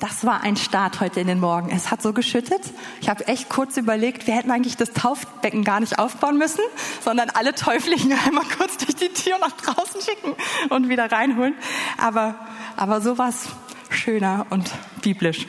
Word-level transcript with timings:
Das 0.00 0.24
war 0.24 0.42
ein 0.42 0.56
Start 0.56 1.00
heute 1.00 1.20
in 1.20 1.26
den 1.26 1.40
Morgen. 1.40 1.70
Es 1.70 1.90
hat 1.90 2.00
so 2.00 2.14
geschüttet. 2.14 2.62
Ich 3.02 3.10
habe 3.10 3.28
echt 3.28 3.50
kurz 3.50 3.76
überlegt, 3.76 4.26
wir 4.26 4.34
hätten 4.34 4.50
eigentlich 4.50 4.78
das 4.78 4.92
Taufbecken 4.92 5.62
gar 5.62 5.78
nicht 5.78 5.98
aufbauen 5.98 6.38
müssen, 6.38 6.62
sondern 7.04 7.28
alle 7.28 7.54
Täuflinge 7.54 8.16
einmal 8.26 8.46
kurz 8.56 8.78
durch 8.78 8.96
die 8.96 9.10
Tür 9.10 9.38
nach 9.38 9.52
draußen 9.52 10.00
schicken 10.00 10.34
und 10.70 10.88
wieder 10.88 11.12
reinholen. 11.12 11.54
Aber, 11.98 12.34
aber 12.76 13.02
sowas 13.02 13.50
schöner 13.90 14.46
und 14.48 14.70
biblisch. 15.02 15.46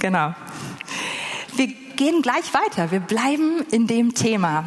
Genau. 0.00 0.34
Wir 1.56 1.68
gehen 1.68 2.20
gleich 2.20 2.52
weiter. 2.52 2.90
Wir 2.90 3.00
bleiben 3.00 3.64
in 3.70 3.86
dem 3.86 4.12
Thema. 4.12 4.64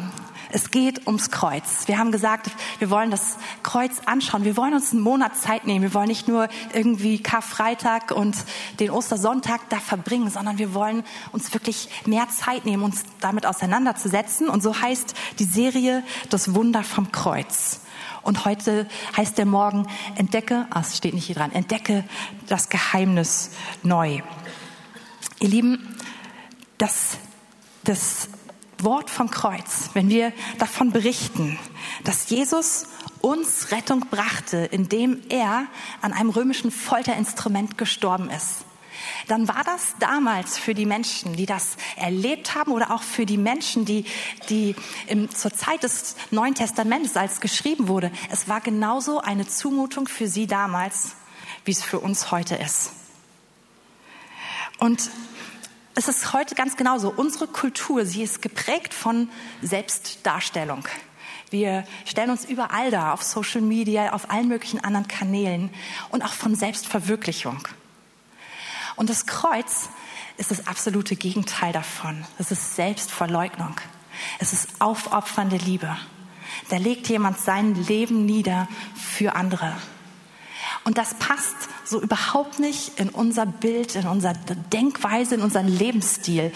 Es 0.56 0.70
geht 0.70 1.06
ums 1.06 1.30
Kreuz. 1.30 1.86
Wir 1.86 1.98
haben 1.98 2.10
gesagt, 2.12 2.50
wir 2.78 2.88
wollen 2.88 3.10
das 3.10 3.36
Kreuz 3.62 4.00
anschauen. 4.06 4.44
Wir 4.44 4.56
wollen 4.56 4.72
uns 4.72 4.92
einen 4.92 5.02
Monat 5.02 5.36
Zeit 5.36 5.66
nehmen. 5.66 5.82
Wir 5.82 5.92
wollen 5.92 6.08
nicht 6.08 6.28
nur 6.28 6.48
irgendwie 6.72 7.22
Karfreitag 7.22 8.10
und 8.10 8.34
den 8.80 8.88
Ostersonntag 8.88 9.68
da 9.68 9.78
verbringen, 9.78 10.30
sondern 10.30 10.56
wir 10.56 10.72
wollen 10.72 11.04
uns 11.30 11.52
wirklich 11.52 11.90
mehr 12.06 12.30
Zeit 12.30 12.64
nehmen, 12.64 12.84
uns 12.84 13.04
damit 13.20 13.44
auseinanderzusetzen. 13.44 14.48
Und 14.48 14.62
so 14.62 14.80
heißt 14.80 15.14
die 15.40 15.44
Serie 15.44 16.02
Das 16.30 16.54
Wunder 16.54 16.82
vom 16.82 17.12
Kreuz. 17.12 17.82
Und 18.22 18.46
heute 18.46 18.88
heißt 19.14 19.36
der 19.36 19.44
Morgen, 19.44 19.86
entdecke, 20.14 20.66
ah, 20.70 20.80
es 20.80 20.96
steht 20.96 21.12
nicht 21.12 21.26
hier 21.26 21.36
dran, 21.36 21.52
entdecke 21.52 22.02
das 22.46 22.70
Geheimnis 22.70 23.50
neu. 23.82 24.22
Ihr 25.38 25.48
Lieben, 25.50 25.98
das, 26.78 27.18
das 27.84 28.30
Wort 28.78 29.10
vom 29.10 29.30
Kreuz, 29.30 29.90
wenn 29.94 30.08
wir 30.08 30.32
davon 30.58 30.92
berichten, 30.92 31.58
dass 32.04 32.28
Jesus 32.28 32.86
uns 33.20 33.70
Rettung 33.72 34.06
brachte, 34.10 34.58
indem 34.58 35.22
er 35.28 35.66
an 36.02 36.12
einem 36.12 36.30
römischen 36.30 36.70
Folterinstrument 36.70 37.78
gestorben 37.78 38.30
ist, 38.30 38.64
dann 39.28 39.48
war 39.48 39.64
das 39.64 39.94
damals 39.98 40.58
für 40.58 40.74
die 40.74 40.86
Menschen, 40.86 41.36
die 41.36 41.46
das 41.46 41.76
erlebt 41.96 42.54
haben 42.54 42.72
oder 42.72 42.92
auch 42.92 43.02
für 43.02 43.26
die 43.26 43.38
Menschen, 43.38 43.84
die, 43.84 44.04
die 44.48 44.76
im, 45.06 45.30
zur 45.30 45.52
Zeit 45.52 45.82
des 45.82 46.16
Neuen 46.30 46.54
Testamentes, 46.54 47.16
als 47.16 47.40
geschrieben 47.40 47.88
wurde, 47.88 48.10
es 48.30 48.48
war 48.48 48.60
genauso 48.60 49.20
eine 49.20 49.46
Zumutung 49.46 50.08
für 50.08 50.28
sie 50.28 50.46
damals, 50.46 51.16
wie 51.64 51.72
es 51.72 51.82
für 51.82 51.98
uns 51.98 52.30
heute 52.30 52.56
ist. 52.56 52.92
Und 54.78 55.10
es 55.96 56.08
ist 56.08 56.34
heute 56.34 56.54
ganz 56.54 56.76
genauso. 56.76 57.10
Unsere 57.10 57.46
Kultur, 57.46 58.04
sie 58.04 58.22
ist 58.22 58.42
geprägt 58.42 58.92
von 58.92 59.30
Selbstdarstellung. 59.62 60.86
Wir 61.48 61.86
stellen 62.04 62.28
uns 62.30 62.44
überall 62.44 62.90
da, 62.90 63.14
auf 63.14 63.22
Social 63.22 63.62
Media, 63.62 64.12
auf 64.12 64.30
allen 64.30 64.46
möglichen 64.46 64.84
anderen 64.84 65.08
Kanälen 65.08 65.70
und 66.10 66.22
auch 66.22 66.34
von 66.34 66.54
Selbstverwirklichung. 66.54 67.66
Und 68.96 69.08
das 69.08 69.26
Kreuz 69.26 69.88
ist 70.36 70.50
das 70.50 70.66
absolute 70.66 71.16
Gegenteil 71.16 71.72
davon. 71.72 72.26
Es 72.38 72.50
ist 72.50 72.76
Selbstverleugnung. 72.76 73.74
Es 74.38 74.52
ist 74.52 74.68
aufopfernde 74.80 75.56
Liebe. 75.56 75.96
Da 76.68 76.76
legt 76.76 77.08
jemand 77.08 77.38
sein 77.40 77.74
Leben 77.74 78.26
nieder 78.26 78.68
für 78.94 79.34
andere. 79.34 79.72
Und 80.84 80.98
das 80.98 81.14
passt 81.14 81.56
so 81.86 82.00
überhaupt 82.00 82.58
nicht 82.58 82.98
in 82.98 83.08
unser 83.08 83.46
Bild, 83.46 83.94
in 83.94 84.06
unsere 84.06 84.34
Denkweise, 84.72 85.36
in 85.36 85.42
unseren 85.42 85.68
Lebensstil. 85.68 86.52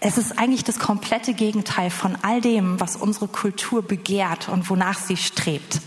Es 0.00 0.18
ist 0.18 0.38
eigentlich 0.38 0.62
das 0.62 0.78
komplette 0.78 1.34
Gegenteil 1.34 1.90
von 1.90 2.16
all 2.22 2.40
dem, 2.40 2.78
was 2.78 2.96
unsere 2.96 3.28
Kultur 3.28 3.82
begehrt 3.82 4.48
und 4.48 4.70
wonach 4.70 4.98
sie 4.98 5.16
strebt. 5.16 5.80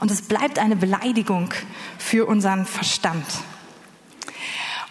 Und 0.00 0.10
es 0.10 0.22
bleibt 0.22 0.58
eine 0.58 0.76
Beleidigung 0.76 1.52
für 1.98 2.26
unseren 2.26 2.66
Verstand. 2.66 3.26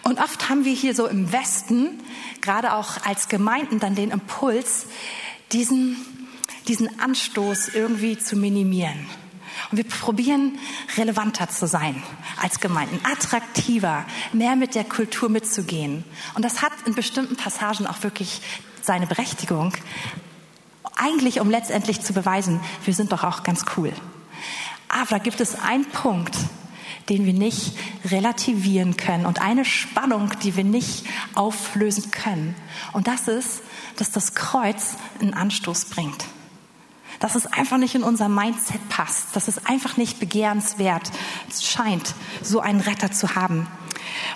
Und 0.02 0.20
oft 0.20 0.48
haben 0.48 0.64
wir 0.64 0.74
hier 0.74 0.94
so 0.94 1.06
im 1.06 1.32
Westen, 1.32 2.00
gerade 2.40 2.74
auch 2.74 3.04
als 3.06 3.28
Gemeinden, 3.28 3.80
dann 3.80 3.94
den 3.94 4.10
Impuls, 4.10 4.86
diesen, 5.52 5.96
diesen 6.66 7.00
Anstoß 7.00 7.68
irgendwie 7.68 8.18
zu 8.18 8.36
minimieren. 8.36 9.06
Und 9.70 9.76
wir 9.76 9.84
probieren 9.84 10.58
relevanter 10.96 11.48
zu 11.48 11.66
sein 11.66 12.02
als 12.40 12.60
Gemeinden, 12.60 13.00
attraktiver, 13.04 14.04
mehr 14.32 14.56
mit 14.56 14.74
der 14.74 14.84
Kultur 14.84 15.28
mitzugehen. 15.28 16.04
Und 16.34 16.44
das 16.44 16.62
hat 16.62 16.72
in 16.86 16.94
bestimmten 16.94 17.36
Passagen 17.36 17.86
auch 17.86 18.02
wirklich 18.02 18.40
seine 18.82 19.06
Berechtigung. 19.06 19.72
Eigentlich, 20.96 21.40
um 21.40 21.50
letztendlich 21.50 22.00
zu 22.00 22.12
beweisen, 22.12 22.60
wir 22.84 22.94
sind 22.94 23.12
doch 23.12 23.24
auch 23.24 23.42
ganz 23.42 23.64
cool. 23.76 23.92
Aber 24.88 25.10
da 25.10 25.18
gibt 25.18 25.40
es 25.40 25.54
einen 25.60 25.84
Punkt, 25.84 26.36
den 27.08 27.26
wir 27.26 27.34
nicht 27.34 27.76
relativieren 28.04 28.96
können 28.96 29.26
und 29.26 29.40
eine 29.40 29.64
Spannung, 29.64 30.30
die 30.42 30.56
wir 30.56 30.64
nicht 30.64 31.04
auflösen 31.34 32.10
können. 32.10 32.54
Und 32.92 33.06
das 33.06 33.28
ist, 33.28 33.60
dass 33.96 34.10
das 34.10 34.34
Kreuz 34.34 34.96
einen 35.20 35.34
Anstoß 35.34 35.86
bringt 35.86 36.24
dass 37.20 37.34
es 37.34 37.46
einfach 37.46 37.78
nicht 37.78 37.94
in 37.94 38.02
unser 38.02 38.28
Mindset 38.28 38.88
passt, 38.88 39.34
dass 39.34 39.48
es 39.48 39.66
einfach 39.66 39.96
nicht 39.96 40.20
begehrenswert 40.20 41.10
scheint, 41.60 42.14
so 42.42 42.60
einen 42.60 42.80
Retter 42.80 43.10
zu 43.10 43.34
haben. 43.34 43.66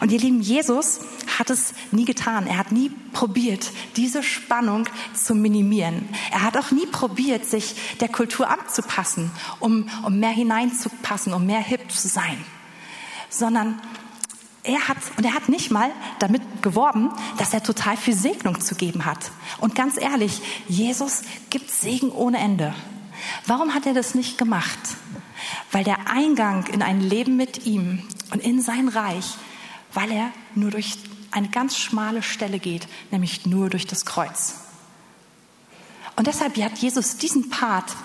Und 0.00 0.10
ihr 0.10 0.18
Lieben, 0.18 0.40
Jesus 0.40 1.00
hat 1.38 1.50
es 1.50 1.74
nie 1.92 2.04
getan. 2.04 2.46
Er 2.46 2.58
hat 2.58 2.72
nie 2.72 2.90
probiert, 3.12 3.70
diese 3.96 4.22
Spannung 4.22 4.88
zu 5.14 5.34
minimieren. 5.34 6.08
Er 6.30 6.42
hat 6.42 6.56
auch 6.56 6.70
nie 6.70 6.86
probiert, 6.86 7.46
sich 7.46 7.74
der 8.00 8.08
Kultur 8.08 8.48
anzupassen, 8.48 9.30
um, 9.60 9.88
um 10.04 10.18
mehr 10.18 10.30
hineinzupassen, 10.30 11.32
um 11.32 11.46
mehr 11.46 11.60
hip 11.60 11.90
zu 11.90 12.08
sein, 12.08 12.44
sondern 13.28 13.80
er 14.64 14.88
hat, 14.88 14.98
und 15.16 15.24
er 15.24 15.34
hat 15.34 15.48
nicht 15.48 15.70
mal 15.70 15.90
damit 16.20 16.62
geworben, 16.62 17.10
dass 17.38 17.52
er 17.52 17.62
total 17.62 17.96
viel 17.96 18.14
Segnung 18.14 18.60
zu 18.60 18.74
geben 18.74 19.04
hat. 19.04 19.32
Und 19.58 19.74
ganz 19.74 19.96
ehrlich, 20.00 20.40
Jesus 20.68 21.22
gibt 21.50 21.70
Segen 21.70 22.10
ohne 22.10 22.38
Ende. 22.38 22.74
Warum 23.46 23.74
hat 23.74 23.86
er 23.86 23.94
das 23.94 24.14
nicht 24.14 24.38
gemacht? 24.38 24.78
Weil 25.72 25.84
der 25.84 26.08
Eingang 26.08 26.66
in 26.66 26.82
ein 26.82 27.00
Leben 27.00 27.36
mit 27.36 27.66
ihm 27.66 28.02
und 28.30 28.40
in 28.40 28.62
sein 28.62 28.88
Reich, 28.88 29.34
weil 29.94 30.12
er 30.12 30.30
nur 30.54 30.70
durch 30.70 30.96
eine 31.32 31.48
ganz 31.48 31.76
schmale 31.76 32.22
Stelle 32.22 32.58
geht, 32.58 32.86
nämlich 33.10 33.46
nur 33.46 33.68
durch 33.70 33.86
das 33.86 34.04
Kreuz. 34.04 34.60
Und 36.14 36.26
deshalb 36.26 36.56
hat 36.58 36.78
Jesus 36.78 37.16
diesen 37.16 37.50
Part 37.50 37.96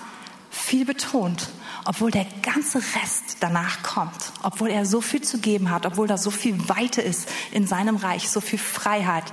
viel 0.50 0.84
betont 0.84 1.50
obwohl 1.88 2.10
der 2.10 2.26
ganze 2.42 2.82
Rest 3.00 3.38
danach 3.40 3.82
kommt, 3.82 4.32
obwohl 4.42 4.68
er 4.68 4.84
so 4.84 5.00
viel 5.00 5.22
zu 5.22 5.38
geben 5.38 5.70
hat, 5.70 5.86
obwohl 5.86 6.06
da 6.06 6.18
so 6.18 6.30
viel 6.30 6.68
Weite 6.68 7.00
ist 7.00 7.26
in 7.50 7.66
seinem 7.66 7.96
Reich, 7.96 8.28
so 8.28 8.42
viel 8.42 8.58
Freiheit, 8.58 9.24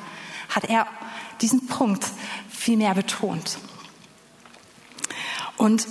hat 0.48 0.64
er 0.64 0.88
diesen 1.42 1.68
Punkt 1.68 2.06
viel 2.50 2.78
mehr 2.78 2.94
betont. 2.94 3.58
Und 5.58 5.86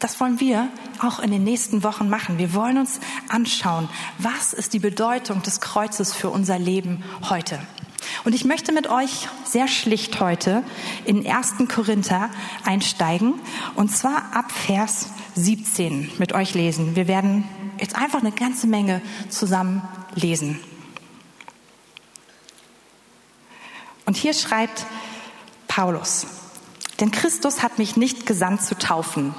das 0.00 0.18
wollen 0.18 0.40
wir 0.40 0.68
auch 0.98 1.20
in 1.20 1.30
den 1.30 1.44
nächsten 1.44 1.84
Wochen 1.84 2.08
machen. 2.08 2.38
Wir 2.38 2.52
wollen 2.52 2.78
uns 2.78 2.98
anschauen, 3.28 3.88
was 4.18 4.52
ist 4.52 4.72
die 4.72 4.80
Bedeutung 4.80 5.42
des 5.42 5.60
Kreuzes 5.60 6.12
für 6.12 6.30
unser 6.30 6.58
Leben 6.58 7.04
heute. 7.28 7.60
Und 8.24 8.34
ich 8.34 8.44
möchte 8.44 8.72
mit 8.72 8.88
euch 8.88 9.28
sehr 9.44 9.68
schlicht 9.68 10.20
heute 10.20 10.62
in 11.04 11.26
1. 11.26 11.54
Korinther 11.68 12.30
einsteigen 12.64 13.34
und 13.74 13.94
zwar 13.94 14.34
ab 14.34 14.50
Vers 14.50 15.08
17 15.34 16.12
mit 16.18 16.32
euch 16.32 16.54
lesen. 16.54 16.96
Wir 16.96 17.08
werden 17.08 17.44
jetzt 17.78 17.96
einfach 17.96 18.20
eine 18.20 18.32
ganze 18.32 18.66
Menge 18.66 19.02
zusammen 19.28 19.82
lesen. 20.14 20.60
Und 24.06 24.16
hier 24.16 24.34
schreibt 24.34 24.86
Paulus, 25.66 26.26
denn 27.00 27.10
Christus 27.10 27.62
hat 27.62 27.78
mich 27.78 27.96
nicht 27.96 28.26
gesandt 28.26 28.62
zu 28.62 28.76
taufen. 28.78 29.34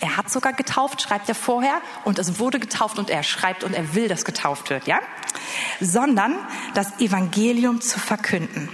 Er 0.00 0.16
hat 0.16 0.30
sogar 0.30 0.52
getauft, 0.52 1.02
schreibt 1.02 1.28
er 1.28 1.34
vorher, 1.34 1.80
und 2.04 2.18
es 2.18 2.38
wurde 2.38 2.60
getauft 2.60 2.98
und 2.98 3.10
er 3.10 3.22
schreibt 3.22 3.64
und 3.64 3.74
er 3.74 3.94
will, 3.94 4.08
dass 4.08 4.24
getauft 4.24 4.70
wird, 4.70 4.86
ja? 4.86 5.00
sondern 5.80 6.36
das 6.74 7.00
Evangelium 7.00 7.80
zu 7.80 7.98
verkünden. 7.98 8.68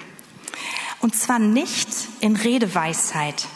Und 1.00 1.16
zwar 1.16 1.38
nicht 1.38 1.88
in 2.20 2.36
Redeweisheit, 2.36 3.46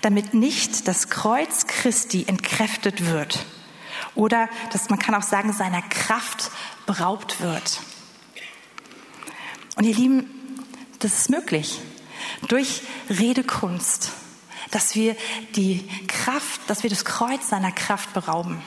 damit 0.00 0.34
nicht 0.34 0.86
das 0.86 1.08
Kreuz 1.08 1.66
Christi 1.66 2.24
entkräftet 2.26 3.06
wird 3.06 3.44
oder 4.14 4.48
dass 4.72 4.90
man 4.90 4.98
kann 4.98 5.14
auch 5.14 5.22
sagen, 5.22 5.52
seiner 5.52 5.82
Kraft 5.82 6.50
beraubt 6.86 7.40
wird. 7.40 7.80
Und 9.76 9.84
ihr 9.84 9.94
Lieben, 9.94 10.28
das 10.98 11.14
ist 11.18 11.30
möglich 11.30 11.80
durch 12.48 12.82
Redekunst, 13.08 14.12
dass 14.70 14.94
wir 14.94 15.16
die 15.56 15.86
Kraft, 16.06 16.60
dass 16.66 16.82
wir 16.82 16.90
das 16.90 17.04
Kreuz 17.04 17.48
seiner 17.48 17.72
Kraft 17.72 18.12
berauben. 18.12 18.62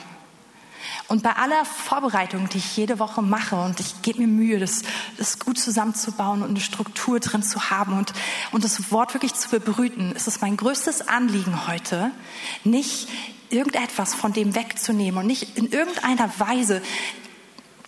Und 1.08 1.22
bei 1.22 1.36
aller 1.36 1.64
Vorbereitung, 1.64 2.48
die 2.48 2.58
ich 2.58 2.76
jede 2.76 2.98
Woche 2.98 3.22
mache, 3.22 3.56
und 3.56 3.80
ich 3.80 4.02
gebe 4.02 4.20
mir 4.20 4.28
Mühe, 4.28 4.58
das, 4.58 4.82
das 5.18 5.38
gut 5.38 5.58
zusammenzubauen 5.58 6.42
und 6.42 6.50
eine 6.50 6.60
Struktur 6.60 7.20
drin 7.20 7.42
zu 7.42 7.70
haben 7.70 7.98
und, 7.98 8.12
und 8.50 8.64
das 8.64 8.90
Wort 8.90 9.14
wirklich 9.14 9.34
zu 9.34 9.50
bebrüten, 9.50 10.12
ist 10.12 10.26
es 10.26 10.40
mein 10.40 10.56
größtes 10.56 11.08
Anliegen 11.08 11.66
heute, 11.66 12.10
nicht 12.64 13.08
irgendetwas 13.50 14.14
von 14.14 14.32
dem 14.32 14.54
wegzunehmen 14.54 15.20
und 15.20 15.26
nicht 15.26 15.58
in 15.58 15.70
irgendeiner 15.70 16.30
Weise 16.38 16.80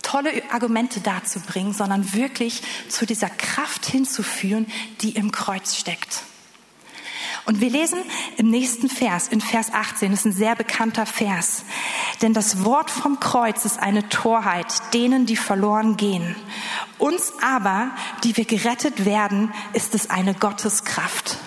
tolle 0.03 0.43
Argumente 0.51 0.99
darzubringen, 0.99 1.73
sondern 1.73 2.13
wirklich 2.13 2.61
zu 2.89 3.07
dieser 3.07 3.29
Kraft 3.29 3.87
hinzuführen, 3.87 4.67
die 5.01 5.11
im 5.11 5.31
Kreuz 5.31 5.75
steckt. 5.75 6.21
Und 7.45 7.61
wir 7.61 7.69
lesen 7.69 7.99
im 8.37 8.49
nächsten 8.49 8.89
Vers, 8.89 9.27
in 9.27 9.39
Vers 9.39 9.71
18, 9.71 10.11
das 10.11 10.21
ist 10.21 10.25
ein 10.25 10.33
sehr 10.33 10.55
bekannter 10.55 11.05
Vers. 11.05 11.63
Denn 12.21 12.33
das 12.33 12.65
Wort 12.65 12.89
vom 12.89 13.19
Kreuz 13.19 13.65
ist 13.65 13.79
eine 13.79 14.09
Torheit 14.09 14.65
denen, 14.93 15.27
die 15.27 15.35
verloren 15.35 15.95
gehen. 15.95 16.35
Uns 16.97 17.33
aber, 17.43 17.91
die 18.23 18.35
wir 18.35 18.45
gerettet 18.45 19.05
werden, 19.05 19.53
ist 19.73 19.93
es 19.93 20.09
eine 20.09 20.33
Gotteskraft. 20.33 21.37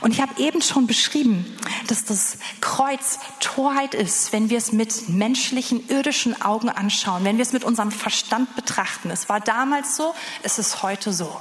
Und 0.00 0.12
ich 0.12 0.20
habe 0.20 0.40
eben 0.40 0.62
schon 0.62 0.86
beschrieben, 0.86 1.44
dass 1.88 2.04
das 2.04 2.38
Kreuz 2.60 3.18
Torheit 3.40 3.94
ist, 3.94 4.32
wenn 4.32 4.50
wir 4.50 4.58
es 4.58 4.72
mit 4.72 5.08
menschlichen, 5.08 5.88
irdischen 5.88 6.40
Augen 6.42 6.68
anschauen, 6.68 7.24
wenn 7.24 7.36
wir 7.36 7.42
es 7.42 7.52
mit 7.52 7.64
unserem 7.64 7.90
Verstand 7.90 8.54
betrachten. 8.56 9.10
Es 9.10 9.28
war 9.28 9.40
damals 9.40 9.96
so, 9.96 10.14
es 10.42 10.58
ist 10.58 10.82
heute 10.82 11.12
so. 11.12 11.40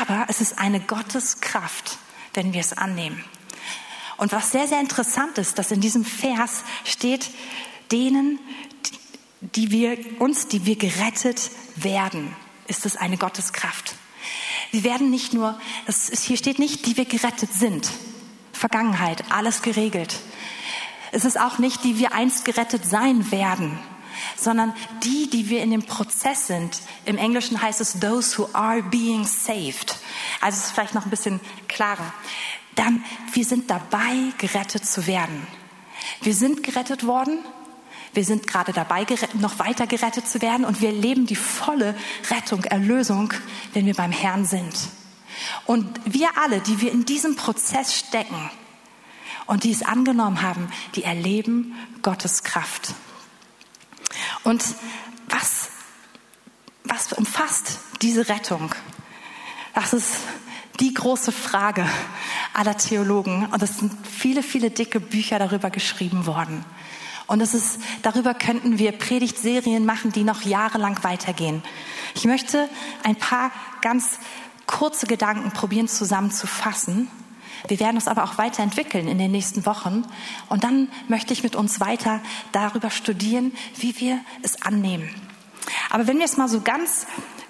Aber 0.00 0.26
es 0.28 0.40
ist 0.40 0.58
eine 0.58 0.80
Gotteskraft, 0.80 1.98
wenn 2.34 2.52
wir 2.52 2.60
es 2.60 2.76
annehmen. 2.76 3.24
Und 4.16 4.32
was 4.32 4.52
sehr, 4.52 4.68
sehr 4.68 4.80
interessant 4.80 5.38
ist, 5.38 5.58
dass 5.58 5.70
in 5.70 5.80
diesem 5.80 6.04
Vers 6.04 6.64
steht, 6.84 7.30
denen, 7.90 8.38
die 9.40 9.70
wir, 9.70 9.98
uns, 10.20 10.48
die 10.48 10.64
wir 10.64 10.76
gerettet 10.76 11.50
werden, 11.76 12.34
ist 12.68 12.86
es 12.86 12.96
eine 12.96 13.16
Gotteskraft. 13.16 13.94
Wir 14.70 14.84
werden 14.84 15.10
nicht 15.10 15.34
nur, 15.34 15.60
es 15.86 16.08
ist, 16.08 16.24
hier 16.24 16.36
steht 16.36 16.58
nicht, 16.58 16.86
die 16.86 16.96
wir 16.96 17.04
gerettet 17.04 17.52
sind. 17.52 17.90
Vergangenheit, 18.52 19.24
alles 19.30 19.62
geregelt. 19.62 20.20
Es 21.10 21.24
ist 21.24 21.38
auch 21.38 21.58
nicht, 21.58 21.84
die 21.84 21.98
wir 21.98 22.12
einst 22.12 22.44
gerettet 22.44 22.86
sein 22.86 23.30
werden, 23.30 23.78
sondern 24.36 24.74
die, 25.02 25.28
die 25.28 25.48
wir 25.48 25.62
in 25.62 25.70
dem 25.70 25.84
Prozess 25.84 26.46
sind. 26.46 26.80
Im 27.04 27.18
Englischen 27.18 27.60
heißt 27.60 27.80
es 27.80 27.98
those 28.00 28.38
who 28.38 28.48
are 28.52 28.82
being 28.82 29.24
saved. 29.24 29.96
Also 30.40 30.58
es 30.58 30.66
ist 30.66 30.72
vielleicht 30.72 30.94
noch 30.94 31.04
ein 31.04 31.10
bisschen 31.10 31.40
klarer. 31.68 32.12
Dann, 32.74 33.04
wir 33.32 33.44
sind 33.44 33.70
dabei, 33.70 34.32
gerettet 34.38 34.86
zu 34.86 35.06
werden. 35.06 35.46
Wir 36.22 36.34
sind 36.34 36.62
gerettet 36.62 37.06
worden, 37.06 37.38
wir 38.14 38.24
sind 38.24 38.46
gerade 38.46 38.72
dabei, 38.72 39.06
noch 39.34 39.58
weiter 39.58 39.86
gerettet 39.86 40.28
zu 40.28 40.42
werden 40.42 40.64
und 40.66 40.80
wir 40.80 40.92
leben 40.92 41.26
die 41.26 41.36
volle 41.36 41.94
Rettung, 42.30 42.64
Erlösung, 42.64 43.32
wenn 43.72 43.86
wir 43.86 43.94
beim 43.94 44.12
Herrn 44.12 44.44
sind. 44.44 44.74
Und 45.64 46.00
wir 46.04 46.28
alle, 46.36 46.60
die 46.60 46.80
wir 46.80 46.92
in 46.92 47.04
diesem 47.04 47.36
Prozess 47.36 47.98
stecken 47.98 48.50
und 49.46 49.64
die 49.64 49.72
es 49.72 49.82
angenommen 49.82 50.42
haben, 50.42 50.70
die 50.94 51.04
erleben 51.04 51.74
Gottes 52.02 52.42
Kraft. 52.42 52.94
Und 54.44 54.64
was, 55.28 55.70
was 56.84 57.12
umfasst 57.12 57.78
diese 58.00 58.28
Rettung? 58.28 58.74
Das 59.74 59.92
ist 59.92 60.16
die 60.80 60.94
große 60.94 61.32
Frage 61.32 61.86
aller 62.54 62.76
Theologen. 62.76 63.46
Und 63.46 63.62
es 63.62 63.78
sind 63.78 63.92
viele, 64.06 64.42
viele 64.42 64.70
dicke 64.70 65.00
Bücher 65.00 65.38
darüber 65.38 65.70
geschrieben 65.70 66.26
worden. 66.26 66.64
Und 67.26 67.40
es 67.40 67.54
ist, 67.54 67.80
darüber 68.02 68.34
könnten 68.34 68.78
wir 68.78 68.92
Predigtserien 68.92 69.86
machen, 69.86 70.12
die 70.12 70.24
noch 70.24 70.42
jahrelang 70.42 71.02
weitergehen. 71.02 71.62
Ich 72.14 72.24
möchte 72.24 72.68
ein 73.04 73.16
paar 73.16 73.52
ganz 73.80 74.18
kurze 74.66 75.06
Gedanken 75.06 75.50
probieren 75.52 75.88
zusammenzufassen. 75.88 77.08
Wir 77.68 77.80
werden 77.80 77.96
es 77.96 78.08
aber 78.08 78.24
auch 78.24 78.38
weiterentwickeln 78.38 79.08
in 79.08 79.18
den 79.18 79.30
nächsten 79.30 79.66
Wochen. 79.66 80.04
Und 80.48 80.64
dann 80.64 80.88
möchte 81.08 81.32
ich 81.32 81.42
mit 81.42 81.56
uns 81.56 81.80
weiter 81.80 82.20
darüber 82.52 82.90
studieren, 82.90 83.52
wie 83.76 83.98
wir 84.00 84.20
es 84.42 84.62
annehmen. 84.62 85.08
Aber 85.90 86.06
wenn 86.06 86.18
wir 86.18 86.24
es 86.24 86.36
mal 86.36 86.48
so 86.48 86.60
ganz 86.60 87.06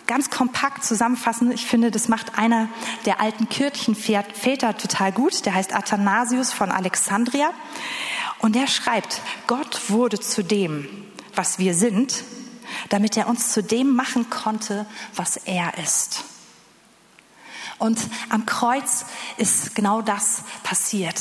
ganz 0.06 0.30
kompakt 0.30 0.84
zusammenfassen. 0.84 1.52
Ich 1.52 1.64
finde, 1.64 1.90
das 1.90 2.08
macht 2.08 2.38
einer 2.38 2.68
der 3.06 3.20
alten 3.20 3.48
Kirchenväter 3.48 4.76
total 4.76 5.12
gut. 5.12 5.46
Der 5.46 5.54
heißt 5.54 5.74
Athanasius 5.74 6.52
von 6.52 6.70
Alexandria. 6.70 7.50
Und 8.40 8.54
der 8.54 8.66
schreibt, 8.66 9.22
Gott 9.46 9.90
wurde 9.90 10.18
zu 10.18 10.42
dem, 10.42 10.88
was 11.34 11.58
wir 11.58 11.74
sind, 11.74 12.24
damit 12.88 13.16
er 13.16 13.28
uns 13.28 13.52
zu 13.52 13.62
dem 13.62 13.94
machen 13.94 14.28
konnte, 14.28 14.86
was 15.14 15.36
er 15.36 15.78
ist. 15.78 16.24
Und 17.82 17.99
am 18.29 18.46
Kreuz 18.46 19.06
ist 19.38 19.75
genau 19.75 20.02
das 20.02 20.44
passiert. 20.62 21.20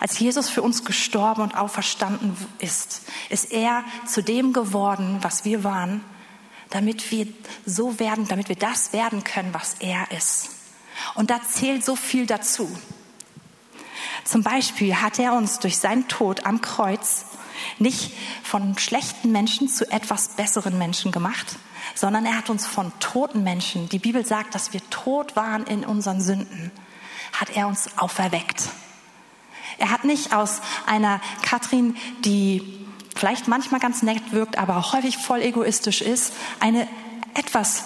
Als 0.00 0.18
Jesus 0.18 0.50
für 0.50 0.60
uns 0.60 0.84
gestorben 0.84 1.40
und 1.40 1.56
auferstanden 1.56 2.36
ist, 2.58 3.00
ist 3.30 3.50
er 3.50 3.82
zu 4.06 4.22
dem 4.22 4.52
geworden, 4.52 5.20
was 5.22 5.46
wir 5.46 5.64
waren, 5.64 6.04
damit 6.68 7.10
wir 7.10 7.26
so 7.64 7.98
werden, 7.98 8.28
damit 8.28 8.50
wir 8.50 8.56
das 8.56 8.92
werden 8.92 9.24
können, 9.24 9.54
was 9.54 9.76
er 9.80 10.10
ist. 10.10 10.50
Und 11.14 11.30
da 11.30 11.40
zählt 11.42 11.82
so 11.82 11.96
viel 11.96 12.26
dazu. 12.26 12.68
Zum 14.24 14.42
Beispiel 14.42 14.96
hat 14.96 15.18
er 15.18 15.32
uns 15.32 15.58
durch 15.58 15.78
seinen 15.78 16.06
Tod 16.06 16.44
am 16.44 16.60
Kreuz 16.60 17.24
nicht 17.78 18.12
von 18.42 18.76
schlechten 18.78 19.32
Menschen 19.32 19.68
zu 19.68 19.90
etwas 19.90 20.28
besseren 20.28 20.78
Menschen 20.78 21.12
gemacht, 21.12 21.56
sondern 21.94 22.26
er 22.26 22.36
hat 22.36 22.50
uns 22.50 22.66
von 22.66 22.92
toten 23.00 23.42
Menschen, 23.42 23.88
die 23.88 23.98
Bibel 23.98 24.24
sagt, 24.24 24.54
dass 24.54 24.72
wir 24.72 24.80
tot 24.90 25.36
waren 25.36 25.64
in 25.66 25.84
unseren 25.84 26.20
Sünden, 26.20 26.70
hat 27.32 27.50
er 27.56 27.68
uns 27.68 27.98
auferweckt. 27.98 28.68
Er 29.78 29.90
hat 29.90 30.04
nicht 30.04 30.32
aus 30.32 30.60
einer 30.86 31.20
Katrin, 31.42 31.96
die 32.24 32.86
vielleicht 33.16 33.48
manchmal 33.48 33.80
ganz 33.80 34.02
nett 34.02 34.32
wirkt, 34.32 34.58
aber 34.58 34.76
auch 34.76 34.92
häufig 34.92 35.18
voll 35.18 35.42
egoistisch 35.42 36.00
ist, 36.00 36.32
eine 36.60 36.88
etwas 37.34 37.84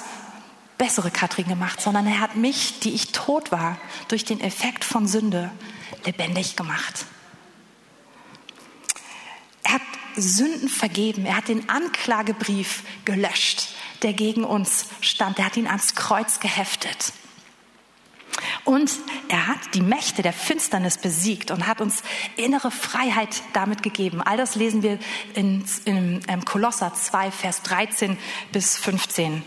bessere 0.77 1.11
Katrin 1.11 1.49
gemacht, 1.49 1.81
sondern 1.81 2.07
er 2.07 2.21
hat 2.21 2.37
mich, 2.37 2.79
die 2.81 2.95
ich 2.95 3.13
tot 3.13 3.51
war, 3.51 3.79
durch 4.07 4.25
den 4.25 4.41
Effekt 4.41 4.85
von 4.85 5.09
Sünde, 5.09 5.51
lebendig 6.05 6.57
gemacht. 6.57 7.07
Er 9.69 9.75
hat 9.75 9.83
Sünden 10.17 10.69
vergeben. 10.69 11.27
Er 11.27 11.37
hat 11.37 11.49
den 11.49 11.69
Anklagebrief 11.69 12.83
gelöscht, 13.05 13.69
der 14.03 14.15
gegen 14.15 14.45
uns 14.45 14.87
stand. 15.03 15.39
Er 15.39 15.45
hat 15.45 15.57
ihn 15.57 15.67
ans 15.67 15.95
Kreuz 15.95 16.41
geheftet. 16.41 17.13
Und 18.65 18.91
er 19.29 19.47
hat 19.47 19.59
die 19.75 19.83
Mächte 19.83 20.23
der 20.23 20.33
Finsternis 20.33 20.97
besiegt 20.97 21.51
und 21.51 21.67
hat 21.67 21.81
uns 21.81 22.03
innere 22.37 22.71
Freiheit 22.71 23.43
damit 23.53 23.83
gegeben. 23.83 24.23
All 24.23 24.37
das 24.37 24.55
lesen 24.55 24.83
wir 24.83 24.99
in, 25.35 25.65
in, 25.85 26.21
in 26.21 26.45
Kolosser 26.45 26.95
2, 26.95 27.31
Vers 27.31 27.63
13 27.63 28.17
bis 28.53 28.77
15. 28.79 29.43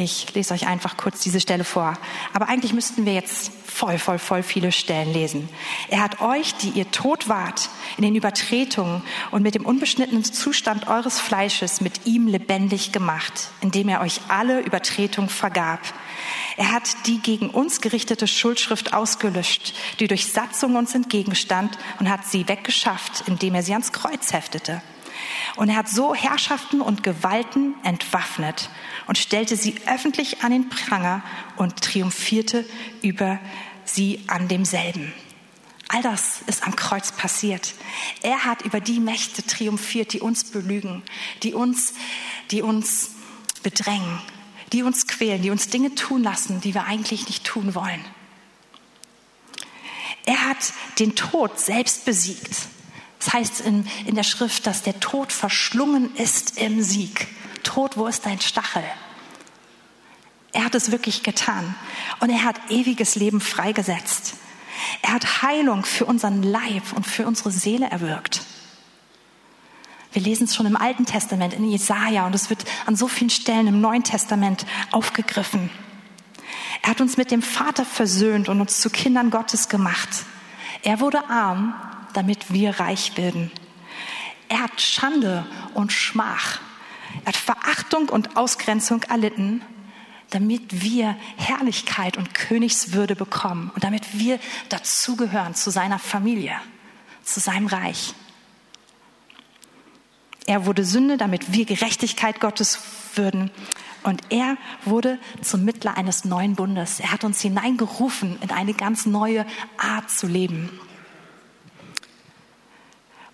Ich 0.00 0.32
lese 0.32 0.54
euch 0.54 0.68
einfach 0.68 0.96
kurz 0.96 1.22
diese 1.22 1.40
Stelle 1.40 1.64
vor. 1.64 1.98
Aber 2.32 2.48
eigentlich 2.48 2.72
müssten 2.72 3.04
wir 3.04 3.14
jetzt 3.14 3.50
voll, 3.66 3.98
voll, 3.98 4.20
voll 4.20 4.44
viele 4.44 4.70
Stellen 4.70 5.12
lesen. 5.12 5.48
Er 5.88 6.00
hat 6.00 6.20
euch, 6.20 6.54
die 6.54 6.68
ihr 6.68 6.88
tot 6.92 7.28
wart, 7.28 7.68
in 7.96 8.04
den 8.04 8.14
Übertretungen 8.14 9.02
und 9.32 9.42
mit 9.42 9.56
dem 9.56 9.66
unbeschnittenen 9.66 10.22
Zustand 10.22 10.86
eures 10.86 11.18
Fleisches 11.18 11.80
mit 11.80 12.06
ihm 12.06 12.28
lebendig 12.28 12.92
gemacht, 12.92 13.50
indem 13.60 13.88
er 13.88 14.00
euch 14.00 14.20
alle 14.28 14.60
Übertretungen 14.60 15.30
vergab. 15.30 15.80
Er 16.56 16.70
hat 16.70 17.06
die 17.06 17.18
gegen 17.18 17.50
uns 17.50 17.80
gerichtete 17.80 18.28
Schuldschrift 18.28 18.94
ausgelöscht, 18.94 19.74
die 19.98 20.06
durch 20.06 20.26
Satzung 20.26 20.76
uns 20.76 20.94
entgegenstand 20.94 21.76
und 21.98 22.08
hat 22.08 22.24
sie 22.24 22.46
weggeschafft, 22.46 23.24
indem 23.26 23.56
er 23.56 23.64
sie 23.64 23.72
ans 23.72 23.90
Kreuz 23.90 24.32
heftete. 24.32 24.80
Und 25.56 25.68
er 25.70 25.76
hat 25.76 25.88
so 25.88 26.14
Herrschaften 26.14 26.80
und 26.80 27.02
Gewalten 27.02 27.74
entwaffnet 27.82 28.70
und 29.08 29.18
stellte 29.18 29.56
sie 29.56 29.74
öffentlich 29.86 30.42
an 30.42 30.52
den 30.52 30.68
Pranger 30.68 31.24
und 31.56 31.82
triumphierte 31.82 32.64
über 33.02 33.40
sie 33.84 34.20
an 34.28 34.46
demselben. 34.46 35.12
All 35.88 36.02
das 36.02 36.42
ist 36.46 36.64
am 36.64 36.76
Kreuz 36.76 37.12
passiert. 37.12 37.72
Er 38.22 38.44
hat 38.44 38.62
über 38.62 38.80
die 38.80 39.00
Mächte 39.00 39.42
triumphiert, 39.42 40.12
die 40.12 40.20
uns 40.20 40.44
belügen, 40.44 41.02
die 41.42 41.54
uns, 41.54 41.94
die 42.50 42.60
uns 42.60 43.12
bedrängen, 43.62 44.20
die 44.74 44.82
uns 44.82 45.06
quälen, 45.06 45.40
die 45.40 45.50
uns 45.50 45.68
Dinge 45.68 45.94
tun 45.94 46.22
lassen, 46.22 46.60
die 46.60 46.74
wir 46.74 46.84
eigentlich 46.84 47.26
nicht 47.26 47.44
tun 47.44 47.74
wollen. 47.74 48.04
Er 50.26 50.44
hat 50.44 50.74
den 50.98 51.16
Tod 51.16 51.58
selbst 51.58 52.04
besiegt. 52.04 52.54
Das 53.18 53.32
heißt 53.32 53.60
in, 53.62 53.86
in 54.04 54.14
der 54.14 54.22
Schrift, 54.22 54.66
dass 54.66 54.82
der 54.82 55.00
Tod 55.00 55.32
verschlungen 55.32 56.14
ist 56.16 56.58
im 56.58 56.82
Sieg. 56.82 57.26
Tod, 57.62 57.96
wo 57.96 58.06
ist 58.06 58.26
dein 58.26 58.40
Stachel? 58.40 58.84
Er 60.52 60.64
hat 60.64 60.74
es 60.74 60.90
wirklich 60.90 61.22
getan. 61.22 61.74
Und 62.20 62.30
er 62.30 62.44
hat 62.44 62.56
ewiges 62.70 63.14
Leben 63.14 63.40
freigesetzt. 63.40 64.34
Er 65.02 65.12
hat 65.12 65.42
Heilung 65.42 65.84
für 65.84 66.06
unseren 66.06 66.42
Leib 66.42 66.82
und 66.94 67.06
für 67.06 67.26
unsere 67.26 67.50
Seele 67.50 67.86
erwirkt. 67.86 68.42
Wir 70.12 70.22
lesen 70.22 70.44
es 70.44 70.54
schon 70.54 70.66
im 70.66 70.76
Alten 70.76 71.04
Testament, 71.04 71.52
in 71.52 71.68
Jesaja, 71.68 72.26
und 72.26 72.34
es 72.34 72.48
wird 72.48 72.64
an 72.86 72.96
so 72.96 73.08
vielen 73.08 73.30
Stellen 73.30 73.66
im 73.66 73.80
Neuen 73.80 74.04
Testament 74.04 74.64
aufgegriffen. 74.90 75.70
Er 76.82 76.90
hat 76.90 77.00
uns 77.00 77.16
mit 77.16 77.30
dem 77.30 77.42
Vater 77.42 77.84
versöhnt 77.84 78.48
und 78.48 78.60
uns 78.60 78.80
zu 78.80 78.88
Kindern 78.88 79.30
Gottes 79.30 79.68
gemacht. 79.68 80.08
Er 80.82 81.00
wurde 81.00 81.28
arm, 81.28 81.74
damit 82.14 82.52
wir 82.52 82.80
reich 82.80 83.16
werden. 83.16 83.50
Er 84.48 84.60
hat 84.60 84.80
Schande 84.80 85.46
und 85.74 85.92
Schmach 85.92 86.60
Er 87.24 87.28
hat 87.28 87.36
Verachtung 87.36 88.08
und 88.08 88.36
Ausgrenzung 88.36 89.02
erlitten, 89.04 89.62
damit 90.30 90.82
wir 90.82 91.16
Herrlichkeit 91.36 92.16
und 92.16 92.34
Königswürde 92.34 93.16
bekommen 93.16 93.70
und 93.74 93.84
damit 93.84 94.18
wir 94.18 94.38
dazugehören 94.68 95.54
zu 95.54 95.70
seiner 95.70 95.98
Familie, 95.98 96.56
zu 97.24 97.40
seinem 97.40 97.66
Reich. 97.66 98.14
Er 100.46 100.64
wurde 100.64 100.84
Sünde, 100.84 101.18
damit 101.18 101.52
wir 101.52 101.66
Gerechtigkeit 101.66 102.40
Gottes 102.40 102.80
würden. 103.14 103.50
Und 104.02 104.22
er 104.30 104.56
wurde 104.84 105.18
zum 105.42 105.64
Mittler 105.64 105.98
eines 105.98 106.24
neuen 106.24 106.54
Bundes. 106.54 107.00
Er 107.00 107.12
hat 107.12 107.24
uns 107.24 107.42
hineingerufen 107.42 108.38
in 108.40 108.50
eine 108.50 108.72
ganz 108.72 109.04
neue 109.04 109.44
Art 109.76 110.10
zu 110.10 110.26
leben. 110.26 110.70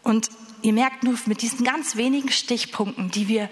Und 0.03 0.29
ihr 0.63 0.73
merkt 0.73 1.05
nur 1.05 1.17
mit 1.27 1.43
diesen 1.43 1.65
ganz 1.65 1.95
wenigen 1.95 2.31
Stichpunkten, 2.31 3.13
die 3.13 3.29
wir, 3.29 3.49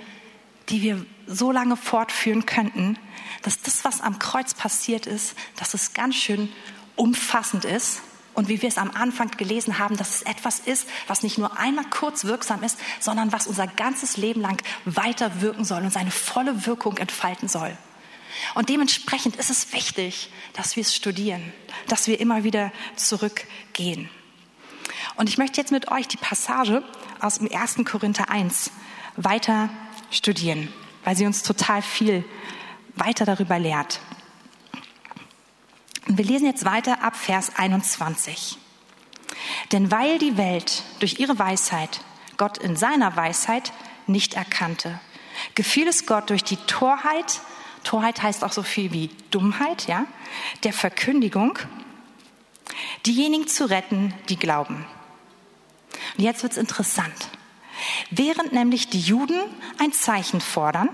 die 0.73 0.83
wir 0.83 1.05
so 1.27 1.53
lange 1.53 1.77
fortführen 1.77 2.47
könnten, 2.47 2.99
dass 3.43 3.61
das, 3.61 3.85
was 3.85 4.01
am 4.01 4.19
Kreuz 4.19 4.55
passiert 4.55 5.07
ist, 5.07 5.35
dass 5.57 5.75
es 5.75 5.95
ganz 5.95 6.17
schön 6.17 6.51
umfassend 6.97 7.65
ist 7.65 8.01
und 8.35 8.49
wie 8.49 8.63
wir 8.63 8.69
es 8.69 8.79
am 8.79 8.91
Anfang 8.91 9.31
gelesen 9.33 9.79
haben, 9.79 9.97
dass 9.97 10.17
es 10.17 10.23
etwas 10.23 10.59
ist, 10.61 10.89
was 11.07 11.23
nicht 11.23 11.37
nur 11.37 11.59
einmal 11.59 11.85
kurz 11.91 12.25
wirksam 12.25 12.63
ist, 12.63 12.79
sondern 13.01 13.33
was 13.33 13.47
unser 13.47 13.67
ganzes 13.67 14.17
Leben 14.17 14.41
lang 14.41 14.63
weiter 14.87 15.43
wirken 15.43 15.65
soll 15.65 15.83
und 15.83 15.93
seine 15.93 16.11
volle 16.11 16.67
Wirkung 16.67 16.97
entfalten 16.97 17.49
soll. 17.49 17.77
Und 18.55 18.71
dementsprechend 18.71 19.37
ist 19.37 19.51
es 19.51 19.75
wichtig, 19.75 20.31
dass 20.55 20.77
wir 20.77 20.81
es 20.81 20.95
studieren, 20.95 21.53
dass 21.89 22.07
wir 22.07 22.19
immer 22.19 22.45
wieder 22.45 22.73
zurückgehen. 22.97 24.09
Und 25.17 25.29
ich 25.29 25.37
möchte 25.37 25.61
jetzt 25.61 25.73
mit 25.73 25.91
euch 25.91 26.09
die 26.09 26.17
Passage 26.17 26.83
aus 27.21 27.39
dem 27.39 27.53
1. 27.53 27.85
Korinther 27.85 28.31
1 28.31 28.71
weiter 29.17 29.69
studieren, 30.13 30.73
weil 31.05 31.17
sie 31.17 31.27
uns 31.27 31.43
total 31.43 31.83
viel 31.83 32.25
weiter 32.95 33.25
darüber 33.25 33.59
lehrt. 33.59 34.01
Und 36.07 36.19
wir 36.19 36.25
lesen 36.25 36.47
jetzt 36.47 36.65
weiter 36.65 37.03
ab 37.03 37.17
Vers 37.17 37.57
21. 37.57 38.59
Denn 39.73 39.91
weil 39.91 40.19
die 40.19 40.37
Welt 40.37 40.83
durch 41.01 41.19
ihre 41.19 41.39
Weisheit 41.39 42.01
Gott 42.37 42.59
in 42.59 42.77
seiner 42.77 43.17
Weisheit 43.17 43.73
nicht 44.07 44.35
erkannte, 44.35 45.01
gefiel 45.55 45.89
es 45.89 46.07
Gott 46.07 46.31
durch 46.31 46.45
die 46.45 46.57
Torheit, 46.57 47.41
Torheit 47.85 48.23
heißt 48.23 48.45
auch 48.45 48.53
so 48.53 48.63
viel 48.63 48.93
wie 48.93 49.11
Dummheit, 49.31 49.87
ja, 49.87 50.07
der 50.65 50.73
Verkündigung, 50.73 51.59
diejenigen 53.07 53.49
zu 53.49 53.69
retten, 53.69 54.15
die 54.29 54.37
glauben. 54.37 54.85
Und 56.17 56.25
jetzt 56.25 56.43
wird's 56.43 56.57
interessant. 56.57 57.29
Während 58.11 58.53
nämlich 58.53 58.89
die 58.89 59.01
Juden 59.01 59.39
ein 59.79 59.93
Zeichen 59.93 60.41
fordern 60.41 60.89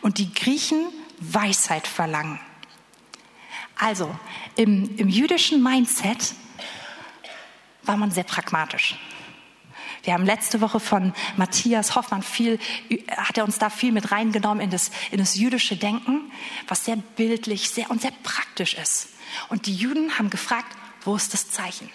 und 0.00 0.18
die 0.18 0.32
Griechen 0.32 0.86
Weisheit 1.20 1.86
verlangen. 1.86 2.40
Also 3.76 4.14
im, 4.56 4.96
im 4.96 5.08
jüdischen 5.08 5.62
Mindset 5.62 6.34
war 7.82 7.96
man 7.96 8.10
sehr 8.10 8.24
pragmatisch. 8.24 8.96
Wir 10.04 10.14
haben 10.14 10.24
letzte 10.24 10.60
Woche 10.60 10.80
von 10.80 11.12
Matthias 11.36 11.94
Hoffmann 11.94 12.22
viel, 12.22 12.58
hat 13.16 13.36
er 13.36 13.44
uns 13.44 13.58
da 13.58 13.68
viel 13.68 13.92
mit 13.92 14.10
reingenommen 14.10 14.62
in 14.62 14.70
das, 14.70 14.90
in 15.10 15.18
das 15.18 15.36
jüdische 15.36 15.76
Denken, 15.76 16.30
was 16.66 16.84
sehr 16.84 16.96
bildlich 16.96 17.70
sehr, 17.70 17.90
und 17.90 18.00
sehr 18.00 18.12
praktisch 18.22 18.74
ist. 18.74 19.08
Und 19.48 19.66
die 19.66 19.74
Juden 19.74 20.18
haben 20.18 20.30
gefragt, 20.30 20.76
wo 21.02 21.14
ist 21.16 21.34
das 21.34 21.50
Zeichen? 21.50 21.90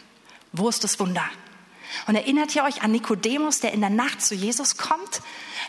Wo 0.51 0.70
ist 0.70 0.84
das 0.84 1.00
Wunder? 1.00 1.25
Und 2.07 2.15
erinnert 2.15 2.55
ihr 2.55 2.63
euch 2.63 2.81
an 2.81 2.91
Nikodemus, 2.91 3.59
der 3.59 3.73
in 3.73 3.81
der 3.81 3.89
Nacht 3.89 4.21
zu 4.21 4.35
Jesus 4.35 4.77
kommt, 4.77 5.21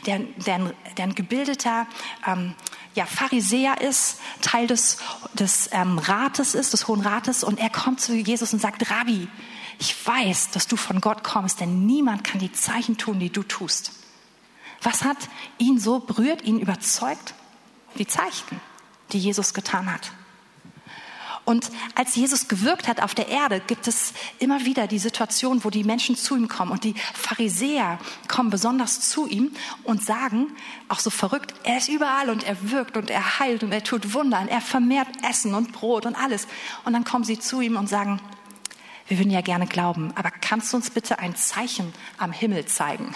der, 0.07 0.21
der, 0.47 0.73
der 0.97 1.05
ein 1.05 1.15
gebildeter 1.15 1.87
ähm, 2.27 2.55
ja, 2.95 3.07
Pharisäer 3.07 3.81
ist, 3.81 4.21
Teil 4.41 4.67
des, 4.67 4.99
des 5.35 5.71
ähm, 5.73 5.99
Rates 5.99 6.55
ist, 6.55 6.73
des 6.73 6.89
Hohen 6.89 7.01
Rates, 7.01 7.45
und 7.45 7.59
er 7.59 7.71
kommt 7.71 8.01
zu 8.01 8.15
Jesus 8.15 8.53
und 8.53 8.61
sagt, 8.61 8.91
Rabbi, 8.91 9.29
ich 9.79 10.07
weiß, 10.07 10.51
dass 10.51 10.67
du 10.67 10.77
von 10.77 11.01
Gott 11.01 11.25
kommst, 11.25 11.61
denn 11.61 11.87
niemand 11.87 12.25
kann 12.25 12.39
die 12.39 12.53
Zeichen 12.53 12.97
tun, 12.97 13.19
die 13.19 13.31
du 13.31 13.43
tust. 13.43 13.93
Was 14.83 15.03
hat 15.03 15.17
ihn 15.59 15.79
so 15.79 16.01
berührt, 16.01 16.43
ihn 16.43 16.61
überzeugt? 16.61 17.35
Die 17.99 18.07
Zeichen, 18.07 18.61
die 19.13 19.19
Jesus 19.19 19.55
getan 19.55 19.93
hat. 19.93 20.13
Und 21.45 21.71
als 21.95 22.15
Jesus 22.15 22.49
gewirkt 22.49 22.89
hat 22.89 23.03
auf 23.03 23.15
der 23.15 23.29
Erde, 23.29 23.61
gibt 23.61 23.87
es 23.87 24.15
immer 24.39 24.65
wieder 24.65 24.87
die 24.87 24.99
Situation, 24.99 25.63
wo 25.63 25.71
die 25.71 25.85
Menschen 25.85 26.17
zu 26.17 26.37
ihm 26.37 26.49
kommen. 26.49 26.71
Und 26.71 26.85
die 26.85 26.95
Pharisäer 27.13 27.99
kommen 28.29 28.49
besonders 28.49 29.09
zu 29.09 29.27
ihm 29.27 29.53
und 29.83 30.03
sagen, 30.03 30.53
auch 30.89 31.01
so 31.01 31.11
verrückt, 31.11 31.55
er 31.65 31.77
ist 31.77 31.89
überall 31.89 32.31
und 32.31 32.45
er 32.45 32.71
wirkt 32.71 32.97
und 32.97 33.11
er 33.11 33.39
heilt 33.41 33.63
und 33.63 33.73
er 33.73 33.85
tut 33.85 34.15
Wunder 34.15 34.41
und 34.41 34.49
er 34.49 34.63
vermehrt 34.63 35.09
Essen 35.29 35.55
und 35.55 35.73
Brot 35.73 36.07
und 36.07 36.17
alles. 36.17 36.47
Und 36.85 36.95
dann 36.95 37.05
kommen 37.05 37.25
sie 37.25 37.39
zu 37.39 37.61
ihm 37.61 37.77
und 37.77 37.89
sagen, 37.89 38.21
wir 39.07 39.19
würden 39.19 39.31
ja 39.31 39.43
gerne 39.43 39.67
glauben, 39.67 40.13
aber 40.15 40.31
kannst 40.31 40.73
du 40.73 40.79
uns 40.79 40.89
bitte 40.89 41.19
ein 41.19 41.37
Zeichen 41.37 41.93
am 42.17 42.33
Himmel 42.33 42.65
zeigen? 42.65 43.15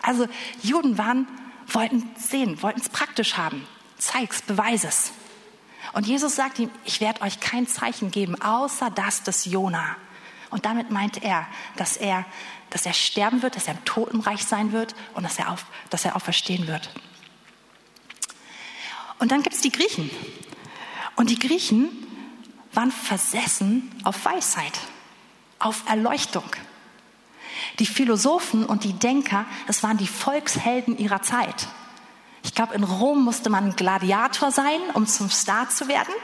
Also 0.00 0.28
Juden 0.62 0.96
waren, 0.96 1.26
wollten 1.66 2.08
sehen, 2.16 2.62
wollten 2.62 2.80
es 2.80 2.88
praktisch 2.88 3.36
haben. 3.36 3.66
Zeig's, 3.98 4.42
beweis 4.42 4.84
es. 4.84 5.12
Und 5.94 6.08
Jesus 6.08 6.34
sagt 6.34 6.58
ihm, 6.58 6.70
ich 6.84 7.00
werde 7.00 7.22
euch 7.22 7.38
kein 7.38 7.68
Zeichen 7.68 8.10
geben, 8.10 8.40
außer 8.42 8.90
das 8.90 9.22
des 9.22 9.44
Jona. 9.44 9.96
Und 10.50 10.66
damit 10.66 10.90
meint 10.90 11.22
er, 11.22 11.46
dass 11.76 11.96
er, 11.96 12.24
dass 12.70 12.84
er 12.84 12.92
sterben 12.92 13.42
wird, 13.42 13.54
dass 13.54 13.68
er 13.68 13.74
im 13.74 13.84
Totenreich 13.84 14.44
sein 14.44 14.72
wird 14.72 14.94
und 15.14 15.22
dass 15.22 15.38
er, 15.38 15.52
auf, 15.52 15.64
dass 15.90 16.04
er 16.04 16.16
auferstehen 16.16 16.66
wird. 16.66 16.90
Und 19.20 19.30
dann 19.30 19.42
gibt 19.42 19.54
es 19.54 19.62
die 19.62 19.70
Griechen. 19.70 20.10
Und 21.14 21.30
die 21.30 21.38
Griechen 21.38 21.88
waren 22.72 22.90
versessen 22.90 23.90
auf 24.02 24.24
Weisheit, 24.24 24.78
auf 25.60 25.84
Erleuchtung. 25.88 26.44
Die 27.78 27.86
Philosophen 27.86 28.66
und 28.66 28.82
die 28.82 28.94
Denker, 28.94 29.46
das 29.68 29.84
waren 29.84 29.96
die 29.96 30.08
Volkshelden 30.08 30.98
ihrer 30.98 31.22
Zeit. 31.22 31.68
Ich 32.44 32.54
glaube, 32.54 32.74
in 32.74 32.84
Rom 32.84 33.24
musste 33.24 33.50
man 33.50 33.74
Gladiator 33.74 34.52
sein, 34.52 34.80
um 34.92 35.06
zum 35.06 35.30
Star 35.30 35.70
zu 35.70 35.88
werden. 35.88 36.14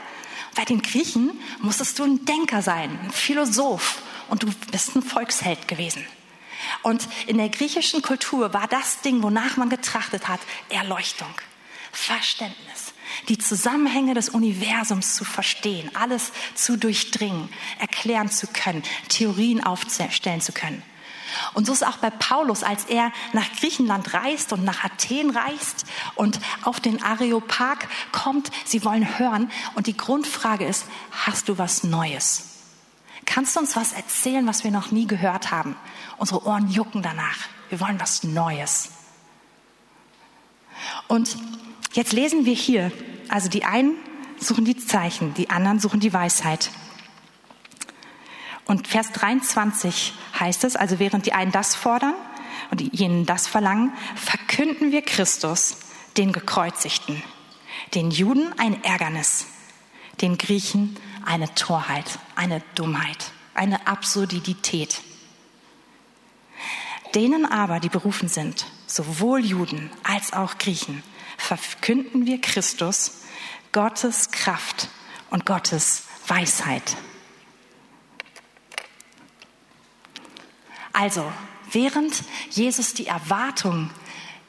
Bei 0.55 0.65
den 0.65 0.83
Griechen 0.83 1.33
musstest 1.61 1.99
du 1.99 2.05
ein 2.05 2.25
Denker 2.27 2.63
sein, 2.63 2.99
ein 3.03 3.11
Philosoph 3.11 4.03
und 4.29 4.43
du 4.43 4.49
bist 4.71 4.95
ein 4.95 5.03
Volksheld 5.03 5.67
gewesen. 5.67 6.05
Und 6.83 7.09
in 7.27 7.39
der 7.39 7.49
griechischen 7.49 8.03
Kultur 8.03 8.53
war 8.53 8.69
das 8.69 9.01
Ding, 9.01 9.23
wonach 9.23 9.57
man 9.57 9.71
getrachtet 9.71 10.29
hat, 10.29 10.41
Erleuchtung, 10.69 11.33
Verständnis, 11.91 12.93
die 13.29 13.39
Zusammenhänge 13.39 14.15
des 14.15 14.29
Universums 14.29 15.15
zu 15.15 15.25
verstehen, 15.25 15.91
alles 15.95 16.33
zu 16.55 16.77
durchdringen, 16.77 17.49
erklären 17.79 18.31
zu 18.31 18.47
können, 18.47 18.83
Theorien 19.09 19.65
aufstellen 19.65 20.41
zu 20.41 20.53
können. 20.53 20.83
Und 21.55 21.67
so 21.67 21.73
ist 21.73 21.87
auch 21.87 21.99
bei 21.99 22.11
Paulus, 22.11 22.63
als 22.63 22.85
er 22.85 23.13
nach 23.33 23.51
Griechenland 23.53 24.15
reist 24.15 24.53
und 24.53 24.65
nach 24.65 24.85
Athen 24.85 25.31
reist 25.31 25.85
und 26.15 26.41
auf 26.63 26.81
den 26.81 27.03
Areopag 27.03 27.89
kommt, 28.13 28.51
sie 28.65 28.85
wollen 28.85 29.19
hören. 29.19 29.51
Und 29.75 29.87
die 29.87 29.97
Grundfrage 29.97 30.67
ist, 30.67 30.87
hast 31.11 31.49
du 31.49 31.59
was 31.59 31.85
Neues? 31.85 32.47
Kannst 33.27 33.55
du 33.55 33.61
uns 33.61 33.77
was 33.77 33.93
erzählen, 33.93 34.47
was 34.47 34.65
wir 34.65 34.71
noch 34.71 34.91
nie 34.91 35.07
gehört 35.07 35.51
haben? 35.51 35.77
Unsere 36.17 36.45
Ohren 36.47 36.69
jucken 36.69 37.03
danach. 37.03 37.39
Wir 37.69 37.81
wollen 37.81 38.01
was 38.01 38.25
Neues. 38.25 38.91
Und 41.07 41.37
jetzt 41.93 42.13
lesen 42.13 42.45
wir 42.45 42.55
hier, 42.55 42.91
also 43.29 43.49
die 43.49 43.65
einen 43.65 43.95
suchen 44.39 44.65
die 44.65 44.77
Zeichen, 44.77 45.35
die 45.35 45.51
anderen 45.51 45.79
suchen 45.79 46.01
die 46.01 46.13
Weisheit. 46.13 46.71
Und 48.71 48.87
Vers 48.87 49.11
23 49.11 50.13
heißt 50.39 50.63
es, 50.63 50.77
also 50.77 51.01
während 51.01 51.27
die 51.27 51.33
einen 51.33 51.51
das 51.51 51.75
fordern 51.75 52.15
und 52.71 52.81
jenen 52.95 53.27
das 53.27 53.49
verlangen, 53.49 53.93
verkünden 54.15 54.93
wir 54.93 55.03
Christus, 55.03 55.79
den 56.17 56.31
Gekreuzigten, 56.31 57.21
den 57.97 58.13
Juden 58.13 58.55
ein 58.61 58.85
Ärgernis, 58.85 59.47
den 60.21 60.39
Griechen 60.39 60.97
eine 61.27 61.53
Torheit, 61.57 62.21
eine 62.37 62.63
Dummheit, 62.77 63.33
eine 63.55 63.89
Absurdität. 63.89 65.01
Denen 67.17 67.47
aber, 67.47 67.81
die 67.81 67.89
berufen 67.89 68.29
sind, 68.29 68.67
sowohl 68.87 69.45
Juden 69.45 69.91
als 70.05 70.33
auch 70.33 70.59
Griechen, 70.59 71.03
verkünden 71.39 72.25
wir 72.25 72.41
Christus, 72.41 73.23
Gottes 73.73 74.31
Kraft 74.31 74.91
und 75.29 75.45
Gottes 75.45 76.05
Weisheit. 76.29 76.97
Also, 81.01 81.33
während 81.73 82.25
Jesus 82.51 82.93
die 82.93 83.07
Erwartung 83.07 83.89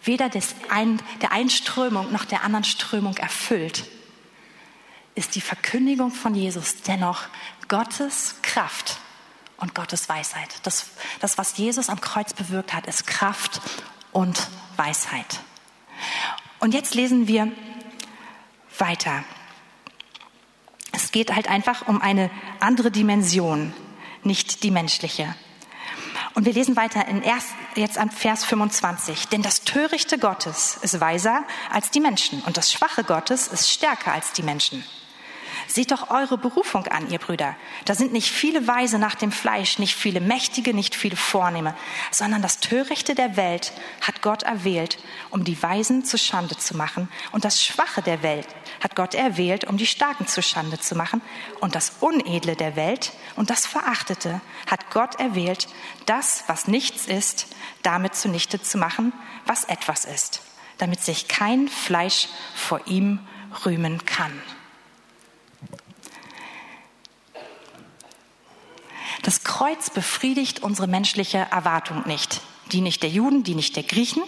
weder 0.03 0.27
des 0.27 0.53
ein, 0.69 1.01
der 1.21 1.31
einen 1.31 1.49
Strömung 1.49 2.11
noch 2.11 2.25
der 2.25 2.43
anderen 2.43 2.65
Strömung 2.65 3.15
erfüllt, 3.15 3.85
ist 5.15 5.35
die 5.35 5.39
Verkündigung 5.39 6.11
von 6.11 6.35
Jesus 6.35 6.81
dennoch 6.81 7.23
Gottes 7.69 8.35
Kraft 8.41 8.97
und 9.59 9.73
Gottes 9.75 10.09
Weisheit. 10.09 10.49
Das, 10.63 10.87
das, 11.21 11.37
was 11.37 11.55
Jesus 11.55 11.87
am 11.87 12.01
Kreuz 12.01 12.33
bewirkt 12.33 12.73
hat, 12.73 12.85
ist 12.85 13.07
Kraft 13.07 13.61
und 14.11 14.49
Weisheit. 14.75 15.39
Und 16.59 16.73
jetzt 16.73 16.95
lesen 16.95 17.29
wir 17.29 17.49
weiter. 18.77 19.23
Es 20.91 21.13
geht 21.13 21.33
halt 21.33 21.49
einfach 21.49 21.87
um 21.87 22.01
eine 22.01 22.29
andere 22.59 22.91
Dimension, 22.91 23.73
nicht 24.23 24.63
die 24.63 24.71
menschliche. 24.71 25.33
Und 26.33 26.45
wir 26.45 26.53
lesen 26.53 26.75
weiter 26.75 27.07
in 27.07 27.21
erst, 27.21 27.49
jetzt 27.75 27.97
am 27.97 28.09
Vers 28.09 28.45
25. 28.45 29.27
Denn 29.27 29.41
das 29.41 29.63
Törichte 29.63 30.17
Gottes 30.17 30.77
ist 30.81 30.99
weiser 31.01 31.43
als 31.71 31.91
die 31.91 31.99
Menschen 31.99 32.41
und 32.41 32.57
das 32.57 32.71
Schwache 32.71 33.03
Gottes 33.03 33.47
ist 33.47 33.69
stärker 33.69 34.13
als 34.13 34.31
die 34.33 34.43
Menschen. 34.43 34.83
Seht 35.71 35.91
doch 35.91 36.09
eure 36.09 36.37
Berufung 36.37 36.85
an, 36.87 37.09
ihr 37.09 37.17
Brüder. 37.17 37.55
Da 37.85 37.95
sind 37.95 38.11
nicht 38.11 38.29
viele 38.29 38.67
Weise 38.67 38.99
nach 38.99 39.15
dem 39.15 39.31
Fleisch, 39.31 39.79
nicht 39.79 39.95
viele 39.95 40.19
Mächtige, 40.19 40.73
nicht 40.73 40.95
viele 40.95 41.15
Vornehme, 41.15 41.77
sondern 42.11 42.41
das 42.41 42.59
Törichte 42.59 43.15
der 43.15 43.37
Welt 43.37 43.71
hat 44.01 44.21
Gott 44.21 44.43
erwählt, 44.43 44.97
um 45.29 45.45
die 45.45 45.63
Weisen 45.63 46.03
zu 46.03 46.17
Schande 46.17 46.57
zu 46.57 46.75
machen. 46.75 47.07
Und 47.31 47.45
das 47.45 47.63
Schwache 47.63 48.01
der 48.01 48.21
Welt 48.21 48.49
hat 48.83 48.97
Gott 48.97 49.15
erwählt, 49.15 49.63
um 49.63 49.77
die 49.77 49.87
Starken 49.87 50.27
zu 50.27 50.41
Schande 50.41 50.77
zu 50.77 50.93
machen. 50.93 51.21
Und 51.61 51.73
das 51.73 51.93
Unedle 52.01 52.57
der 52.57 52.75
Welt 52.75 53.13
und 53.37 53.49
das 53.49 53.65
Verachtete 53.65 54.41
hat 54.69 54.91
Gott 54.91 55.21
erwählt, 55.21 55.69
das, 56.05 56.43
was 56.47 56.67
nichts 56.67 57.05
ist, 57.05 57.47
damit 57.81 58.15
zunichte 58.15 58.61
zu 58.61 58.77
machen, 58.77 59.13
was 59.45 59.63
etwas 59.63 60.03
ist, 60.03 60.41
damit 60.79 61.01
sich 61.01 61.29
kein 61.29 61.69
Fleisch 61.69 62.27
vor 62.55 62.81
ihm 62.87 63.19
rühmen 63.65 64.05
kann. 64.05 64.33
Das 69.21 69.43
Kreuz 69.43 69.89
befriedigt 69.89 70.61
unsere 70.61 70.87
menschliche 70.87 71.37
Erwartung 71.37 72.07
nicht. 72.07 72.41
Die 72.71 72.81
nicht 72.81 73.03
der 73.03 73.09
Juden, 73.09 73.43
die 73.43 73.55
nicht 73.55 73.75
der 73.75 73.83
Griechen, 73.83 74.23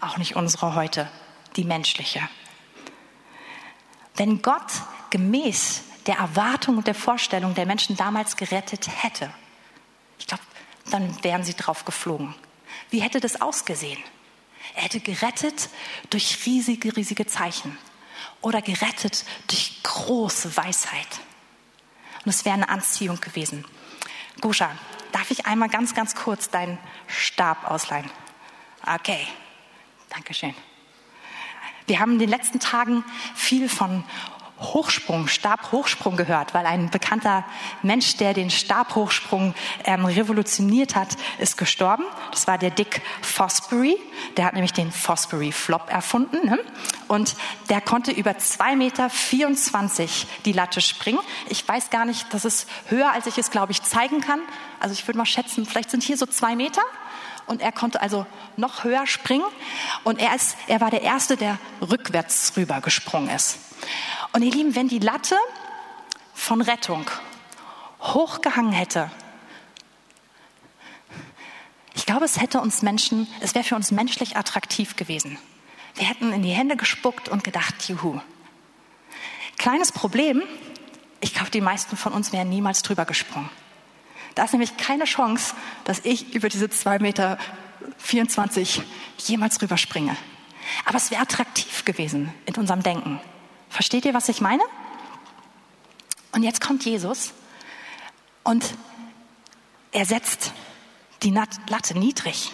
auch 0.00 0.16
nicht 0.16 0.36
unsere 0.36 0.74
heute, 0.74 1.10
die 1.56 1.64
menschliche. 1.64 2.20
Wenn 4.14 4.40
Gott 4.42 4.72
gemäß 5.10 5.82
der 6.06 6.16
Erwartung 6.16 6.78
und 6.78 6.86
der 6.86 6.94
Vorstellung 6.94 7.54
der 7.54 7.66
Menschen 7.66 7.96
damals 7.96 8.36
gerettet 8.36 8.88
hätte, 9.02 9.32
ich 10.18 10.26
glaube, 10.26 10.42
dann 10.90 11.22
wären 11.22 11.44
sie 11.44 11.54
drauf 11.54 11.84
geflogen. 11.84 12.34
Wie 12.90 13.00
hätte 13.00 13.20
das 13.20 13.40
ausgesehen? 13.40 13.98
Er 14.74 14.84
hätte 14.84 15.00
gerettet 15.00 15.68
durch 16.10 16.46
riesige, 16.46 16.96
riesige 16.96 17.26
Zeichen 17.26 17.76
oder 18.40 18.62
gerettet 18.62 19.24
durch 19.48 19.82
große 19.82 20.56
Weisheit. 20.56 21.20
Und 22.24 22.30
es 22.30 22.44
wäre 22.44 22.54
eine 22.54 22.68
Anziehung 22.68 23.20
gewesen. 23.20 23.64
Guscha, 24.40 24.70
darf 25.12 25.30
ich 25.30 25.46
einmal 25.46 25.68
ganz, 25.68 25.94
ganz 25.94 26.14
kurz 26.14 26.50
deinen 26.50 26.78
Stab 27.06 27.70
ausleihen? 27.70 28.10
Okay, 28.86 29.26
Dankeschön. 30.08 30.54
Wir 31.86 32.00
haben 32.00 32.12
in 32.12 32.18
den 32.18 32.28
letzten 32.28 32.60
Tagen 32.60 33.04
viel 33.34 33.68
von 33.68 34.04
Hochsprung, 34.62 35.28
Stabhochsprung 35.28 36.16
gehört, 36.16 36.54
weil 36.54 36.66
ein 36.66 36.90
bekannter 36.90 37.44
Mensch, 37.82 38.16
der 38.16 38.34
den 38.34 38.50
Stabhochsprung 38.50 39.54
ähm, 39.84 40.04
revolutioniert 40.04 40.94
hat, 40.94 41.08
ist 41.38 41.56
gestorben. 41.56 42.04
Das 42.30 42.46
war 42.46 42.58
der 42.58 42.70
Dick 42.70 43.02
Fosbury. 43.20 43.96
Der 44.36 44.46
hat 44.46 44.54
nämlich 44.54 44.72
den 44.72 44.92
Fosbury 44.92 45.52
Flop 45.52 45.90
erfunden. 45.90 46.46
Ne? 46.46 46.58
Und 47.08 47.36
der 47.68 47.80
konnte 47.80 48.12
über 48.12 48.32
2,24 48.32 48.76
Meter 48.76 49.10
die 50.44 50.52
Latte 50.52 50.80
springen. 50.80 51.20
Ich 51.48 51.66
weiß 51.66 51.90
gar 51.90 52.04
nicht, 52.04 52.32
das 52.32 52.44
ist 52.44 52.68
höher, 52.88 53.12
als 53.12 53.26
ich 53.26 53.38
es, 53.38 53.50
glaube 53.50 53.72
ich, 53.72 53.82
zeigen 53.82 54.20
kann. 54.20 54.40
Also 54.80 54.94
ich 54.94 55.06
würde 55.06 55.18
mal 55.18 55.26
schätzen, 55.26 55.66
vielleicht 55.66 55.90
sind 55.90 56.02
hier 56.02 56.16
so 56.16 56.26
zwei 56.26 56.56
Meter 56.56 56.82
und 57.46 57.60
er 57.60 57.72
konnte 57.72 58.00
also 58.00 58.26
noch 58.56 58.84
höher 58.84 59.06
springen 59.06 59.44
und 60.04 60.20
er, 60.20 60.34
ist, 60.34 60.56
er 60.68 60.80
war 60.80 60.90
der 60.90 61.02
Erste, 61.02 61.36
der 61.36 61.58
rückwärts 61.80 62.52
rüber 62.56 62.80
gesprungen 62.80 63.30
ist. 63.30 63.58
Und 64.32 64.42
ihr 64.42 64.52
Lieben, 64.52 64.74
wenn 64.74 64.88
die 64.88 64.98
Latte 64.98 65.36
von 66.34 66.60
Rettung 66.60 67.10
hochgehangen 68.00 68.72
hätte, 68.72 69.10
ich 71.94 72.06
glaube, 72.06 72.24
es 72.24 72.40
hätte 72.40 72.60
uns 72.60 72.82
Menschen, 72.82 73.28
es 73.40 73.54
wäre 73.54 73.64
für 73.64 73.76
uns 73.76 73.90
menschlich 73.90 74.36
attraktiv 74.36 74.96
gewesen. 74.96 75.38
Wir 75.94 76.06
hätten 76.06 76.32
in 76.32 76.42
die 76.42 76.50
Hände 76.50 76.76
gespuckt 76.76 77.28
und 77.28 77.44
gedacht, 77.44 77.88
juhu. 77.88 78.20
Kleines 79.58 79.92
Problem, 79.92 80.42
ich 81.20 81.34
glaube, 81.34 81.50
die 81.50 81.60
meisten 81.60 81.96
von 81.96 82.12
uns 82.12 82.32
wären 82.32 82.48
niemals 82.48 82.82
drüber 82.82 83.04
gesprungen. 83.04 83.50
Da 84.34 84.44
ist 84.44 84.52
nämlich 84.52 84.76
keine 84.76 85.04
Chance, 85.04 85.54
dass 85.84 86.00
ich 86.04 86.34
über 86.34 86.48
diese 86.48 86.66
2,24 86.66 87.00
Meter 87.00 87.38
jemals 89.18 89.60
rüberspringe. 89.60 90.16
Aber 90.86 90.96
es 90.96 91.10
wäre 91.10 91.22
attraktiv 91.22 91.84
gewesen 91.84 92.32
in 92.46 92.56
unserem 92.56 92.82
Denken. 92.82 93.20
Versteht 93.72 94.04
ihr, 94.04 94.12
was 94.12 94.28
ich 94.28 94.42
meine? 94.42 94.62
Und 96.32 96.42
jetzt 96.42 96.60
kommt 96.60 96.84
Jesus 96.84 97.32
und 98.44 98.74
er 99.92 100.04
setzt 100.04 100.52
die 101.22 101.30
Latte 101.30 101.98
niedrig. 101.98 102.52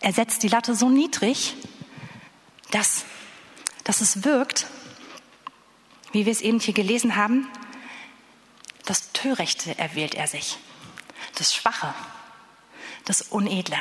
Er 0.00 0.14
setzt 0.14 0.42
die 0.42 0.48
Latte 0.48 0.74
so 0.74 0.88
niedrig, 0.88 1.54
dass, 2.70 3.04
dass 3.84 4.00
es 4.00 4.24
wirkt, 4.24 4.66
wie 6.12 6.24
wir 6.24 6.32
es 6.32 6.40
eben 6.40 6.60
hier 6.60 6.72
gelesen 6.72 7.14
haben, 7.14 7.46
das 8.86 9.12
Törichte 9.12 9.78
erwählt 9.78 10.14
er 10.14 10.28
sich, 10.28 10.56
das 11.34 11.54
Schwache, 11.54 11.94
das 13.04 13.20
Unedle. 13.20 13.76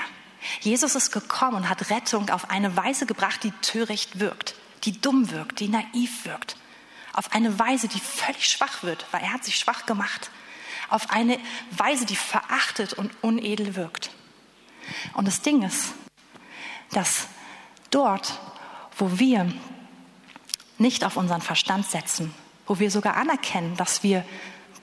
Jesus 0.62 0.96
ist 0.96 1.12
gekommen 1.12 1.58
und 1.58 1.70
hat 1.70 1.90
Rettung 1.90 2.30
auf 2.30 2.50
eine 2.50 2.76
Weise 2.76 3.06
gebracht, 3.06 3.44
die 3.44 3.52
töricht 3.62 4.20
wirkt, 4.20 4.56
die 4.84 5.00
dumm 5.00 5.32
wirkt, 5.32 5.60
die 5.60 5.68
naiv 5.68 6.26
wirkt. 6.26 6.58
Auf 7.14 7.34
eine 7.34 7.58
Weise, 7.58 7.88
die 7.88 8.00
völlig 8.00 8.48
schwach 8.48 8.84
wird, 8.84 9.06
weil 9.12 9.22
er 9.22 9.34
hat 9.34 9.44
sich 9.44 9.58
schwach 9.58 9.86
gemacht. 9.86 10.30
Auf 10.90 11.10
eine 11.10 11.40
Weise, 11.72 12.06
die 12.06 12.16
verachtet 12.16 12.94
und 12.94 13.12
unedel 13.22 13.76
wirkt. 13.76 14.12
Und 15.14 15.28
das 15.28 15.42
Ding 15.42 15.64
ist, 15.64 15.94
dass 16.92 17.28
dort, 17.90 18.40
wo 18.98 19.20
wir 19.20 19.52
nicht 20.78 21.04
auf 21.04 21.18
unseren 21.18 21.42
Verstand 21.42 21.90
setzen, 21.90 22.34
wo 22.68 22.80
wir 22.80 22.92
sogar 22.92 23.16
anerkennen, 23.16 23.76
dass 23.76 24.04
wir 24.04 24.24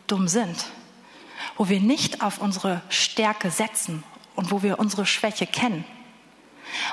dumm 0.07 0.29
sind, 0.29 0.67
wo 1.57 1.69
wir 1.69 1.81
nicht 1.81 2.21
auf 2.23 2.39
unsere 2.39 2.83
Stärke 2.89 3.51
setzen 3.51 4.03
und 4.37 4.51
wo 4.51 4.63
wir 4.63 4.79
unsere 4.79 5.07
Schwäche 5.07 5.47
kennen. 5.47 5.85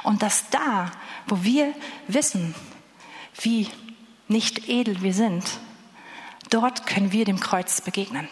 Und 0.03 0.21
dass 0.21 0.49
da, 0.49 0.91
wo 1.27 1.43
wir 1.43 1.73
wissen, 2.07 2.53
wie 3.39 3.67
nicht 4.27 4.69
edel 4.69 5.01
wir 5.01 5.13
sind, 5.13 5.43
dort 6.49 6.85
können 6.85 7.11
wir 7.11 7.25
dem 7.25 7.39
Kreuz 7.39 7.81
begegnen. 7.81 8.27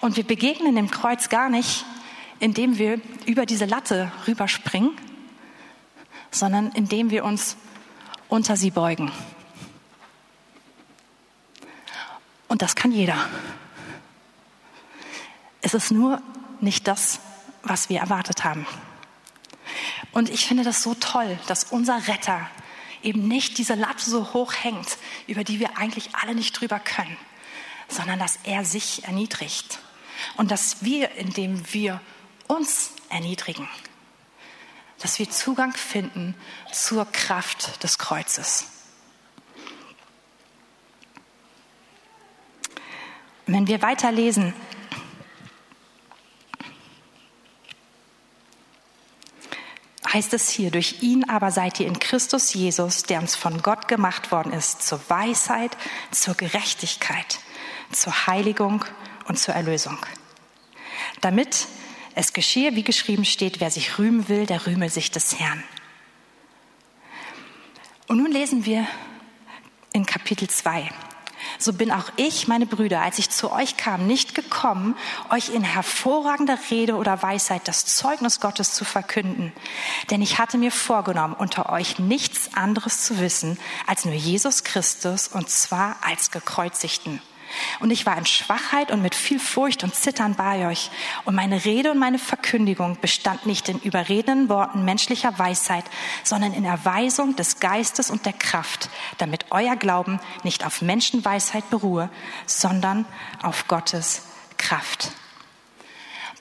Und 0.00 0.16
wir 0.16 0.24
begegnen 0.24 0.76
dem 0.76 0.90
Kreuz 0.90 1.28
gar 1.28 1.48
nicht, 1.48 1.84
indem 2.38 2.78
wir 2.78 3.00
über 3.24 3.46
diese 3.46 3.64
Latte 3.64 4.12
rüberspringen, 4.26 4.92
sondern 6.30 6.70
indem 6.72 7.10
wir 7.10 7.24
uns 7.24 7.56
unter 8.28 8.56
sie 8.56 8.70
beugen. 8.70 9.10
Und 12.48 12.62
das 12.62 12.76
kann 12.76 12.92
jeder. 12.92 13.16
Es 15.62 15.74
ist 15.74 15.90
nur 15.90 16.20
nicht 16.60 16.86
das, 16.86 17.20
was 17.68 17.88
wir 17.88 18.00
erwartet 18.00 18.44
haben. 18.44 18.66
Und 20.12 20.30
ich 20.30 20.46
finde 20.46 20.64
das 20.64 20.82
so 20.82 20.94
toll, 20.94 21.38
dass 21.46 21.64
unser 21.64 22.08
Retter 22.08 22.48
eben 23.02 23.28
nicht 23.28 23.58
diese 23.58 23.74
Latte 23.74 24.08
so 24.08 24.32
hoch 24.32 24.52
hängt, 24.54 24.98
über 25.26 25.44
die 25.44 25.60
wir 25.60 25.76
eigentlich 25.78 26.14
alle 26.14 26.34
nicht 26.34 26.52
drüber 26.58 26.78
können, 26.78 27.16
sondern 27.88 28.18
dass 28.18 28.38
er 28.44 28.64
sich 28.64 29.04
erniedrigt 29.04 29.78
und 30.36 30.50
dass 30.50 30.82
wir, 30.82 31.12
indem 31.12 31.72
wir 31.72 32.00
uns 32.48 32.92
erniedrigen, 33.10 33.68
dass 35.00 35.18
wir 35.18 35.30
Zugang 35.30 35.72
finden 35.74 36.34
zur 36.72 37.04
Kraft 37.04 37.82
des 37.82 37.98
Kreuzes. 37.98 38.66
Wenn 43.46 43.68
wir 43.68 43.82
weiterlesen, 43.82 44.54
heißt 50.12 50.34
es 50.34 50.50
hier, 50.50 50.70
durch 50.70 51.02
ihn 51.02 51.28
aber 51.28 51.50
seid 51.50 51.80
ihr 51.80 51.86
in 51.86 51.98
Christus 51.98 52.54
Jesus, 52.54 53.02
der 53.02 53.20
uns 53.20 53.36
von 53.36 53.62
Gott 53.62 53.88
gemacht 53.88 54.30
worden 54.30 54.52
ist, 54.52 54.82
zur 54.82 55.00
Weisheit, 55.08 55.76
zur 56.10 56.34
Gerechtigkeit, 56.34 57.40
zur 57.92 58.26
Heiligung 58.26 58.84
und 59.26 59.38
zur 59.38 59.54
Erlösung. 59.54 59.98
Damit 61.20 61.66
es 62.14 62.32
geschehe, 62.32 62.74
wie 62.74 62.84
geschrieben 62.84 63.24
steht, 63.24 63.60
wer 63.60 63.70
sich 63.70 63.98
rühmen 63.98 64.28
will, 64.28 64.46
der 64.46 64.66
rühme 64.66 64.88
sich 64.88 65.10
des 65.10 65.38
Herrn. 65.38 65.62
Und 68.06 68.18
nun 68.18 68.30
lesen 68.30 68.64
wir 68.64 68.86
in 69.92 70.06
Kapitel 70.06 70.48
2. 70.48 70.88
so 71.58 71.72
bin 71.72 71.90
auch 71.90 72.10
ich, 72.16 72.48
meine 72.48 72.66
Brüder, 72.66 73.02
als 73.02 73.18
ich 73.18 73.30
zu 73.30 73.52
euch 73.52 73.76
kam, 73.76 74.06
nicht 74.06 74.34
gekommen, 74.34 74.96
euch 75.30 75.50
in 75.50 75.62
hervorragender 75.62 76.58
Rede 76.70 76.96
oder 76.96 77.22
Weisheit 77.22 77.68
das 77.68 77.86
Zeugnis 77.86 78.40
Gottes 78.40 78.72
zu 78.72 78.84
verkünden. 78.84 79.52
Denn 80.10 80.22
ich 80.22 80.38
hatte 80.38 80.58
mir 80.58 80.72
vorgenommen, 80.72 81.34
unter 81.34 81.70
euch 81.70 81.98
nichts 81.98 82.50
anderes 82.54 83.02
zu 83.02 83.20
wissen, 83.20 83.58
als 83.86 84.04
nur 84.04 84.14
Jesus 84.14 84.64
Christus 84.64 85.28
und 85.28 85.50
zwar 85.50 85.96
als 86.02 86.30
gekreuzigten. 86.30 87.20
Und 87.80 87.90
ich 87.90 88.06
war 88.06 88.16
in 88.16 88.26
Schwachheit 88.26 88.90
und 88.90 89.02
mit 89.02 89.14
viel 89.14 89.38
Furcht 89.38 89.84
und 89.84 89.94
Zittern 89.94 90.34
bei 90.34 90.68
euch. 90.68 90.90
Und 91.24 91.34
meine 91.34 91.64
Rede 91.64 91.90
und 91.90 91.98
meine 91.98 92.18
Verkündigung 92.18 92.98
bestand 93.00 93.46
nicht 93.46 93.68
in 93.68 93.78
überredenden 93.80 94.48
Worten 94.48 94.84
menschlicher 94.84 95.38
Weisheit, 95.38 95.84
sondern 96.22 96.52
in 96.52 96.64
Erweisung 96.64 97.36
des 97.36 97.60
Geistes 97.60 98.10
und 98.10 98.26
der 98.26 98.32
Kraft, 98.32 98.90
damit 99.18 99.46
euer 99.50 99.76
Glauben 99.76 100.20
nicht 100.42 100.64
auf 100.64 100.82
Menschenweisheit 100.82 101.68
beruhe, 101.70 102.10
sondern 102.46 103.04
auf 103.42 103.68
Gottes 103.68 104.22
Kraft. 104.56 105.12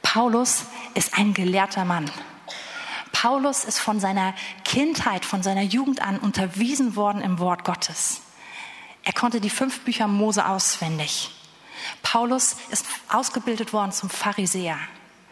Paulus 0.02 0.66
ist 0.94 1.18
ein 1.18 1.34
gelehrter 1.34 1.84
Mann. 1.86 2.10
Paulus 3.12 3.64
ist 3.64 3.80
von 3.80 4.00
seiner 4.00 4.34
Kindheit, 4.64 5.26
von 5.26 5.42
seiner 5.42 5.62
Jugend 5.62 6.02
an 6.02 6.20
unterwiesen 6.20 6.96
worden 6.96 7.22
im 7.22 7.40
Wort 7.40 7.64
Gottes. 7.64 8.22
Er 9.06 9.14
konnte 9.14 9.40
die 9.40 9.50
fünf 9.50 9.82
Bücher 9.82 10.08
Mose 10.08 10.46
auswendig. 10.46 11.32
Paulus 12.02 12.58
ist 12.72 12.86
ausgebildet 13.10 13.72
worden 13.72 13.92
zum 13.92 14.10
Pharisäer, 14.10 14.78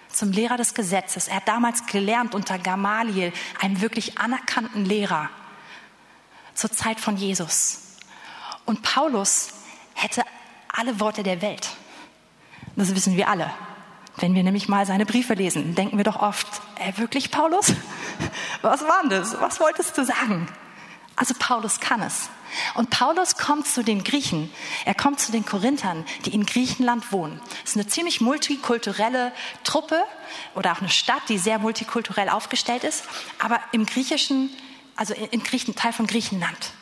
zum 0.09 0.31
Lehrer 0.31 0.57
des 0.57 0.75
Gesetzes. 0.75 1.27
Er 1.27 1.37
hat 1.37 1.47
damals 1.47 1.85
gelernt 1.87 2.35
unter 2.35 2.59
Gamaliel, 2.59 3.33
einem 3.59 3.81
wirklich 3.81 4.19
anerkannten 4.19 4.85
Lehrer, 4.85 5.29
zur 6.53 6.71
Zeit 6.71 6.99
von 6.99 7.17
Jesus. 7.17 7.97
Und 8.65 8.83
Paulus 8.83 9.49
hätte 9.95 10.23
alle 10.71 10.99
Worte 10.99 11.23
der 11.23 11.41
Welt. 11.41 11.69
Das 12.75 12.95
wissen 12.95 13.17
wir 13.17 13.27
alle. 13.27 13.51
Wenn 14.17 14.35
wir 14.35 14.43
nämlich 14.43 14.67
mal 14.67 14.85
seine 14.85 15.07
Briefe 15.07 15.33
lesen, 15.33 15.73
denken 15.73 15.97
wir 15.97 16.03
doch 16.03 16.21
oft, 16.21 16.47
äh, 16.79 16.95
wirklich 16.97 17.31
Paulus? 17.31 17.73
Was 18.61 18.83
war 18.83 19.01
denn 19.01 19.09
das? 19.09 19.39
Was 19.41 19.59
wolltest 19.59 19.97
du 19.97 20.05
sagen? 20.05 20.47
Also 21.15 21.35
Paulus 21.37 21.79
kann 21.79 22.01
es. 22.01 22.29
Und 22.75 22.89
Paulus 22.89 23.35
kommt 23.37 23.67
zu 23.67 23.83
den 23.83 24.03
Griechen. 24.03 24.51
Er 24.85 24.95
kommt 24.95 25.19
zu 25.19 25.31
den 25.31 25.45
Korinthern, 25.45 26.05
die 26.25 26.33
in 26.33 26.45
Griechenland 26.45 27.11
wohnen. 27.11 27.39
Es 27.63 27.71
ist 27.71 27.77
eine 27.77 27.87
ziemlich 27.87 28.21
multikulturelle 28.21 29.31
Truppe 29.63 30.03
oder 30.55 30.71
auch 30.71 30.79
eine 30.79 30.89
Stadt, 30.89 31.21
die 31.29 31.37
sehr 31.37 31.59
multikulturell 31.59 32.29
aufgestellt 32.29 32.83
ist, 32.83 33.03
aber 33.39 33.59
im 33.71 33.85
griechischen, 33.85 34.49
also 34.95 35.13
im 35.13 35.43
Griechen, 35.43 35.75
Teil 35.75 35.93
von 35.93 36.07
Griechenland. 36.07 36.73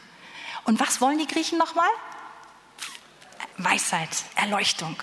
Und 0.65 0.79
was 0.79 1.01
wollen 1.01 1.17
die 1.17 1.27
Griechen 1.27 1.57
nochmal? 1.57 1.89
Weisheit, 3.57 4.09
Erleuchtung. 4.35 4.95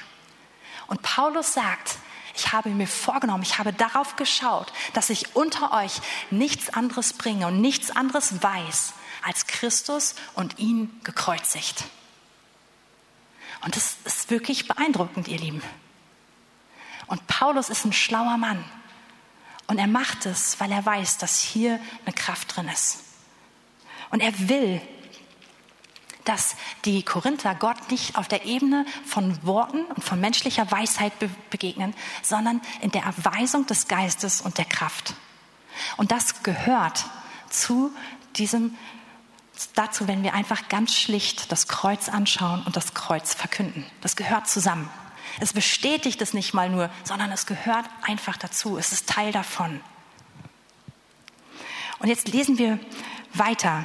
Und 0.87 1.03
Paulus 1.03 1.53
sagt, 1.53 1.97
ich 2.35 2.53
habe 2.53 2.71
mir 2.71 2.87
vorgenommen, 2.87 3.43
ich 3.43 3.59
habe 3.59 3.73
darauf 3.73 4.17
geschaut, 4.17 4.73
dass 4.95 5.11
ich 5.11 5.35
unter 5.35 5.73
euch 5.73 6.01
nichts 6.31 6.71
anderes 6.71 7.13
bringe 7.13 7.47
und 7.47 7.61
nichts 7.61 7.91
anderes 7.91 8.43
weiß 8.43 8.95
als 9.23 9.47
Christus 9.47 10.15
und 10.35 10.59
ihn 10.59 11.01
gekreuzigt. 11.05 11.85
Und 13.65 13.77
das 13.77 13.97
ist 14.05 14.31
wirklich 14.31 14.69
beeindruckend, 14.69 15.29
ihr 15.29 15.39
Lieben. 15.39 15.63
Und 17.07 17.27
Paulus 17.27 17.71
ist 17.71 17.85
ein 17.85 17.93
schlauer 17.93 18.37
Mann. 18.37 18.65
Und 19.67 19.79
er 19.79 19.87
macht 19.87 20.27
es, 20.27 20.61
weil 20.61 20.71
er 20.73 20.85
weiß, 20.85 21.19
dass 21.19 21.41
hier 21.41 21.81
eine 22.05 22.15
Kraft 22.15 22.57
drin 22.57 22.69
ist. 22.69 23.01
Und 24.11 24.21
er 24.21 24.49
will, 24.49 24.81
dass 26.25 26.57
die 26.85 27.03
Korinther 27.03 27.55
Gott 27.55 27.91
nicht 27.91 28.17
auf 28.17 28.29
der 28.29 28.45
Ebene 28.45 28.85
von 29.07 29.45
Worten 29.47 29.85
und 29.87 30.05
von 30.05 30.21
menschlicher 30.21 30.71
Weisheit 30.71 31.19
be 31.19 31.31
begegnen, 31.51 31.95
sondern 32.23 32.61
in 32.83 32.91
der 32.91 33.03
Erweisung 33.03 33.67
des 33.67 33.89
Geistes 33.89 34.43
und 34.43 34.59
der 34.59 34.67
Kraft. 34.67 35.15
Und 35.97 36.13
das 36.13 36.43
gehört 36.43 37.07
zu 37.49 37.91
diesem 38.37 38.77
dazu, 39.75 40.07
wenn 40.09 40.23
wir 40.23 40.35
einfach 40.35 40.69
ganz 40.69 40.95
schlicht 40.95 41.51
das 41.51 41.69
Kreuz 41.69 42.09
anschauen 42.09 42.63
und 42.65 42.77
das 42.77 42.95
Kreuz 42.95 43.35
verkünden. 43.35 43.85
Das 44.01 44.17
gehört 44.17 44.49
zusammen. 44.49 44.89
Es 45.41 45.53
bestätigt 45.53 46.21
es 46.23 46.35
nicht 46.35 46.55
mal 46.55 46.71
nur, 46.71 46.91
sondern 47.05 47.31
es 47.33 47.47
gehört 47.47 47.85
einfach 48.03 48.37
dazu. 48.37 48.79
Es 48.79 48.93
ist 48.93 49.09
Teil 49.09 49.33
davon. 49.33 49.81
Und 51.99 52.09
jetzt 52.09 52.29
lesen 52.29 52.59
wir 52.59 52.79
weiter. 53.35 53.85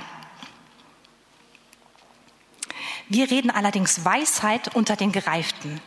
Wir 3.09 3.29
reden 3.29 3.51
allerdings 3.51 4.05
Weisheit 4.05 4.75
unter 4.75 4.95
den 4.95 5.11
Gereiften. 5.11 5.81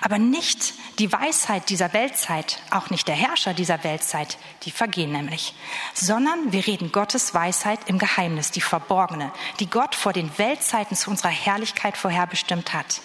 Aber 0.00 0.18
nicht 0.18 0.74
die 0.98 1.12
Weisheit 1.12 1.70
dieser 1.70 1.92
Weltzeit, 1.92 2.58
auch 2.70 2.90
nicht 2.90 3.08
der 3.08 3.14
Herrscher 3.14 3.54
dieser 3.54 3.82
Weltzeit, 3.82 4.36
die 4.62 4.70
vergehen 4.70 5.12
nämlich, 5.12 5.54
sondern 5.94 6.52
wir 6.52 6.66
reden 6.66 6.92
Gottes 6.92 7.34
Weisheit 7.34 7.80
im 7.86 7.98
Geheimnis, 7.98 8.50
die 8.50 8.60
verborgene, 8.60 9.32
die 9.58 9.70
Gott 9.70 9.94
vor 9.94 10.12
den 10.12 10.30
Weltzeiten 10.38 10.96
zu 10.96 11.10
unserer 11.10 11.30
Herrlichkeit 11.30 11.96
vorherbestimmt 11.96 12.74
hat, 12.74 13.00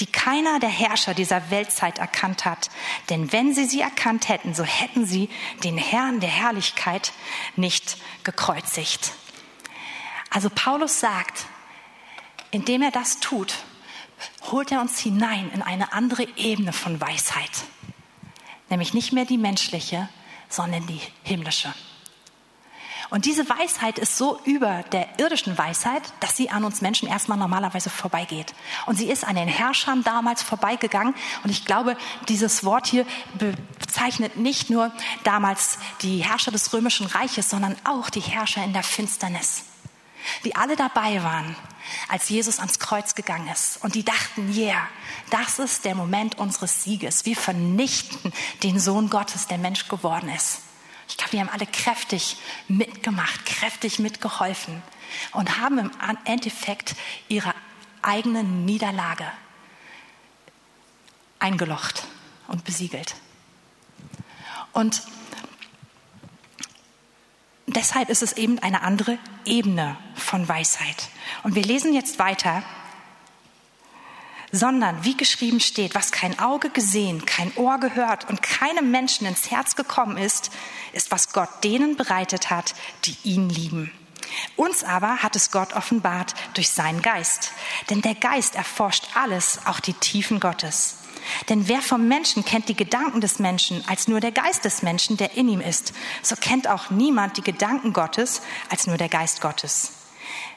die 0.00 0.06
keiner 0.06 0.60
der 0.60 0.68
Herrscher 0.68 1.14
dieser 1.14 1.50
Weltzeit 1.50 1.98
erkannt 1.98 2.44
hat. 2.44 2.70
Denn 3.10 3.32
wenn 3.32 3.54
sie 3.54 3.64
sie 3.64 3.80
erkannt 3.80 4.28
hätten, 4.28 4.54
so 4.54 4.64
hätten 4.64 5.06
sie 5.06 5.30
den 5.62 5.78
Herrn 5.78 6.20
der 6.20 6.30
Herrlichkeit 6.30 7.12
nicht 7.56 7.96
gekreuzigt. 8.22 9.12
Also 10.30 10.50
Paulus 10.50 11.00
sagt, 11.00 11.46
indem 12.50 12.82
er 12.82 12.90
das 12.90 13.20
tut, 13.20 13.54
holt 14.50 14.72
er 14.72 14.80
uns 14.80 14.98
hinein 14.98 15.50
in 15.52 15.62
eine 15.62 15.92
andere 15.92 16.26
Ebene 16.36 16.72
von 16.72 17.00
Weisheit. 17.00 17.50
Nämlich 18.70 18.94
nicht 18.94 19.12
mehr 19.12 19.24
die 19.24 19.38
menschliche, 19.38 20.08
sondern 20.48 20.86
die 20.86 21.00
himmlische. 21.22 21.72
Und 23.10 23.26
diese 23.26 23.48
Weisheit 23.48 23.98
ist 23.98 24.16
so 24.16 24.40
über 24.44 24.82
der 24.90 25.18
irdischen 25.18 25.56
Weisheit, 25.56 26.02
dass 26.20 26.36
sie 26.36 26.50
an 26.50 26.64
uns 26.64 26.80
Menschen 26.80 27.08
erstmal 27.08 27.38
normalerweise 27.38 27.90
vorbeigeht. 27.90 28.54
Und 28.86 28.96
sie 28.96 29.10
ist 29.10 29.24
an 29.24 29.36
den 29.36 29.46
Herrschern 29.46 30.02
damals 30.02 30.42
vorbeigegangen. 30.42 31.14
Und 31.44 31.50
ich 31.50 31.64
glaube, 31.64 31.96
dieses 32.28 32.64
Wort 32.64 32.86
hier 32.86 33.06
bezeichnet 33.78 34.36
nicht 34.36 34.70
nur 34.70 34.90
damals 35.22 35.78
die 36.02 36.18
Herrscher 36.18 36.50
des 36.50 36.72
römischen 36.72 37.06
Reiches, 37.06 37.50
sondern 37.50 37.76
auch 37.84 38.10
die 38.10 38.20
Herrscher 38.20 38.64
in 38.64 38.72
der 38.72 38.82
Finsternis 38.82 39.64
die 40.44 40.54
alle 40.56 40.76
dabei 40.76 41.22
waren, 41.22 41.56
als 42.08 42.28
Jesus 42.28 42.58
ans 42.58 42.78
Kreuz 42.78 43.14
gegangen 43.14 43.48
ist. 43.48 43.82
Und 43.82 43.94
die 43.94 44.04
dachten, 44.04 44.52
yeah, 44.52 44.88
das 45.30 45.58
ist 45.58 45.84
der 45.84 45.94
Moment 45.94 46.38
unseres 46.38 46.84
Sieges. 46.84 47.24
Wir 47.24 47.36
vernichten 47.36 48.32
den 48.62 48.78
Sohn 48.78 49.10
Gottes, 49.10 49.46
der 49.46 49.58
Mensch 49.58 49.88
geworden 49.88 50.28
ist. 50.28 50.60
Ich 51.08 51.16
glaube, 51.16 51.32
wir 51.32 51.40
haben 51.40 51.50
alle 51.50 51.66
kräftig 51.66 52.36
mitgemacht, 52.68 53.44
kräftig 53.44 53.98
mitgeholfen 53.98 54.82
und 55.32 55.58
haben 55.58 55.78
im 55.78 55.90
Endeffekt 56.24 56.96
ihre 57.28 57.54
eigene 58.02 58.42
Niederlage 58.42 59.30
eingelocht 61.38 62.04
und 62.48 62.64
besiegelt. 62.64 63.16
Und 64.72 65.02
deshalb 67.66 68.08
ist 68.10 68.22
es 68.22 68.34
eben 68.34 68.58
eine 68.58 68.82
andere 68.82 69.18
Ebene 69.44 69.96
von 70.14 70.48
Weisheit. 70.48 71.08
Und 71.42 71.54
wir 71.54 71.62
lesen 71.62 71.92
jetzt 71.92 72.18
weiter, 72.18 72.62
sondern 74.52 75.04
wie 75.04 75.16
geschrieben 75.16 75.58
steht, 75.58 75.94
was 75.94 76.12
kein 76.12 76.38
Auge 76.38 76.70
gesehen, 76.70 77.26
kein 77.26 77.52
Ohr 77.56 77.78
gehört 77.78 78.28
und 78.28 78.40
keinem 78.40 78.90
Menschen 78.90 79.26
ins 79.26 79.50
Herz 79.50 79.74
gekommen 79.74 80.16
ist, 80.16 80.50
ist, 80.92 81.10
was 81.10 81.32
Gott 81.32 81.64
denen 81.64 81.96
bereitet 81.96 82.50
hat, 82.50 82.74
die 83.04 83.16
ihn 83.24 83.48
lieben. 83.48 83.90
Uns 84.56 84.84
aber 84.84 85.18
hat 85.22 85.36
es 85.36 85.50
Gott 85.50 85.74
offenbart 85.74 86.34
durch 86.54 86.70
seinen 86.70 87.02
Geist. 87.02 87.52
Denn 87.90 88.00
der 88.00 88.14
Geist 88.14 88.54
erforscht 88.54 89.08
alles, 89.14 89.60
auch 89.64 89.80
die 89.80 89.92
Tiefen 89.92 90.40
Gottes. 90.40 90.98
Denn 91.48 91.68
wer 91.68 91.82
vom 91.82 92.08
Menschen 92.08 92.44
kennt 92.44 92.68
die 92.68 92.76
Gedanken 92.76 93.20
des 93.20 93.38
Menschen 93.38 93.84
als 93.88 94.08
nur 94.08 94.20
der 94.20 94.32
Geist 94.32 94.64
des 94.64 94.82
Menschen, 94.82 95.16
der 95.16 95.36
in 95.36 95.48
ihm 95.48 95.60
ist, 95.60 95.92
so 96.22 96.36
kennt 96.36 96.68
auch 96.68 96.90
niemand 96.90 97.36
die 97.36 97.42
Gedanken 97.42 97.92
Gottes 97.92 98.42
als 98.68 98.86
nur 98.86 98.96
der 98.96 99.08
Geist 99.08 99.40
Gottes. 99.40 99.92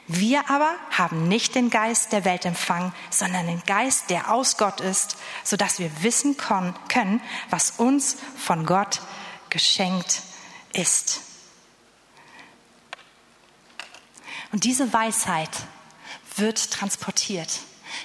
Wir 0.06 0.48
aber 0.48 0.70
haben 0.90 1.28
nicht 1.28 1.54
den 1.54 1.68
Geist 1.68 2.12
der 2.12 2.24
Welt 2.24 2.46
empfangen, 2.46 2.94
sondern 3.10 3.46
den 3.46 3.62
Geist, 3.66 4.08
der 4.08 4.32
aus 4.32 4.56
Gott 4.56 4.80
ist, 4.80 5.18
so 5.44 5.56
dass 5.56 5.78
wir 5.78 5.90
wissen 6.02 6.36
können, 6.88 7.20
was 7.50 7.72
uns 7.72 8.16
von 8.36 8.64
Gott 8.64 9.02
geschenkt 9.50 10.22
ist. 10.72 11.20
Und 14.50 14.64
diese 14.64 14.92
Weisheit 14.94 15.50
wird 16.36 16.70
transportiert 16.70 17.60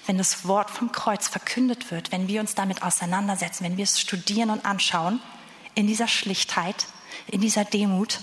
wenn 0.06 0.18
das 0.18 0.48
Wort 0.48 0.70
vom 0.70 0.92
Kreuz 0.92 1.28
verkündet 1.28 1.92
wird, 1.92 2.12
wenn 2.12 2.28
wir 2.28 2.42
uns 2.42 2.56
damit 2.56 2.84
auseinandersetzen, 2.84 3.64
wenn 3.64 3.78
wir 3.78 3.84
es 3.84 4.00
studieren 4.00 4.50
und 4.50 4.66
anschauen, 4.66 5.20
in 5.76 5.88
dieser 5.88 6.08
Schlichtheit, 6.08 6.88
in 7.28 7.42
dieser 7.42 7.66
Demut, 7.66 8.20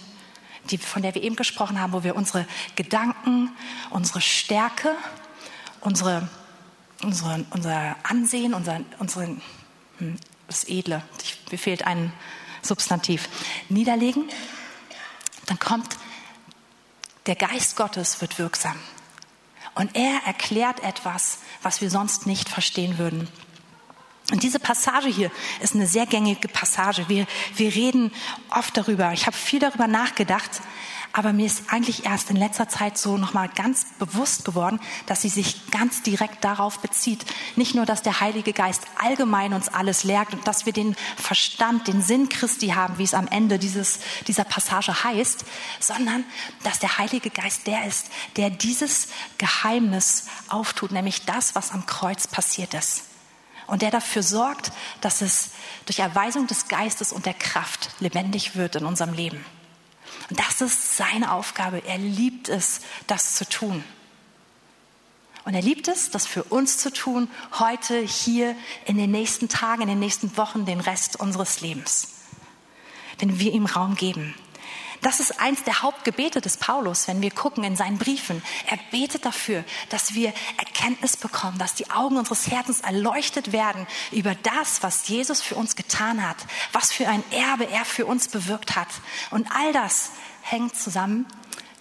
die, 0.70 0.78
von 0.78 1.02
der 1.02 1.14
wir 1.14 1.22
eben 1.22 1.36
gesprochen 1.36 1.80
haben, 1.80 1.92
wo 1.92 2.04
wir 2.04 2.16
unsere 2.16 2.46
Gedanken, 2.76 3.50
unsere 3.90 4.20
Stärke, 4.20 4.94
unsere 5.80 6.28
unsere, 7.02 7.44
unser 7.50 7.96
Ansehen, 8.02 8.54
unser, 8.54 8.80
unseren, 8.98 9.40
hm, 9.98 10.16
das 10.46 10.68
Edle, 10.68 11.02
mir 11.50 11.58
fehlt 11.58 11.86
ein 11.86 12.12
Substantiv, 12.62 13.28
niederlegen, 13.68 14.28
dann 15.46 15.58
kommt 15.58 15.96
der 17.26 17.36
Geist 17.36 17.76
Gottes 17.76 18.20
wird 18.20 18.38
wirksam. 18.38 18.78
Und 19.74 19.96
er 19.96 20.20
erklärt 20.26 20.82
etwas, 20.82 21.38
was 21.62 21.80
wir 21.80 21.90
sonst 21.90 22.26
nicht 22.26 22.48
verstehen 22.48 22.98
würden. 22.98 23.28
Und 24.30 24.42
diese 24.44 24.60
Passage 24.60 25.08
hier 25.08 25.30
ist 25.60 25.74
eine 25.74 25.86
sehr 25.86 26.06
gängige 26.06 26.48
Passage. 26.48 27.08
Wir, 27.08 27.26
wir 27.56 27.74
reden 27.74 28.12
oft 28.50 28.76
darüber. 28.76 29.12
Ich 29.12 29.26
habe 29.26 29.36
viel 29.36 29.58
darüber 29.58 29.88
nachgedacht, 29.88 30.62
aber 31.12 31.32
mir 31.32 31.46
ist 31.46 31.64
eigentlich 31.72 32.04
erst 32.04 32.30
in 32.30 32.36
letzter 32.36 32.68
Zeit 32.68 32.96
so 32.96 33.16
nochmal 33.16 33.48
ganz 33.48 33.86
bewusst 33.98 34.44
geworden, 34.44 34.78
dass 35.06 35.22
sie 35.22 35.28
sich 35.28 35.68
ganz 35.72 36.02
direkt 36.02 36.44
darauf 36.44 36.78
bezieht. 36.78 37.26
Nicht 37.56 37.74
nur, 37.74 37.84
dass 37.86 38.02
der 38.02 38.20
Heilige 38.20 38.52
Geist 38.52 38.82
allgemein 38.96 39.52
uns 39.52 39.68
alles 39.68 40.04
lehrt 40.04 40.32
und 40.32 40.46
dass 40.46 40.66
wir 40.66 40.72
den 40.72 40.94
Verstand, 41.16 41.88
den 41.88 42.00
Sinn 42.00 42.28
Christi 42.28 42.68
haben, 42.68 42.98
wie 42.98 43.04
es 43.04 43.14
am 43.14 43.26
Ende 43.26 43.58
dieses, 43.58 43.98
dieser 44.28 44.44
Passage 44.44 45.02
heißt, 45.02 45.44
sondern 45.80 46.24
dass 46.62 46.78
der 46.78 46.98
Heilige 46.98 47.30
Geist 47.30 47.66
der 47.66 47.84
ist, 47.86 48.06
der 48.36 48.50
dieses 48.50 49.08
Geheimnis 49.38 50.26
auftut, 50.48 50.92
nämlich 50.92 51.24
das, 51.24 51.56
was 51.56 51.72
am 51.72 51.86
Kreuz 51.86 52.28
passiert 52.28 52.74
ist 52.74 53.09
und 53.70 53.82
der 53.82 53.92
dafür 53.92 54.24
sorgt, 54.24 54.72
dass 55.00 55.22
es 55.22 55.50
durch 55.86 56.00
Erweisung 56.00 56.48
des 56.48 56.66
Geistes 56.66 57.12
und 57.12 57.24
der 57.24 57.34
Kraft 57.34 57.90
lebendig 58.00 58.56
wird 58.56 58.74
in 58.74 58.84
unserem 58.84 59.14
Leben. 59.14 59.44
Und 60.28 60.40
das 60.40 60.60
ist 60.60 60.96
seine 60.96 61.32
Aufgabe. 61.32 61.84
Er 61.86 61.96
liebt 61.96 62.48
es, 62.48 62.80
das 63.06 63.36
zu 63.36 63.48
tun. 63.48 63.84
Und 65.44 65.54
er 65.54 65.62
liebt 65.62 65.86
es, 65.86 66.10
das 66.10 66.26
für 66.26 66.42
uns 66.42 66.78
zu 66.78 66.92
tun, 66.92 67.30
heute, 67.60 68.00
hier, 68.00 68.56
in 68.86 68.98
den 68.98 69.12
nächsten 69.12 69.48
Tagen, 69.48 69.82
in 69.82 69.88
den 69.88 70.00
nächsten 70.00 70.36
Wochen, 70.36 70.66
den 70.66 70.80
Rest 70.80 71.14
unseres 71.20 71.60
Lebens. 71.60 72.08
Wenn 73.18 73.38
wir 73.38 73.52
ihm 73.52 73.66
Raum 73.66 73.94
geben. 73.94 74.34
Das 75.00 75.18
ist 75.18 75.40
eins 75.40 75.64
der 75.64 75.82
Hauptgebete 75.82 76.40
des 76.40 76.58
Paulus, 76.58 77.08
wenn 77.08 77.22
wir 77.22 77.30
gucken 77.30 77.64
in 77.64 77.74
seinen 77.74 77.96
Briefen. 77.96 78.42
Er 78.66 78.78
betet 78.90 79.24
dafür, 79.24 79.64
dass 79.88 80.14
wir 80.14 80.34
Erkenntnis 80.58 81.16
bekommen, 81.16 81.58
dass 81.58 81.74
die 81.74 81.90
Augen 81.90 82.18
unseres 82.18 82.50
Herzens 82.50 82.80
erleuchtet 82.80 83.52
werden 83.52 83.86
über 84.10 84.34
das, 84.34 84.82
was 84.82 85.08
Jesus 85.08 85.40
für 85.40 85.54
uns 85.54 85.74
getan 85.74 86.26
hat, 86.26 86.36
was 86.72 86.92
für 86.92 87.08
ein 87.08 87.24
Erbe 87.30 87.68
er 87.68 87.84
für 87.84 88.04
uns 88.04 88.28
bewirkt 88.28 88.76
hat. 88.76 88.88
Und 89.30 89.48
all 89.52 89.72
das 89.72 90.10
hängt 90.42 90.76
zusammen 90.76 91.26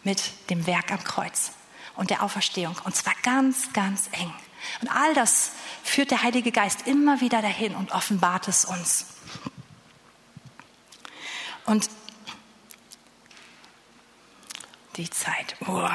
mit 0.03 0.49
dem 0.49 0.65
Werk 0.65 0.91
am 0.91 1.03
Kreuz 1.03 1.51
und 1.95 2.10
der 2.10 2.23
Auferstehung. 2.23 2.77
Und 2.86 2.95
zwar 2.95 3.13
ganz, 3.23 3.73
ganz 3.73 4.10
eng. 4.13 4.34
Und 4.82 4.89
all 4.89 5.13
das 5.13 5.51
führt 5.84 6.12
der 6.12 6.23
Heilige 6.23 6.51
Geist 6.51 6.88
immer 6.88 7.19
wieder 7.19 7.41
dahin 7.41 7.75
und 7.75 7.91
offenbart 7.91 8.47
es 8.47 8.63
uns. 8.63 9.05
Und 11.65 11.89
die 15.00 15.10
Zeit. 15.10 15.56
Oh. 15.66 15.88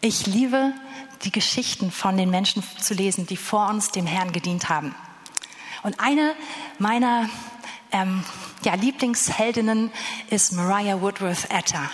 Ich 0.00 0.26
liebe 0.26 0.72
die 1.24 1.32
Geschichten 1.32 1.90
von 1.90 2.16
den 2.16 2.30
Menschen 2.30 2.62
zu 2.78 2.94
lesen, 2.94 3.26
die 3.26 3.36
vor 3.36 3.68
uns 3.70 3.90
dem 3.90 4.06
Herrn 4.06 4.30
gedient 4.30 4.68
haben. 4.68 4.94
Und 5.82 5.98
eine 5.98 6.36
meiner 6.78 7.28
ähm, 7.90 8.22
ja, 8.62 8.74
Lieblingsheldinnen 8.74 9.90
ist 10.30 10.52
Mariah 10.52 11.00
Woodworth 11.00 11.50
Etta. 11.50 11.90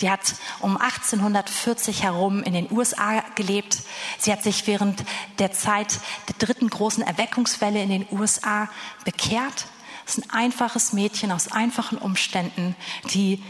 Die 0.00 0.10
hat 0.10 0.34
um 0.60 0.78
1840 0.78 2.02
herum 2.02 2.42
in 2.42 2.54
den 2.54 2.72
USA 2.72 3.22
gelebt. 3.34 3.82
Sie 4.18 4.32
hat 4.32 4.42
sich 4.42 4.66
während 4.66 5.04
der 5.38 5.52
Zeit 5.52 6.00
der 6.28 6.46
dritten 6.46 6.70
großen 6.70 7.02
Erweckungswelle 7.02 7.82
in 7.82 7.90
den 7.90 8.06
USA 8.10 8.70
bekehrt 9.04 9.66
ist 10.08 10.18
ein 10.18 10.30
einfaches 10.30 10.92
Mädchen 10.92 11.30
aus 11.32 11.52
einfachen 11.52 11.98
Umständen, 11.98 12.74
die 13.12 13.42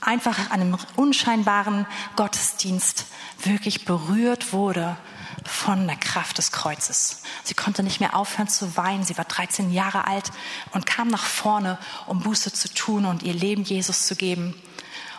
einfach 0.00 0.50
einem 0.50 0.78
unscheinbaren 0.96 1.86
Gottesdienst 2.16 3.06
wirklich 3.42 3.84
berührt 3.84 4.52
wurde 4.52 4.96
von 5.44 5.86
der 5.86 5.96
Kraft 5.96 6.38
des 6.38 6.52
Kreuzes. 6.52 7.22
Sie 7.42 7.54
konnte 7.54 7.82
nicht 7.82 8.00
mehr 8.00 8.14
aufhören 8.14 8.48
zu 8.48 8.76
weinen. 8.76 9.04
Sie 9.04 9.16
war 9.18 9.24
13 9.24 9.72
Jahre 9.72 10.06
alt 10.06 10.30
und 10.72 10.86
kam 10.86 11.08
nach 11.08 11.24
vorne, 11.24 11.78
um 12.06 12.20
Buße 12.20 12.52
zu 12.52 12.72
tun 12.72 13.04
und 13.04 13.22
ihr 13.22 13.34
Leben 13.34 13.64
Jesus 13.64 14.06
zu 14.06 14.14
geben. 14.14 14.54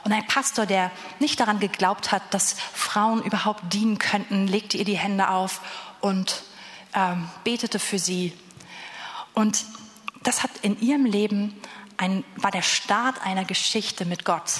Und 0.03 0.13
ein 0.13 0.27
Pastor, 0.27 0.65
der 0.65 0.91
nicht 1.19 1.39
daran 1.39 1.59
geglaubt 1.59 2.11
hat, 2.11 2.21
dass 2.33 2.55
Frauen 2.73 3.21
überhaupt 3.23 3.73
dienen 3.73 3.99
könnten, 3.99 4.47
legte 4.47 4.77
ihr 4.77 4.85
die 4.85 4.97
Hände 4.97 5.29
auf 5.29 5.61
und 5.99 6.43
ähm, 6.93 7.29
betete 7.43 7.79
für 7.79 7.99
sie. 7.99 8.33
Und 9.33 9.65
das 10.23 10.43
hat 10.43 10.51
in 10.61 10.79
ihrem 10.81 11.05
Leben 11.05 11.55
ein, 11.97 12.23
war 12.35 12.51
der 12.51 12.61
Start 12.61 13.21
einer 13.25 13.45
Geschichte 13.45 14.05
mit 14.05 14.25
Gott. 14.25 14.51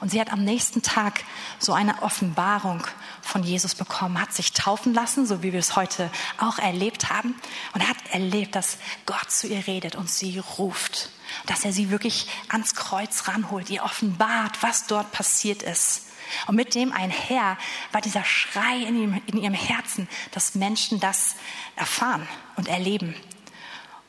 Und 0.00 0.10
sie 0.10 0.20
hat 0.20 0.32
am 0.32 0.44
nächsten 0.44 0.82
Tag 0.82 1.24
so 1.58 1.72
eine 1.72 2.02
Offenbarung 2.02 2.86
von 3.22 3.42
Jesus 3.42 3.74
bekommen, 3.74 4.20
hat 4.20 4.32
sich 4.32 4.52
taufen 4.52 4.94
lassen, 4.94 5.26
so 5.26 5.42
wie 5.42 5.52
wir 5.52 5.60
es 5.60 5.76
heute 5.76 6.10
auch 6.38 6.58
erlebt 6.58 7.10
haben, 7.10 7.34
und 7.74 7.86
hat 7.86 7.96
erlebt, 8.10 8.54
dass 8.54 8.78
Gott 9.06 9.30
zu 9.30 9.46
ihr 9.46 9.66
redet 9.66 9.96
und 9.96 10.10
sie 10.10 10.38
ruft, 10.58 11.10
dass 11.46 11.64
er 11.64 11.72
sie 11.72 11.90
wirklich 11.90 12.26
ans 12.48 12.74
Kreuz 12.74 13.28
ranholt, 13.28 13.70
ihr 13.70 13.84
offenbart, 13.84 14.62
was 14.62 14.86
dort 14.86 15.12
passiert 15.12 15.62
ist. 15.62 16.06
Und 16.46 16.56
mit 16.56 16.74
dem 16.74 16.92
einher 16.92 17.56
war 17.92 18.00
dieser 18.00 18.24
Schrei 18.24 18.76
in 18.78 19.00
ihrem, 19.00 19.22
in 19.26 19.38
ihrem 19.38 19.54
Herzen, 19.54 20.08
dass 20.32 20.54
Menschen 20.54 21.00
das 21.00 21.34
erfahren 21.76 22.28
und 22.56 22.68
erleben. 22.68 23.14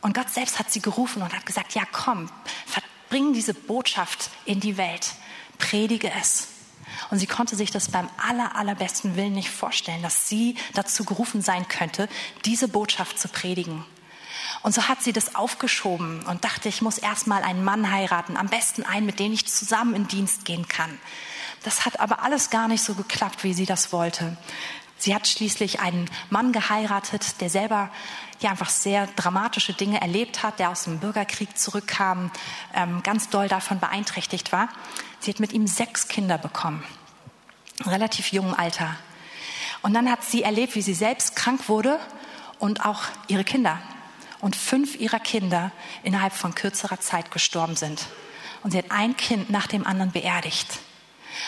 Und 0.01 0.15
Gott 0.15 0.29
selbst 0.29 0.59
hat 0.59 0.71
sie 0.71 0.81
gerufen 0.81 1.21
und 1.21 1.33
hat 1.33 1.45
gesagt, 1.45 1.73
ja 1.73 1.83
komm, 1.91 2.29
bring 3.11 3.33
diese 3.33 3.53
Botschaft 3.53 4.31
in 4.45 4.61
die 4.61 4.77
Welt, 4.77 5.11
predige 5.57 6.11
es. 6.19 6.47
Und 7.09 7.19
sie 7.19 7.27
konnte 7.27 7.55
sich 7.55 7.69
das 7.69 7.89
beim 7.89 8.09
aller, 8.17 8.55
allerbesten 8.55 9.15
Willen 9.15 9.33
nicht 9.33 9.49
vorstellen, 9.49 10.01
dass 10.01 10.29
sie 10.29 10.55
dazu 10.73 11.03
gerufen 11.03 11.41
sein 11.41 11.67
könnte, 11.67 12.07
diese 12.45 12.69
Botschaft 12.69 13.19
zu 13.19 13.27
predigen. 13.27 13.85
Und 14.63 14.73
so 14.73 14.87
hat 14.87 15.03
sie 15.03 15.11
das 15.11 15.35
aufgeschoben 15.35 16.23
und 16.23 16.45
dachte, 16.45 16.69
ich 16.69 16.81
muss 16.81 16.97
erst 16.97 17.27
mal 17.27 17.43
einen 17.43 17.63
Mann 17.63 17.91
heiraten, 17.91 18.37
am 18.37 18.47
besten 18.47 18.83
einen, 18.83 19.05
mit 19.05 19.19
dem 19.19 19.33
ich 19.33 19.47
zusammen 19.47 19.93
in 19.93 20.07
Dienst 20.07 20.45
gehen 20.45 20.67
kann. 20.67 20.97
Das 21.63 21.85
hat 21.85 21.99
aber 21.99 22.23
alles 22.23 22.49
gar 22.49 22.67
nicht 22.67 22.83
so 22.83 22.95
geklappt, 22.95 23.43
wie 23.43 23.53
sie 23.53 23.65
das 23.65 23.91
wollte. 23.91 24.37
Sie 25.01 25.15
hat 25.15 25.27
schließlich 25.27 25.79
einen 25.79 26.07
Mann 26.29 26.51
geheiratet, 26.51 27.41
der 27.41 27.49
selber 27.49 27.89
ja 28.39 28.51
einfach 28.51 28.69
sehr 28.69 29.07
dramatische 29.07 29.73
Dinge 29.73 29.99
erlebt 29.99 30.43
hat, 30.43 30.59
der 30.59 30.69
aus 30.69 30.83
dem 30.83 30.99
Bürgerkrieg 30.99 31.57
zurückkam, 31.57 32.29
ähm, 32.75 33.01
ganz 33.01 33.27
doll 33.29 33.47
davon 33.47 33.79
beeinträchtigt 33.79 34.51
war. 34.51 34.69
Sie 35.19 35.31
hat 35.31 35.39
mit 35.39 35.53
ihm 35.53 35.65
sechs 35.65 36.07
Kinder 36.07 36.37
bekommen, 36.37 36.83
relativ 37.83 38.31
jungen 38.31 38.53
Alter. 38.53 38.95
Und 39.81 39.95
dann 39.95 40.07
hat 40.07 40.23
sie 40.23 40.43
erlebt, 40.43 40.75
wie 40.75 40.83
sie 40.83 40.93
selbst 40.93 41.35
krank 41.35 41.67
wurde 41.67 41.99
und 42.59 42.85
auch 42.85 43.01
ihre 43.27 43.43
Kinder. 43.43 43.79
Und 44.39 44.55
fünf 44.55 44.99
ihrer 44.99 45.19
Kinder 45.19 45.71
innerhalb 46.03 46.33
von 46.33 46.53
kürzerer 46.53 46.99
Zeit 46.99 47.31
gestorben 47.31 47.75
sind. 47.75 48.05
Und 48.61 48.69
sie 48.69 48.77
hat 48.77 48.91
ein 48.91 49.17
Kind 49.17 49.49
nach 49.49 49.65
dem 49.65 49.87
anderen 49.87 50.11
beerdigt. 50.11 50.79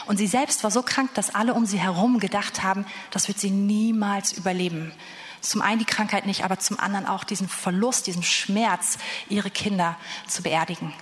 Und 0.05 0.17
sie 0.17 0.27
selbst 0.27 0.63
war 0.63 0.71
so 0.71 0.83
krank, 0.83 1.13
dass 1.13 1.33
alle 1.33 1.53
um 1.53 1.65
sie 1.65 1.79
herum 1.79 2.19
gedacht 2.19 2.63
haben, 2.63 2.85
das 3.11 3.27
wird 3.27 3.39
sie 3.39 3.51
niemals 3.51 4.33
überleben. 4.33 4.91
Zum 5.41 5.61
einen 5.61 5.79
die 5.79 5.85
Krankheit 5.85 6.25
nicht, 6.25 6.43
aber 6.43 6.59
zum 6.59 6.79
anderen 6.79 7.05
auch 7.05 7.23
diesen 7.23 7.49
Verlust, 7.49 8.07
diesen 8.07 8.23
Schmerz, 8.23 8.97
ihre 9.27 9.49
Kinder 9.49 9.97
zu 10.25 10.41
beerdigen. 10.41 10.93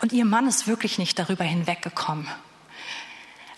Und 0.00 0.12
ihr 0.12 0.24
Mann 0.24 0.48
ist 0.48 0.66
wirklich 0.66 0.98
nicht 0.98 1.18
darüber 1.18 1.44
hinweggekommen. 1.44 2.28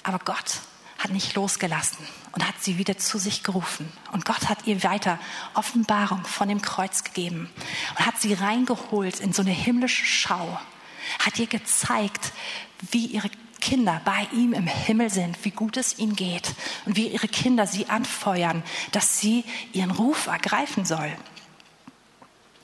Aber 0.03 0.19
Gott 0.19 0.61
hat 0.99 1.11
nicht 1.11 1.35
losgelassen 1.35 2.07
und 2.33 2.47
hat 2.47 2.55
sie 2.61 2.77
wieder 2.77 2.99
zu 2.99 3.19
sich 3.19 3.43
gerufen. 3.43 3.91
Und 4.13 4.27
Gott 4.27 4.49
hat 4.49 4.67
ihr 4.67 4.83
weiter 4.83 5.19
Offenbarung 5.55 6.25
von 6.25 6.49
dem 6.49 6.61
Kreuz 6.61 7.05
gegeben 7.05 7.51
und 7.97 8.07
hat 8.07 8.21
sie 8.21 8.35
reingeholt 8.35 9.21
in 9.21 9.33
so 9.33 9.41
eine 9.41 9.51
himmlische 9.51 10.05
Schau, 10.05 10.61
hat 11.25 11.39
ihr 11.39 11.47
gezeigt, 11.47 12.33
wie 12.91 13.07
ihre 13.07 13.31
Kinder 13.61 14.01
bei 14.05 14.27
ihm 14.33 14.53
im 14.53 14.67
Himmel 14.67 15.11
sind, 15.11 15.45
wie 15.45 15.51
gut 15.51 15.77
es 15.77 15.99
ihnen 15.99 16.17
geht 16.17 16.55
und 16.87 16.97
wie 16.97 17.09
ihre 17.09 17.29
Kinder 17.29 17.67
sie 17.67 17.89
anfeuern, 17.89 18.63
dass 18.93 19.21
sie 19.21 19.45
ihren 19.73 19.91
Ruf 19.91 20.27
ergreifen 20.27 20.85
soll. 20.85 21.13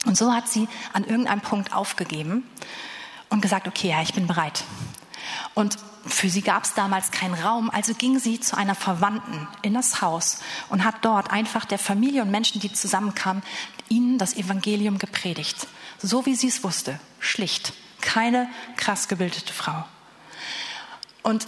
Und 0.04 0.16
so 0.16 0.32
hat 0.32 0.48
sie 0.48 0.68
an 0.92 1.04
irgendeinem 1.04 1.40
Punkt 1.40 1.72
aufgegeben 1.74 2.48
und 3.28 3.42
gesagt, 3.42 3.66
okay, 3.66 3.88
ja, 3.88 4.02
ich 4.02 4.14
bin 4.14 4.26
bereit. 4.26 4.64
Und 5.54 5.76
für 6.06 6.28
sie 6.28 6.42
gab 6.42 6.64
es 6.64 6.74
damals 6.74 7.10
keinen 7.10 7.34
Raum, 7.34 7.70
also 7.70 7.92
ging 7.94 8.18
sie 8.18 8.38
zu 8.38 8.56
einer 8.56 8.76
Verwandten 8.76 9.48
in 9.62 9.74
das 9.74 10.00
Haus 10.00 10.40
und 10.68 10.84
hat 10.84 11.04
dort 11.04 11.32
einfach 11.32 11.64
der 11.64 11.78
Familie 11.78 12.22
und 12.22 12.30
Menschen, 12.30 12.60
die 12.60 12.72
zusammenkamen, 12.72 13.42
ihnen 13.88 14.18
das 14.18 14.36
Evangelium 14.36 14.98
gepredigt. 14.98 15.66
So 15.98 16.26
wie 16.26 16.36
sie 16.36 16.48
es 16.48 16.62
wusste, 16.62 17.00
schlicht, 17.18 17.72
keine 18.00 18.48
krass 18.76 19.08
gebildete 19.08 19.52
Frau. 19.52 19.84
Und 21.26 21.46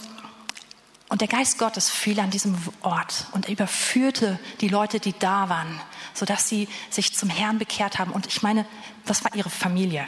Und 1.07 1.21
der 1.21 1.27
Geist 1.27 1.57
Gottes 1.57 1.89
fiel 1.89 2.19
an 2.19 2.29
diesem 2.29 2.55
Ort 2.81 3.25
und 3.31 3.49
überführte 3.49 4.37
die 4.61 4.67
Leute, 4.67 4.99
die 4.99 5.15
da 5.17 5.49
waren, 5.49 5.81
sodass 6.13 6.47
sie 6.47 6.67
sich 6.91 7.15
zum 7.15 7.29
Herrn 7.29 7.57
bekehrt 7.57 7.97
haben. 7.97 8.11
Und 8.11 8.27
ich 8.27 8.43
meine, 8.43 8.63
was 9.05 9.23
war 9.23 9.33
ihre 9.33 9.49
Familie? 9.49 10.05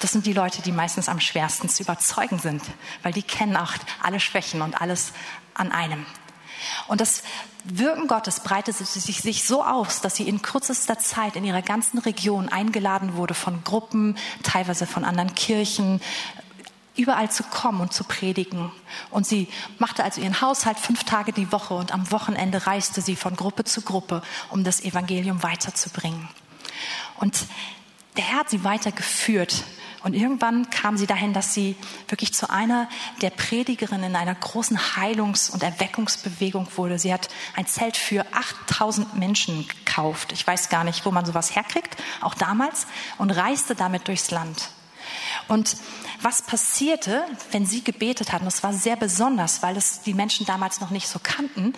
Das 0.00 0.12
sind 0.12 0.26
die 0.26 0.34
Leute, 0.34 0.60
die 0.60 0.72
meistens 0.72 1.08
am 1.08 1.18
schwersten 1.18 1.70
zu 1.70 1.82
überzeugen 1.82 2.38
sind, 2.38 2.62
weil 3.02 3.14
die 3.14 3.22
kennen 3.22 3.56
auch 3.56 3.72
alle 4.02 4.20
Schwächen 4.20 4.60
und 4.60 4.78
alles 4.78 5.12
an 5.54 5.72
einem. 5.72 6.04
Und 6.88 7.00
das 7.00 7.22
Wirken 7.64 8.06
Gottes 8.06 8.40
breitete 8.40 8.84
sich 8.84 9.44
so 9.44 9.64
aus, 9.64 10.02
dass 10.02 10.16
sie 10.16 10.28
in 10.28 10.42
kürzester 10.42 10.98
Zeit 10.98 11.36
in 11.36 11.44
ihrer 11.44 11.62
ganzen 11.62 11.98
Region 11.98 12.50
eingeladen 12.50 13.14
wurde 13.14 13.34
von 13.34 13.64
Gruppen, 13.64 14.18
teilweise 14.42 14.86
von 14.86 15.04
anderen 15.04 15.34
Kirchen, 15.34 16.02
überall 16.98 17.30
zu 17.30 17.42
kommen 17.44 17.80
und 17.80 17.92
zu 17.92 18.04
predigen. 18.04 18.70
Und 19.10 19.26
sie 19.26 19.48
machte 19.78 20.04
also 20.04 20.20
ihren 20.20 20.40
Haushalt 20.40 20.78
fünf 20.78 21.04
Tage 21.04 21.32
die 21.32 21.52
Woche 21.52 21.74
und 21.74 21.92
am 21.92 22.10
Wochenende 22.10 22.66
reiste 22.66 23.00
sie 23.00 23.16
von 23.16 23.36
Gruppe 23.36 23.64
zu 23.64 23.82
Gruppe, 23.82 24.22
um 24.50 24.64
das 24.64 24.80
Evangelium 24.80 25.42
weiterzubringen. 25.42 26.28
Und 27.16 27.46
der 28.16 28.24
Herr 28.24 28.40
hat 28.40 28.50
sie 28.50 28.64
weitergeführt. 28.64 29.64
Und 30.04 30.14
irgendwann 30.14 30.70
kam 30.70 30.96
sie 30.96 31.06
dahin, 31.06 31.32
dass 31.32 31.54
sie 31.54 31.76
wirklich 32.08 32.32
zu 32.32 32.50
einer 32.50 32.88
der 33.20 33.30
Predigerinnen 33.30 34.10
in 34.10 34.16
einer 34.16 34.34
großen 34.34 34.78
Heilungs- 34.96 35.50
und 35.50 35.62
Erweckungsbewegung 35.62 36.68
wurde. 36.76 36.98
Sie 36.98 37.12
hat 37.12 37.28
ein 37.56 37.66
Zelt 37.66 37.96
für 37.96 38.24
8000 38.32 39.16
Menschen 39.16 39.66
gekauft. 39.66 40.32
Ich 40.32 40.46
weiß 40.46 40.68
gar 40.68 40.84
nicht, 40.84 41.04
wo 41.04 41.10
man 41.10 41.26
sowas 41.26 41.54
herkriegt, 41.54 41.96
auch 42.20 42.34
damals, 42.34 42.86
und 43.18 43.30
reiste 43.30 43.74
damit 43.74 44.06
durchs 44.06 44.30
Land. 44.30 44.70
Und 45.48 45.76
was 46.20 46.42
passierte, 46.42 47.24
wenn 47.50 47.64
sie 47.64 47.82
gebetet 47.82 48.32
hatten, 48.32 48.44
das 48.44 48.62
war 48.62 48.74
sehr 48.74 48.96
besonders, 48.96 49.62
weil 49.62 49.76
es 49.76 50.02
die 50.02 50.14
Menschen 50.14 50.44
damals 50.44 50.80
noch 50.80 50.90
nicht 50.90 51.08
so 51.08 51.18
kannten, 51.22 51.72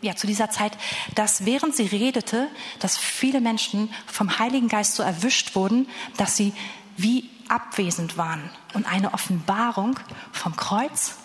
ja, 0.00 0.16
zu 0.16 0.26
dieser 0.26 0.50
Zeit, 0.50 0.76
dass 1.14 1.44
während 1.44 1.76
sie 1.76 1.84
redete, 1.84 2.48
dass 2.80 2.96
viele 2.96 3.42
Menschen 3.42 3.92
vom 4.06 4.38
Heiligen 4.38 4.68
Geist 4.68 4.94
so 4.94 5.02
erwischt 5.02 5.54
wurden, 5.54 5.86
dass 6.16 6.36
sie 6.36 6.54
wie 6.96 7.28
abwesend 7.48 8.16
waren 8.16 8.48
und 8.72 8.86
eine 8.86 9.12
Offenbarung 9.12 9.98
vom 10.32 10.56
Kreuz, 10.56 11.16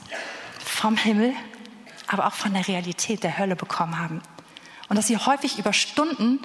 vom 0.64 0.98
Himmel, 0.98 1.34
aber 2.08 2.28
auch 2.28 2.34
von 2.34 2.54
der 2.54 2.68
Realität 2.68 3.24
der 3.24 3.38
Hölle 3.38 3.56
bekommen 3.56 3.98
haben. 3.98 4.22
Und 4.90 4.98
dass 4.98 5.08
sie 5.08 5.18
häufig 5.18 5.60
über 5.60 5.72
Stunden 5.72 6.40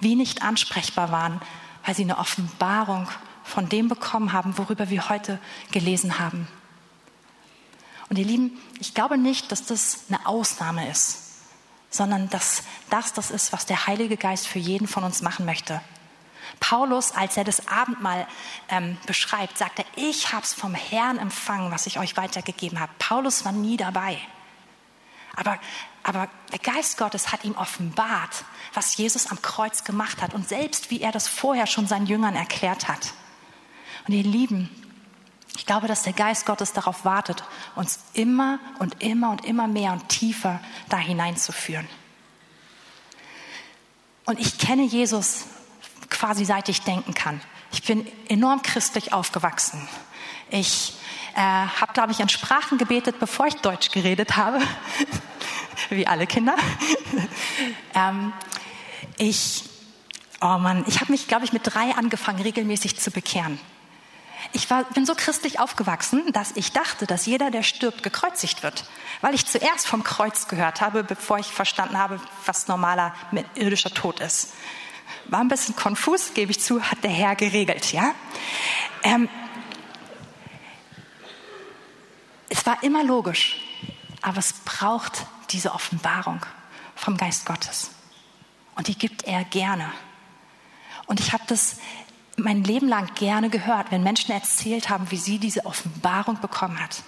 wie 0.00 0.14
nicht 0.14 0.42
ansprechbar 0.42 1.10
waren, 1.10 1.40
weil 1.84 1.94
sie 1.94 2.02
eine 2.02 2.18
Offenbarung 2.18 3.08
von 3.46 3.68
dem 3.68 3.88
bekommen 3.88 4.32
haben, 4.32 4.58
worüber 4.58 4.90
wir 4.90 5.08
heute 5.08 5.38
gelesen 5.70 6.18
haben. 6.18 6.48
Und 8.08 8.18
ihr 8.18 8.24
Lieben, 8.24 8.58
ich 8.80 8.94
glaube 8.94 9.18
nicht, 9.18 9.50
dass 9.52 9.64
das 9.64 10.04
eine 10.08 10.26
Ausnahme 10.26 10.88
ist, 10.88 11.22
sondern 11.90 12.28
dass 12.28 12.62
das 12.90 13.12
das 13.12 13.30
ist, 13.30 13.52
was 13.52 13.66
der 13.66 13.86
Heilige 13.86 14.16
Geist 14.16 14.46
für 14.46 14.58
jeden 14.58 14.88
von 14.88 15.04
uns 15.04 15.22
machen 15.22 15.46
möchte. 15.46 15.80
Paulus, 16.60 17.12
als 17.12 17.36
er 17.36 17.44
das 17.44 17.68
Abendmahl 17.68 18.26
ähm, 18.68 18.96
beschreibt, 19.06 19.58
sagt 19.58 19.80
er, 19.80 19.84
ich 19.96 20.32
habe 20.32 20.42
es 20.42 20.54
vom 20.54 20.74
Herrn 20.74 21.18
empfangen, 21.18 21.70
was 21.70 21.86
ich 21.86 21.98
euch 21.98 22.16
weitergegeben 22.16 22.80
habe. 22.80 22.92
Paulus 22.98 23.44
war 23.44 23.52
nie 23.52 23.76
dabei. 23.76 24.18
Aber, 25.34 25.58
aber 26.02 26.28
der 26.50 26.58
Geist 26.60 26.96
Gottes 26.96 27.30
hat 27.30 27.44
ihm 27.44 27.56
offenbart, 27.56 28.44
was 28.72 28.96
Jesus 28.96 29.26
am 29.30 29.42
Kreuz 29.42 29.84
gemacht 29.84 30.22
hat 30.22 30.34
und 30.34 30.48
selbst 30.48 30.90
wie 30.90 31.02
er 31.02 31.12
das 31.12 31.28
vorher 31.28 31.66
schon 31.66 31.86
seinen 31.86 32.06
Jüngern 32.06 32.34
erklärt 32.34 32.88
hat. 32.88 33.12
Und 34.06 34.14
ihr 34.14 34.22
Lieben, 34.22 34.70
ich 35.56 35.66
glaube, 35.66 35.88
dass 35.88 36.02
der 36.02 36.12
Geist 36.12 36.46
Gottes 36.46 36.72
darauf 36.72 37.04
wartet, 37.04 37.42
uns 37.74 38.00
immer 38.12 38.58
und 38.78 39.02
immer 39.02 39.30
und 39.30 39.44
immer 39.44 39.66
mehr 39.66 39.92
und 39.92 40.08
tiefer 40.08 40.60
da 40.88 40.98
hineinzuführen. 40.98 41.88
Und 44.26 44.38
ich 44.38 44.58
kenne 44.58 44.82
Jesus 44.84 45.46
quasi 46.10 46.44
seit 46.44 46.68
ich 46.68 46.82
denken 46.82 47.14
kann. 47.14 47.40
Ich 47.72 47.82
bin 47.82 48.06
enorm 48.28 48.62
christlich 48.62 49.12
aufgewachsen. 49.12 49.88
Ich 50.50 50.94
äh, 51.34 51.40
habe, 51.40 51.92
glaube 51.92 52.12
ich, 52.12 52.20
in 52.20 52.28
Sprachen 52.28 52.78
gebetet, 52.78 53.18
bevor 53.18 53.46
ich 53.46 53.54
Deutsch 53.56 53.90
geredet 53.90 54.36
habe, 54.36 54.60
wie 55.90 56.06
alle 56.06 56.26
Kinder. 56.26 56.56
ähm, 57.94 58.32
ich, 59.18 59.64
oh 60.40 60.58
Mann, 60.58 60.84
ich 60.86 61.00
habe 61.00 61.12
mich, 61.12 61.26
glaube 61.28 61.44
ich, 61.44 61.52
mit 61.52 61.62
drei 61.64 61.94
angefangen, 61.94 62.40
regelmäßig 62.40 62.98
zu 62.98 63.10
bekehren. 63.10 63.58
Ich 64.52 64.70
war, 64.70 64.84
bin 64.84 65.06
so 65.06 65.14
christlich 65.14 65.60
aufgewachsen, 65.60 66.32
dass 66.32 66.52
ich 66.56 66.72
dachte, 66.72 67.06
dass 67.06 67.26
jeder, 67.26 67.50
der 67.50 67.62
stirbt, 67.62 68.02
gekreuzigt 68.02 68.62
wird. 68.62 68.84
Weil 69.20 69.34
ich 69.34 69.46
zuerst 69.46 69.86
vom 69.86 70.04
Kreuz 70.04 70.48
gehört 70.48 70.80
habe, 70.80 71.04
bevor 71.04 71.38
ich 71.38 71.46
verstanden 71.46 71.98
habe, 71.98 72.20
was 72.44 72.68
normaler 72.68 73.14
irdischer 73.54 73.90
Tod 73.90 74.20
ist. 74.20 74.52
War 75.26 75.40
ein 75.40 75.48
bisschen 75.48 75.76
konfus, 75.76 76.34
gebe 76.34 76.50
ich 76.50 76.60
zu, 76.60 76.82
hat 76.82 77.02
der 77.02 77.10
Herr 77.10 77.36
geregelt, 77.36 77.92
ja. 77.92 78.14
Ähm, 79.02 79.28
es 82.48 82.64
war 82.66 82.82
immer 82.82 83.02
logisch, 83.04 83.56
aber 84.22 84.38
es 84.38 84.52
braucht 84.52 85.26
diese 85.50 85.72
Offenbarung 85.72 86.44
vom 86.94 87.16
Geist 87.16 87.46
Gottes. 87.46 87.90
Und 88.74 88.88
die 88.88 88.96
gibt 88.96 89.24
er 89.24 89.44
gerne. 89.44 89.92
Und 91.06 91.20
ich 91.20 91.32
habe 91.32 91.44
das 91.46 91.76
mein 92.36 92.64
Leben 92.64 92.88
lang 92.88 93.14
gerne 93.14 93.50
gehört, 93.50 93.90
wenn 93.90 94.02
Menschen 94.02 94.32
erzählt 94.32 94.88
haben, 94.88 95.10
wie 95.10 95.16
sie 95.16 95.38
diese 95.38 95.64
Offenbarung 95.66 96.40
bekommen 96.40 96.80
hat. 96.80 97.02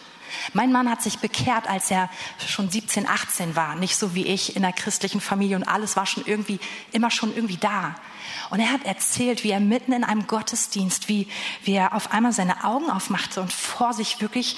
Mein 0.52 0.72
Mann 0.72 0.90
hat 0.90 1.02
sich 1.02 1.18
bekehrt, 1.18 1.68
als 1.68 1.90
er 1.90 2.10
schon 2.46 2.70
17, 2.70 3.08
18 3.08 3.56
war, 3.56 3.76
nicht 3.76 3.96
so 3.96 4.14
wie 4.14 4.26
ich 4.26 4.56
in 4.56 4.64
einer 4.64 4.74
christlichen 4.74 5.20
Familie 5.20 5.56
und 5.56 5.64
alles 5.64 5.96
war 5.96 6.06
schon 6.06 6.24
irgendwie, 6.26 6.60
immer 6.92 7.10
schon 7.10 7.34
irgendwie 7.34 7.56
da. 7.56 7.94
Und 8.50 8.60
er 8.60 8.72
hat 8.72 8.84
erzählt, 8.84 9.44
wie 9.44 9.50
er 9.50 9.60
mitten 9.60 9.92
in 9.92 10.04
einem 10.04 10.26
Gottesdienst, 10.26 11.08
wie, 11.08 11.28
wie 11.64 11.72
er 11.72 11.94
auf 11.94 12.12
einmal 12.12 12.32
seine 12.32 12.64
Augen 12.64 12.90
aufmachte 12.90 13.40
und 13.40 13.52
vor 13.52 13.92
sich 13.92 14.20
wirklich 14.20 14.56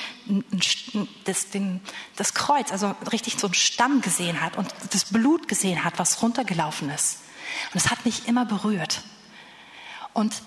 das, 1.24 1.50
den, 1.50 1.80
das 2.16 2.34
Kreuz, 2.34 2.72
also 2.72 2.94
richtig 3.12 3.38
so 3.38 3.46
einen 3.46 3.54
Stamm 3.54 4.00
gesehen 4.00 4.40
hat 4.40 4.56
und 4.56 4.72
das 4.92 5.06
Blut 5.06 5.48
gesehen 5.48 5.84
hat, 5.84 5.98
was 5.98 6.22
runtergelaufen 6.22 6.90
ist. 6.90 7.20
Und 7.72 7.80
es 7.80 7.90
hat 7.90 8.04
mich 8.04 8.28
immer 8.28 8.44
berührt. 8.44 9.02
Und 10.12 10.42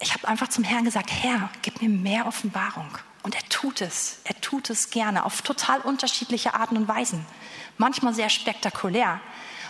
ich 0.00 0.12
habe 0.14 0.28
einfach 0.28 0.48
zum 0.48 0.64
Herrn 0.64 0.84
gesagt, 0.84 1.10
Herr, 1.10 1.50
gib 1.62 1.80
mir 1.80 1.88
mehr 1.88 2.26
Offenbarung. 2.26 2.88
Und 3.22 3.34
er 3.34 3.48
tut 3.48 3.80
es. 3.80 4.18
Er 4.24 4.38
tut 4.40 4.68
es 4.70 4.90
gerne 4.90 5.24
auf 5.24 5.42
total 5.42 5.80
unterschiedliche 5.80 6.54
Arten 6.54 6.76
und 6.76 6.88
Weisen. 6.88 7.24
Manchmal 7.78 8.14
sehr 8.14 8.28
spektakulär 8.28 9.20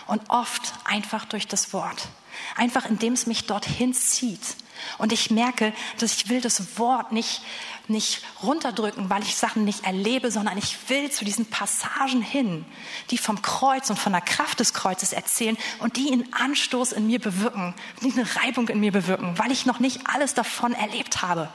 und 0.07 0.21
oft 0.29 0.73
einfach 0.83 1.25
durch 1.25 1.47
das 1.47 1.71
Wort. 1.73 2.09
Einfach 2.57 2.85
indem 2.85 3.13
es 3.13 3.27
mich 3.27 3.45
dorthin 3.45 3.93
zieht. 3.93 4.57
Und 4.97 5.11
ich 5.11 5.31
merke, 5.31 5.73
dass 5.99 6.15
ich 6.15 6.29
will 6.29 6.41
das 6.41 6.77
Wort 6.77 7.11
nicht, 7.11 7.41
nicht 7.87 8.21
runterdrücken, 8.43 9.09
weil 9.09 9.23
ich 9.23 9.35
Sachen 9.35 9.65
nicht 9.65 9.85
erlebe, 9.85 10.31
sondern 10.31 10.57
ich 10.57 10.77
will 10.89 11.11
zu 11.11 11.25
diesen 11.25 11.45
Passagen 11.45 12.21
hin, 12.21 12.65
die 13.11 13.17
vom 13.17 13.41
Kreuz 13.41 13.89
und 13.89 13.97
von 13.97 14.13
der 14.13 14.21
Kraft 14.21 14.59
des 14.59 14.73
Kreuzes 14.73 15.13
erzählen 15.13 15.57
und 15.79 15.97
die 15.97 16.11
einen 16.11 16.33
Anstoß 16.33 16.93
in 16.93 17.07
mir 17.07 17.19
bewirken, 17.19 17.73
die 18.01 18.11
eine 18.11 18.27
Reibung 18.37 18.67
in 18.69 18.79
mir 18.79 18.91
bewirken, 18.91 19.37
weil 19.37 19.51
ich 19.51 19.65
noch 19.65 19.79
nicht 19.79 20.01
alles 20.05 20.33
davon 20.33 20.73
erlebt 20.73 21.21
habe. 21.21 21.49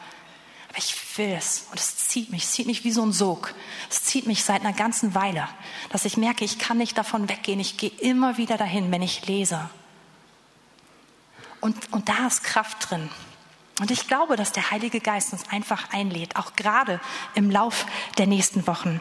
Aber 0.70 0.78
ich 0.78 0.94
will 1.18 1.34
es 1.36 1.66
und 1.72 1.80
es 1.80 1.96
zieht 1.96 2.30
mich, 2.30 2.44
es 2.44 2.52
zieht 2.52 2.66
mich 2.66 2.84
wie 2.84 2.92
so 2.92 3.02
ein 3.02 3.12
Sog. 3.12 3.54
Es 3.90 4.04
zieht 4.04 4.26
mich 4.26 4.44
seit 4.44 4.60
einer 4.60 4.72
ganzen 4.72 5.16
Weile, 5.16 5.48
dass 5.90 6.04
ich 6.04 6.16
merke, 6.16 6.44
ich 6.44 6.60
kann 6.60 6.78
nicht 6.78 6.96
davon 6.96 7.28
weggehen. 7.28 7.58
Ich 7.58 7.76
gehe 7.76 7.90
immer 7.90 8.36
wieder 8.36 8.56
dahin, 8.56 8.92
wenn 8.92 9.02
ich 9.02 9.26
lese. 9.26 9.68
Und, 11.60 11.76
und 11.92 12.08
da 12.08 12.26
ist 12.26 12.42
Kraft 12.42 12.90
drin. 12.90 13.08
Und 13.80 13.90
ich 13.90 14.06
glaube, 14.08 14.36
dass 14.36 14.52
der 14.52 14.70
Heilige 14.70 15.00
Geist 15.00 15.32
uns 15.32 15.48
einfach 15.48 15.92
einlädt, 15.92 16.36
auch 16.36 16.54
gerade 16.54 17.00
im 17.34 17.50
Lauf 17.50 17.86
der 18.18 18.26
nächsten 18.26 18.66
Wochen. 18.66 19.00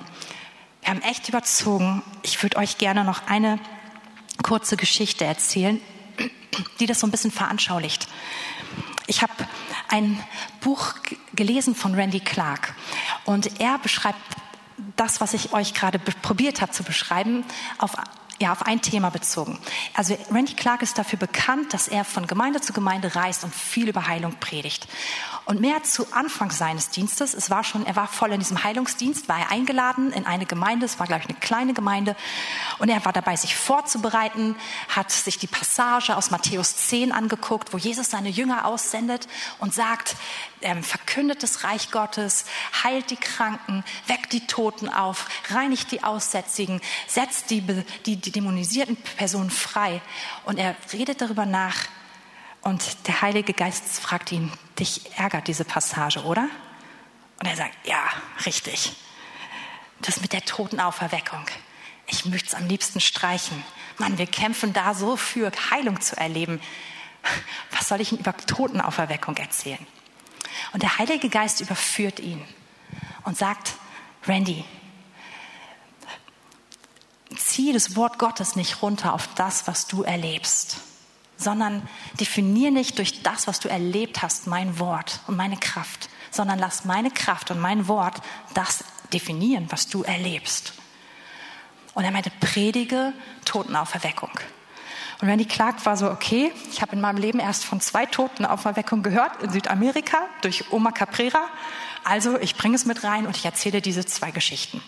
Wir 0.82 0.90
haben 0.90 1.02
echt 1.02 1.28
überzogen. 1.28 2.02
Ich 2.24 2.42
würde 2.42 2.58
euch 2.58 2.78
gerne 2.78 3.04
noch 3.04 3.28
eine 3.28 3.60
kurze 4.42 4.78
Geschichte 4.78 5.26
erzählen, 5.26 5.82
die 6.80 6.86
das 6.86 7.02
so 7.02 7.08
ein 7.08 7.12
bisschen 7.12 7.32
veranschaulicht. 7.32 8.08
Ich 9.08 9.22
habe 9.22 9.34
ein 9.90 10.24
Buch 10.62 10.94
gelesen 11.34 11.76
von 11.76 11.96
Randy 11.96 12.20
Clark 12.20 12.74
und 13.26 13.60
er 13.60 13.80
beschreibt 13.80 14.20
das, 14.96 15.20
was 15.20 15.34
ich 15.34 15.52
euch 15.52 15.74
gerade 15.74 16.00
probiert 16.00 16.62
habe 16.62 16.72
zu 16.72 16.84
beschreiben, 16.84 17.44
auf 17.80 17.94
ja, 18.40 18.54
auf 18.54 18.66
ein 18.66 18.82
Thema 18.82 19.10
bezogen. 19.10 19.60
Also 19.94 20.18
Randy 20.32 20.54
Clark 20.54 20.82
ist 20.82 20.98
dafür 20.98 21.20
bekannt, 21.20 21.74
dass 21.74 21.88
er 21.88 22.06
von 22.06 22.26
Gemeinde 22.26 22.62
zu 22.62 22.74
Gemeinde 22.74 23.16
reist 23.16 23.44
und 23.44 23.54
viel 23.54 23.90
über 23.90 24.08
Heilung 24.08 24.36
predigt. 24.40 24.88
Und 25.46 25.62
mehr 25.62 25.84
zu 25.84 26.14
Anfang 26.14 26.52
seines 26.52 26.90
Dienstes, 26.90 27.34
es 27.34 27.50
war 27.50 27.64
schon, 27.64 27.86
er 27.86 27.96
war 27.96 28.08
voll 28.08 28.32
in 28.32 28.40
diesem 28.40 28.64
Heilungsdienst, 28.64 29.28
war 29.28 29.40
er 29.40 29.52
eingeladen 29.52 30.14
in 30.14 30.26
eine 30.26 30.46
Gemeinde, 30.46 30.86
es 30.86 31.00
war 31.00 31.08
glaube 31.08 31.24
ich 31.24 31.30
eine 31.30 31.40
kleine 31.40 31.74
Gemeinde, 31.74 32.16
und 32.78 32.90
er 32.90 33.04
war 33.04 33.14
dabei, 33.14 33.36
sich 33.36 33.56
vorzubereiten, 33.56 34.56
hat 34.88 35.12
sich 35.12 35.38
die 35.38 35.48
Passage 35.48 36.16
aus 36.16 36.32
Matthäus 36.32 36.78
10 36.78 37.12
angeguckt, 37.12 37.74
wo 37.74 37.78
Jesus 37.78 38.10
seine 38.10 38.30
Jünger 38.30 38.66
aussendet 38.66 39.28
und 39.60 39.74
sagt, 39.74 40.16
ähm, 40.62 40.84
verkündet 40.84 41.44
das 41.44 41.64
Reich 41.64 41.92
Gottes, 41.92 42.46
heilt 42.84 43.10
die 43.10 43.16
Kranken, 43.16 43.84
weckt 44.08 44.34
die 44.34 44.46
Toten 44.46 44.90
auf, 44.90 45.28
reinigt 45.50 45.92
die 45.92 46.04
Aussätzigen, 46.04 46.82
setzt 47.08 47.50
die, 47.50 47.62
die, 48.06 48.18
die 48.18 48.29
dämonisierten 48.32 48.98
Personen 49.18 49.50
frei. 49.50 50.02
Und 50.46 50.58
er 50.58 50.76
redet 50.94 51.22
darüber 51.22 51.46
nach 51.46 51.88
und 52.62 53.08
der 53.08 53.22
Heilige 53.22 53.54
Geist 53.54 53.86
fragt 54.02 54.32
ihn, 54.32 54.52
dich 54.78 55.18
ärgert 55.18 55.48
diese 55.48 55.66
Passage, 55.66 56.24
oder? 56.24 56.50
Und 57.40 57.48
er 57.48 57.56
sagt, 57.56 57.88
ja, 57.88 58.04
richtig. 58.46 58.94
Das 60.02 60.22
mit 60.22 60.34
der 60.34 60.44
Totenauferweckung. 60.44 61.46
Ich 62.08 62.26
möchte 62.26 62.48
es 62.48 62.56
am 62.56 62.68
liebsten 62.68 63.00
streichen. 63.00 63.64
Mann, 63.98 64.18
wir 64.18 64.28
kämpfen 64.28 64.74
da 64.74 64.94
so 64.94 65.16
für 65.16 65.52
Heilung 65.72 66.02
zu 66.02 66.18
erleben. 66.18 66.60
Was 67.72 67.88
soll 67.88 68.02
ich 68.02 68.12
ihm 68.12 68.20
über 68.20 68.36
Totenauferweckung 68.36 69.38
erzählen? 69.38 69.86
Und 70.74 70.84
der 70.84 70.98
Heilige 70.98 71.30
Geist 71.30 71.62
überführt 71.62 72.20
ihn 72.20 72.44
und 73.24 73.38
sagt, 73.38 73.74
Randy, 74.28 74.66
zieh 77.36 77.74
das 77.74 77.96
Wort 77.96 78.20
Gottes 78.20 78.56
nicht 78.56 78.82
runter 78.82 79.14
auf 79.14 79.30
das, 79.36 79.68
was 79.68 79.88
du 79.88 80.04
erlebst, 80.04 80.78
sondern 81.38 81.88
definier 82.20 82.72
nicht 82.72 82.98
durch 82.98 83.22
das, 83.24 83.48
was 83.48 83.60
du 83.60 83.70
erlebt 83.70 84.22
hast, 84.22 84.48
mein 84.48 84.80
Wort 84.80 85.20
und 85.28 85.38
meine 85.38 85.58
Kraft, 85.58 86.10
sondern 86.32 86.60
lass 86.60 86.86
meine 86.86 87.12
Kraft 87.12 87.52
und 87.52 87.60
mein 87.60 87.88
Wort 87.88 88.22
das 88.54 88.84
definieren, 89.14 89.68
was 89.70 89.88
du 89.88 90.04
erlebst. 90.04 90.74
Und 91.94 92.04
er 92.04 92.12
meinte, 92.12 92.32
predige 92.40 93.14
Totenauferweckung. 93.46 94.32
Und 95.22 95.28
Randy 95.28 95.46
Clark 95.46 95.86
war 95.86 95.98
so, 95.98 96.10
okay, 96.10 96.52
ich 96.72 96.82
habe 96.82 96.94
in 96.94 97.02
meinem 97.02 97.18
Leben 97.18 97.40
erst 97.40 97.66
von 97.66 97.82
zwei 97.82 98.06
Totenauferweckungen 98.06 99.04
gehört 99.04 99.44
in 99.44 99.52
Südamerika 99.52 100.18
durch 100.42 100.72
Oma 100.72 100.92
Caprera. 100.92 101.46
Also 102.04 102.40
ich 102.40 102.56
bringe 102.56 102.76
es 102.76 102.86
mit 102.86 103.04
rein 103.04 103.28
und 103.28 103.36
ich 103.38 103.46
erzähle 103.46 103.82
diese 103.82 104.06
zwei 104.06 104.32
Geschichten. 104.32 104.82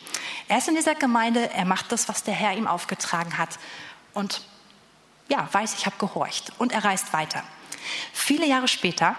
Er 0.47 0.57
ist 0.57 0.67
in 0.67 0.75
dieser 0.75 0.95
Gemeinde, 0.95 1.51
er 1.53 1.65
macht 1.65 1.91
das, 1.91 2.09
was 2.09 2.23
der 2.23 2.33
Herr 2.33 2.53
ihm 2.53 2.67
aufgetragen 2.67 3.37
hat 3.37 3.59
und 4.13 4.41
ja, 5.29 5.47
weiß, 5.51 5.75
ich 5.77 5.85
habe 5.85 5.95
gehorcht 5.97 6.51
und 6.57 6.73
er 6.73 6.83
reist 6.83 7.13
weiter. 7.13 7.43
Viele 8.11 8.45
Jahre 8.45 8.67
später 8.67 9.15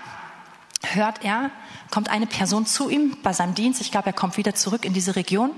hört 0.82 1.24
er, 1.24 1.50
kommt 1.90 2.10
eine 2.10 2.26
Person 2.26 2.66
zu 2.66 2.88
ihm 2.88 3.16
bei 3.22 3.32
seinem 3.32 3.54
Dienst. 3.54 3.80
Ich 3.80 3.90
glaube, 3.90 4.06
er 4.06 4.12
kommt 4.12 4.36
wieder 4.36 4.54
zurück 4.54 4.84
in 4.84 4.92
diese 4.92 5.16
Region. 5.16 5.52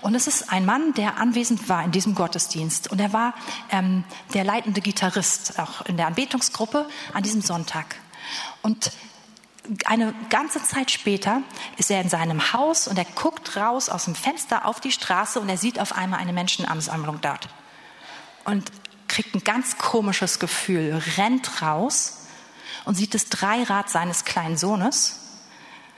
Und 0.00 0.14
es 0.14 0.26
ist 0.26 0.52
ein 0.52 0.64
Mann, 0.64 0.94
der 0.94 1.18
anwesend 1.18 1.68
war 1.68 1.84
in 1.84 1.90
diesem 1.90 2.14
Gottesdienst. 2.14 2.90
Und 2.90 3.00
er 3.00 3.12
war 3.12 3.34
ähm, 3.70 4.04
der 4.34 4.44
leitende 4.44 4.80
Gitarrist 4.80 5.58
auch 5.58 5.84
in 5.86 5.96
der 5.96 6.06
Anbetungsgruppe 6.06 6.88
an 7.12 7.22
diesem 7.22 7.42
Sonntag. 7.42 7.96
Und 8.62 8.92
eine 9.84 10.14
ganze 10.30 10.62
Zeit 10.62 10.90
später 10.90 11.42
ist 11.76 11.90
er 11.90 12.00
in 12.00 12.08
seinem 12.08 12.52
Haus 12.52 12.88
und 12.88 12.98
er 12.98 13.04
guckt 13.04 13.56
raus 13.56 13.88
aus 13.88 14.04
dem 14.04 14.14
Fenster 14.14 14.64
auf 14.64 14.80
die 14.80 14.92
Straße 14.92 15.40
und 15.40 15.48
er 15.48 15.58
sieht 15.58 15.78
auf 15.78 15.96
einmal 15.96 16.20
eine 16.20 16.32
Menschenansammlung 16.32 17.20
dort. 17.20 17.48
Und 18.44 18.70
kriegt 19.08 19.34
ein 19.34 19.44
ganz 19.44 19.78
komisches 19.78 20.38
Gefühl, 20.38 21.02
rennt 21.16 21.62
raus 21.62 22.26
und 22.84 22.94
sieht 22.94 23.14
das 23.14 23.28
Dreirad 23.28 23.90
seines 23.90 24.24
kleinen 24.24 24.56
Sohnes, 24.56 25.20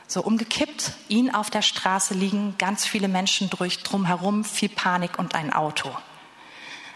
so 0.07 0.23
umgekippt, 0.23 0.93
ihn 1.09 1.33
auf 1.33 1.51
der 1.51 1.63
Straße 1.63 2.15
liegen, 2.15 2.57
ganz 2.59 2.85
viele 2.85 3.09
Menschen 3.09 3.51
durch, 3.51 3.83
drumherum, 3.83 4.45
viel 4.45 4.69
Panik 4.69 5.19
und 5.19 5.35
ein 5.35 5.53
Auto. 5.53 5.97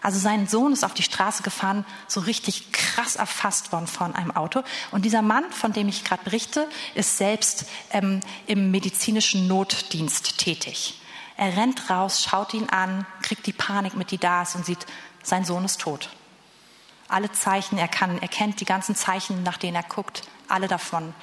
Also 0.04 0.18
sein 0.18 0.46
Sohn 0.46 0.74
ist 0.74 0.84
auf 0.84 0.92
die 0.92 1.02
Straße 1.02 1.42
gefahren, 1.42 1.86
so 2.08 2.20
richtig 2.20 2.72
krass 2.72 3.16
erfasst 3.16 3.72
worden 3.72 3.86
von 3.86 4.14
einem 4.14 4.32
Auto. 4.36 4.62
Und 4.90 5.06
dieser 5.06 5.22
Mann, 5.22 5.50
von 5.50 5.72
dem 5.72 5.88
ich 5.88 6.04
gerade 6.04 6.22
berichte, 6.24 6.68
ist 6.94 7.16
selbst 7.16 7.64
ähm, 7.90 8.20
im 8.46 8.70
medizinischen 8.70 9.48
Notdienst 9.48 10.36
tätig. 10.36 11.00
Er 11.38 11.56
rennt 11.56 11.88
raus, 11.88 12.22
schaut 12.22 12.52
ihn 12.52 12.68
an, 12.68 13.06
kriegt 13.22 13.46
die 13.46 13.54
Panik 13.54 13.96
mit, 13.96 14.10
die 14.10 14.18
da 14.18 14.42
ist 14.42 14.54
und 14.56 14.66
sieht, 14.66 14.84
sein 15.22 15.46
Sohn 15.46 15.64
ist 15.64 15.80
tot. 15.80 16.10
Alle 17.08 17.32
Zeichen, 17.32 17.78
er 17.78 17.88
kann, 17.88 18.20
er 18.20 18.28
kennt 18.28 18.60
die 18.60 18.66
ganzen 18.66 18.94
Zeichen, 18.94 19.42
nach 19.42 19.56
denen 19.56 19.76
er 19.76 19.84
guckt, 19.84 20.24
alle 20.48 20.68
davon. 20.68 21.14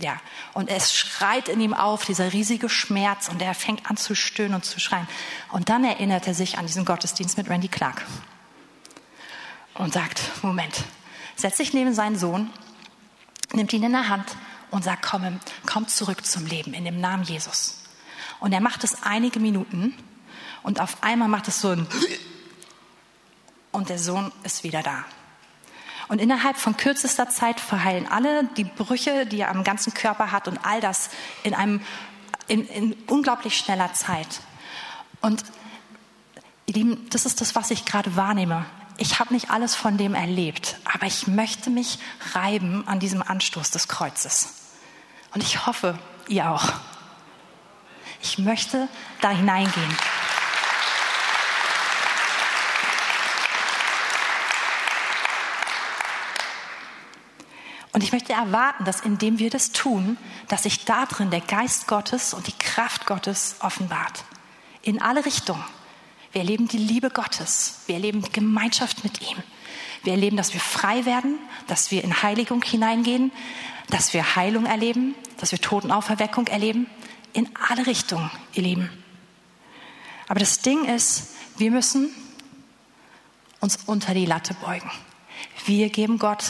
Ja, 0.00 0.18
und 0.54 0.70
es 0.70 0.94
schreit 0.94 1.48
in 1.48 1.60
ihm 1.60 1.74
auf, 1.74 2.06
dieser 2.06 2.32
riesige 2.32 2.70
Schmerz, 2.70 3.28
und 3.28 3.42
er 3.42 3.54
fängt 3.54 3.90
an 3.90 3.98
zu 3.98 4.14
stöhnen 4.14 4.54
und 4.54 4.64
zu 4.64 4.80
schreien. 4.80 5.06
Und 5.50 5.68
dann 5.68 5.84
erinnert 5.84 6.26
er 6.26 6.34
sich 6.34 6.56
an 6.56 6.66
diesen 6.66 6.86
Gottesdienst 6.86 7.36
mit 7.36 7.50
Randy 7.50 7.68
Clark 7.68 8.06
und 9.74 9.92
sagt, 9.92 10.22
Moment, 10.42 10.84
setzt 11.36 11.58
sich 11.58 11.74
neben 11.74 11.92
seinen 11.92 12.18
Sohn, 12.18 12.50
nimmt 13.52 13.72
ihn 13.74 13.82
in 13.82 13.92
der 13.92 14.08
Hand 14.08 14.36
und 14.70 14.84
sagt, 14.84 15.02
komm, 15.02 15.38
komm 15.66 15.86
zurück 15.86 16.24
zum 16.24 16.46
Leben 16.46 16.72
in 16.72 16.84
dem 16.84 17.00
Namen 17.00 17.24
Jesus. 17.24 17.82
Und 18.40 18.52
er 18.52 18.60
macht 18.60 18.84
es 18.84 19.02
einige 19.02 19.38
Minuten 19.38 19.94
und 20.62 20.80
auf 20.80 21.02
einmal 21.02 21.28
macht 21.28 21.48
es 21.48 21.60
so 21.60 21.70
ein 21.70 21.86
und 23.72 23.88
der 23.88 23.98
Sohn 23.98 24.32
ist 24.44 24.64
wieder 24.64 24.82
da. 24.82 25.04
Und 26.10 26.20
innerhalb 26.20 26.56
von 26.56 26.76
kürzester 26.76 27.30
Zeit 27.30 27.60
verheilen 27.60 28.08
alle 28.10 28.42
die 28.56 28.64
Brüche, 28.64 29.26
die 29.26 29.42
er 29.42 29.50
am 29.50 29.62
ganzen 29.62 29.94
Körper 29.94 30.32
hat 30.32 30.48
und 30.48 30.58
all 30.64 30.80
das 30.80 31.08
in 31.44 31.54
einem 31.54 31.80
in, 32.48 32.66
in 32.66 32.92
unglaublich 33.06 33.56
schneller 33.56 33.92
Zeit. 33.92 34.40
Und 35.20 35.44
ihr 36.66 36.74
Lieben, 36.74 37.08
das 37.10 37.26
ist 37.26 37.40
das, 37.40 37.54
was 37.54 37.70
ich 37.70 37.84
gerade 37.84 38.16
wahrnehme. 38.16 38.66
Ich 38.96 39.20
habe 39.20 39.32
nicht 39.32 39.52
alles 39.52 39.76
von 39.76 39.98
dem 39.98 40.16
erlebt, 40.16 40.80
aber 40.84 41.06
ich 41.06 41.28
möchte 41.28 41.70
mich 41.70 42.00
reiben 42.34 42.88
an 42.88 42.98
diesem 42.98 43.22
Anstoß 43.22 43.70
des 43.70 43.86
Kreuzes. 43.86 44.54
Und 45.32 45.44
ich 45.44 45.64
hoffe, 45.64 45.96
ihr 46.26 46.50
auch. 46.50 46.72
Ich 48.20 48.36
möchte 48.36 48.88
da 49.20 49.30
hineingehen. 49.30 49.96
Und 57.92 58.04
ich 58.04 58.12
möchte 58.12 58.32
erwarten, 58.32 58.84
dass 58.84 59.00
indem 59.00 59.38
wir 59.38 59.50
das 59.50 59.72
tun, 59.72 60.16
dass 60.48 60.62
sich 60.62 60.84
darin 60.84 61.30
der 61.30 61.40
Geist 61.40 61.88
Gottes 61.88 62.34
und 62.34 62.46
die 62.46 62.56
Kraft 62.56 63.06
Gottes 63.06 63.56
offenbart. 63.60 64.24
In 64.82 65.02
alle 65.02 65.24
Richtungen. 65.26 65.64
Wir 66.32 66.42
erleben 66.42 66.68
die 66.68 66.78
Liebe 66.78 67.10
Gottes. 67.10 67.80
Wir 67.86 67.96
erleben 67.96 68.22
die 68.22 68.30
Gemeinschaft 68.30 69.02
mit 69.02 69.20
ihm. 69.20 69.36
Wir 70.04 70.12
erleben, 70.12 70.36
dass 70.36 70.54
wir 70.54 70.60
frei 70.60 71.04
werden, 71.04 71.38
dass 71.66 71.90
wir 71.90 72.04
in 72.04 72.22
Heiligung 72.22 72.62
hineingehen, 72.62 73.32
dass 73.88 74.14
wir 74.14 74.36
Heilung 74.36 74.66
erleben, 74.66 75.14
dass 75.38 75.50
wir 75.50 75.60
Totenauferweckung 75.60 76.46
erleben. 76.46 76.86
In 77.32 77.48
alle 77.68 77.86
Richtungen, 77.86 78.30
ihr 78.54 78.62
Lieben. 78.62 78.90
Aber 80.28 80.38
das 80.38 80.60
Ding 80.60 80.84
ist, 80.84 81.34
wir 81.58 81.70
müssen 81.70 82.10
uns 83.58 83.78
unter 83.86 84.14
die 84.14 84.26
Latte 84.26 84.54
beugen. 84.54 84.90
Wir 85.66 85.90
geben 85.90 86.18
Gott 86.18 86.44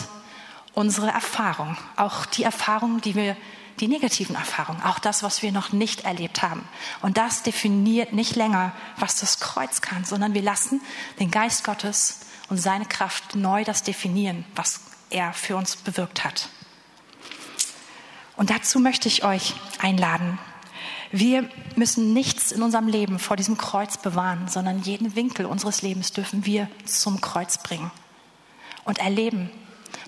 unsere 0.75 1.09
Erfahrung, 1.09 1.77
auch 1.97 2.27
die 2.27 2.45
Erfahrungen, 2.45 3.01
die 3.01 3.14
wir, 3.14 3.37
die 3.81 3.89
negativen 3.89 4.37
Erfahrungen, 4.37 4.83
auch 4.83 4.99
das, 4.99 5.23
was 5.23 5.43
wir 5.43 5.53
noch 5.53 5.73
nicht 5.73 6.05
erlebt 6.05 6.43
haben. 6.43 6.68
Und 7.03 7.16
das 7.16 7.43
definiert 7.43 8.12
nicht 8.12 8.37
länger, 8.37 8.73
was 8.97 9.16
das 9.16 9.41
Kreuz 9.41 9.81
kann, 9.81 10.05
sondern 10.05 10.35
wir 10.35 10.43
lassen 10.43 10.81
den 11.18 11.31
Geist 11.31 11.64
Gottes 11.64 12.21
und 12.49 12.59
seine 12.59 12.87
Kraft 12.87 13.35
neu 13.35 13.64
das 13.64 13.83
definieren, 13.83 14.45
was 14.55 14.81
er 15.11 15.33
für 15.33 15.57
uns 15.57 15.77
bewirkt 15.77 16.25
hat. 16.25 16.49
Und 18.37 18.51
dazu 18.51 18.81
möchte 18.81 19.09
ich 19.09 19.25
euch 19.25 19.55
einladen. 19.81 20.39
Wir 21.12 21.49
müssen 21.75 22.12
nichts 22.12 22.53
in 22.53 22.62
unserem 22.62 22.87
Leben 22.87 23.18
vor 23.18 23.37
diesem 23.37 23.59
Kreuz 23.59 23.99
bewahren, 23.99 24.49
sondern 24.49 24.81
jeden 24.83 25.16
Winkel 25.16 25.45
unseres 25.45 25.83
Lebens 25.83 26.12
dürfen 26.12 26.47
wir 26.47 26.68
zum 26.85 27.21
Kreuz 27.21 27.59
bringen 27.59 27.91
und 28.85 28.99
erleben, 28.99 29.51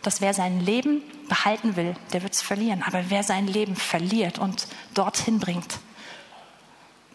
dass 0.03 0.21
wer 0.21 0.35
sein 0.35 0.61
Leben 0.61 1.03
behalten 1.29 1.77
will, 1.77 1.97
der 2.13 2.23
wird 2.23 2.35
es 2.35 2.43
verlieren. 2.43 2.83
Aber 2.83 3.11
wer 3.11 3.23
sein 3.23 3.47
Leben 3.47 3.77
verliert 3.77 4.39
und 4.39 4.67
dorthin 4.95 5.39
bringt, 5.39 5.79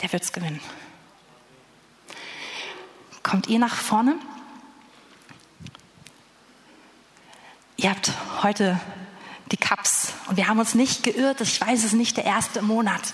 der 0.01 0.11
wird 0.11 0.23
es 0.23 0.33
gewinnen. 0.33 0.59
Kommt 3.23 3.47
ihr 3.47 3.59
nach 3.59 3.75
vorne? 3.75 4.15
Ihr 7.75 7.89
habt 7.89 8.11
heute 8.41 8.79
die 9.51 9.57
Cups 9.57 10.13
und 10.27 10.37
wir 10.37 10.47
haben 10.47 10.59
uns 10.59 10.73
nicht 10.73 11.03
geirrt. 11.03 11.41
Ich 11.41 11.59
weiß, 11.59 11.79
es 11.79 11.85
ist 11.85 11.93
nicht 11.93 12.17
der 12.17 12.25
erste 12.25 12.61
Monat, 12.61 13.13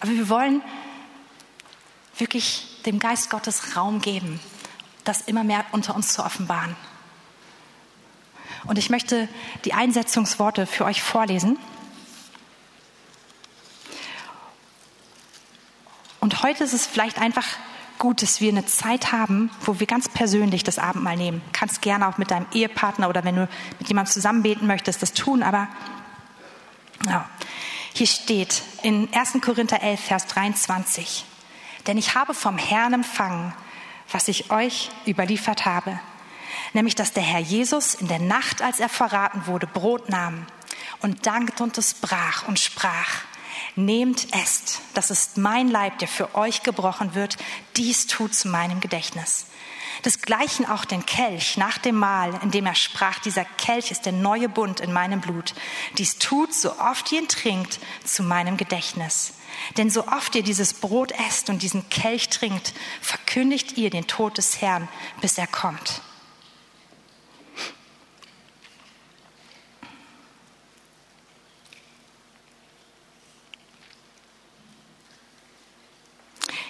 aber 0.00 0.12
wir 0.12 0.28
wollen 0.28 0.62
wirklich 2.16 2.80
dem 2.86 2.98
Geist 2.98 3.30
Gottes 3.30 3.76
Raum 3.76 4.00
geben 4.00 4.40
das 5.08 5.22
immer 5.22 5.42
mehr 5.42 5.64
unter 5.72 5.96
uns 5.96 6.12
zu 6.12 6.22
offenbaren. 6.22 6.76
Und 8.68 8.76
ich 8.76 8.90
möchte 8.90 9.28
die 9.64 9.72
Einsetzungsworte 9.72 10.66
für 10.66 10.84
euch 10.84 11.02
vorlesen. 11.02 11.58
Und 16.20 16.42
heute 16.42 16.64
ist 16.64 16.74
es 16.74 16.86
vielleicht 16.86 17.18
einfach 17.18 17.46
gut, 17.98 18.20
dass 18.20 18.42
wir 18.42 18.50
eine 18.50 18.66
Zeit 18.66 19.10
haben, 19.10 19.50
wo 19.62 19.80
wir 19.80 19.86
ganz 19.86 20.10
persönlich 20.10 20.64
das 20.64 20.78
Abendmahl 20.78 21.16
nehmen. 21.16 21.40
Du 21.46 21.58
kannst 21.58 21.80
gerne 21.80 22.06
auch 22.06 22.18
mit 22.18 22.30
deinem 22.30 22.46
Ehepartner 22.52 23.08
oder 23.08 23.24
wenn 23.24 23.36
du 23.36 23.48
mit 23.78 23.88
jemandem 23.88 24.12
zusammen 24.12 24.42
beten 24.42 24.66
möchtest, 24.66 25.00
das 25.00 25.14
tun. 25.14 25.42
Aber 25.42 25.68
ja, 27.06 27.26
hier 27.94 28.06
steht 28.06 28.62
in 28.82 29.08
1. 29.14 29.38
Korinther 29.40 29.82
11, 29.82 29.98
Vers 29.98 30.26
23, 30.26 31.24
denn 31.86 31.96
ich 31.96 32.14
habe 32.14 32.34
vom 32.34 32.58
Herrn 32.58 32.92
empfangen, 32.92 33.54
was 34.12 34.28
ich 34.28 34.50
euch 34.50 34.90
überliefert 35.06 35.64
habe, 35.64 35.98
nämlich 36.72 36.94
dass 36.94 37.12
der 37.12 37.22
Herr 37.22 37.40
Jesus 37.40 37.94
in 37.94 38.08
der 38.08 38.18
Nacht, 38.18 38.62
als 38.62 38.80
er 38.80 38.88
verraten 38.88 39.46
wurde, 39.46 39.66
Brot 39.66 40.08
nahm 40.08 40.46
und 41.00 41.26
dankte 41.26 41.62
und 41.62 41.78
es 41.78 41.94
brach 41.94 42.46
und 42.48 42.58
sprach, 42.58 43.24
Nehmt, 43.76 44.34
esst, 44.34 44.80
das 44.94 45.10
ist 45.10 45.36
mein 45.36 45.68
Leib, 45.68 45.98
der 45.98 46.08
für 46.08 46.34
euch 46.34 46.64
gebrochen 46.64 47.14
wird, 47.14 47.36
dies 47.76 48.06
tut 48.08 48.34
zu 48.34 48.48
meinem 48.48 48.80
Gedächtnis. 48.80 49.46
Desgleichen 50.04 50.66
auch 50.66 50.84
den 50.84 51.06
Kelch 51.06 51.56
nach 51.56 51.78
dem 51.78 51.96
Mahl, 51.96 52.38
in 52.42 52.50
dem 52.50 52.66
er 52.66 52.74
sprach, 52.74 53.18
dieser 53.20 53.44
Kelch 53.44 53.90
ist 53.90 54.06
der 54.06 54.12
neue 54.12 54.48
Bund 54.48 54.80
in 54.80 54.92
meinem 54.92 55.20
Blut. 55.20 55.54
Dies 55.96 56.18
tut, 56.18 56.54
so 56.54 56.78
oft 56.78 57.10
ihr 57.12 57.20
ihn 57.20 57.28
trinkt, 57.28 57.80
zu 58.04 58.22
meinem 58.22 58.56
Gedächtnis. 58.56 59.34
Denn 59.76 59.90
so 59.90 60.06
oft 60.06 60.34
ihr 60.34 60.42
dieses 60.42 60.74
Brot 60.74 61.12
esst 61.28 61.50
und 61.50 61.62
diesen 61.62 61.88
Kelch 61.88 62.28
trinkt, 62.28 62.74
verkündigt 63.00 63.76
ihr 63.76 63.90
den 63.90 64.06
Tod 64.06 64.38
des 64.38 64.60
Herrn, 64.60 64.88
bis 65.20 65.36
er 65.38 65.46
kommt. 65.46 66.02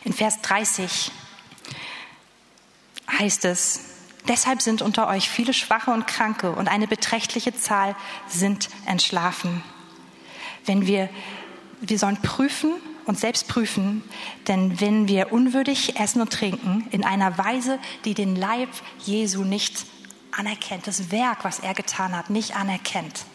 In 0.08 0.14
Vers 0.14 0.40
30 0.40 1.12
heißt 3.18 3.44
es, 3.44 3.80
deshalb 4.26 4.62
sind 4.62 4.80
unter 4.80 5.06
euch 5.06 5.28
viele 5.28 5.52
Schwache 5.52 5.90
und 5.90 6.06
Kranke 6.06 6.52
und 6.52 6.66
eine 6.66 6.88
beträchtliche 6.88 7.54
Zahl 7.54 7.94
sind 8.26 8.70
entschlafen. 8.86 9.62
Wenn 10.64 10.86
wir, 10.86 11.10
wir 11.82 11.98
sollen 11.98 12.16
prüfen 12.22 12.72
und 13.04 13.18
selbst 13.18 13.48
prüfen, 13.48 14.02
denn 14.46 14.80
wenn 14.80 15.08
wir 15.08 15.30
unwürdig 15.30 16.00
essen 16.00 16.22
und 16.22 16.32
trinken 16.32 16.86
in 16.90 17.04
einer 17.04 17.36
Weise, 17.36 17.78
die 18.06 18.14
den 18.14 18.34
Leib 18.34 18.70
Jesu 19.00 19.44
nicht 19.44 19.84
anerkennt, 20.32 20.86
das 20.86 21.10
Werk, 21.10 21.44
was 21.44 21.58
er 21.58 21.74
getan 21.74 22.16
hat, 22.16 22.30
nicht 22.30 22.56
anerkennt, 22.56 23.26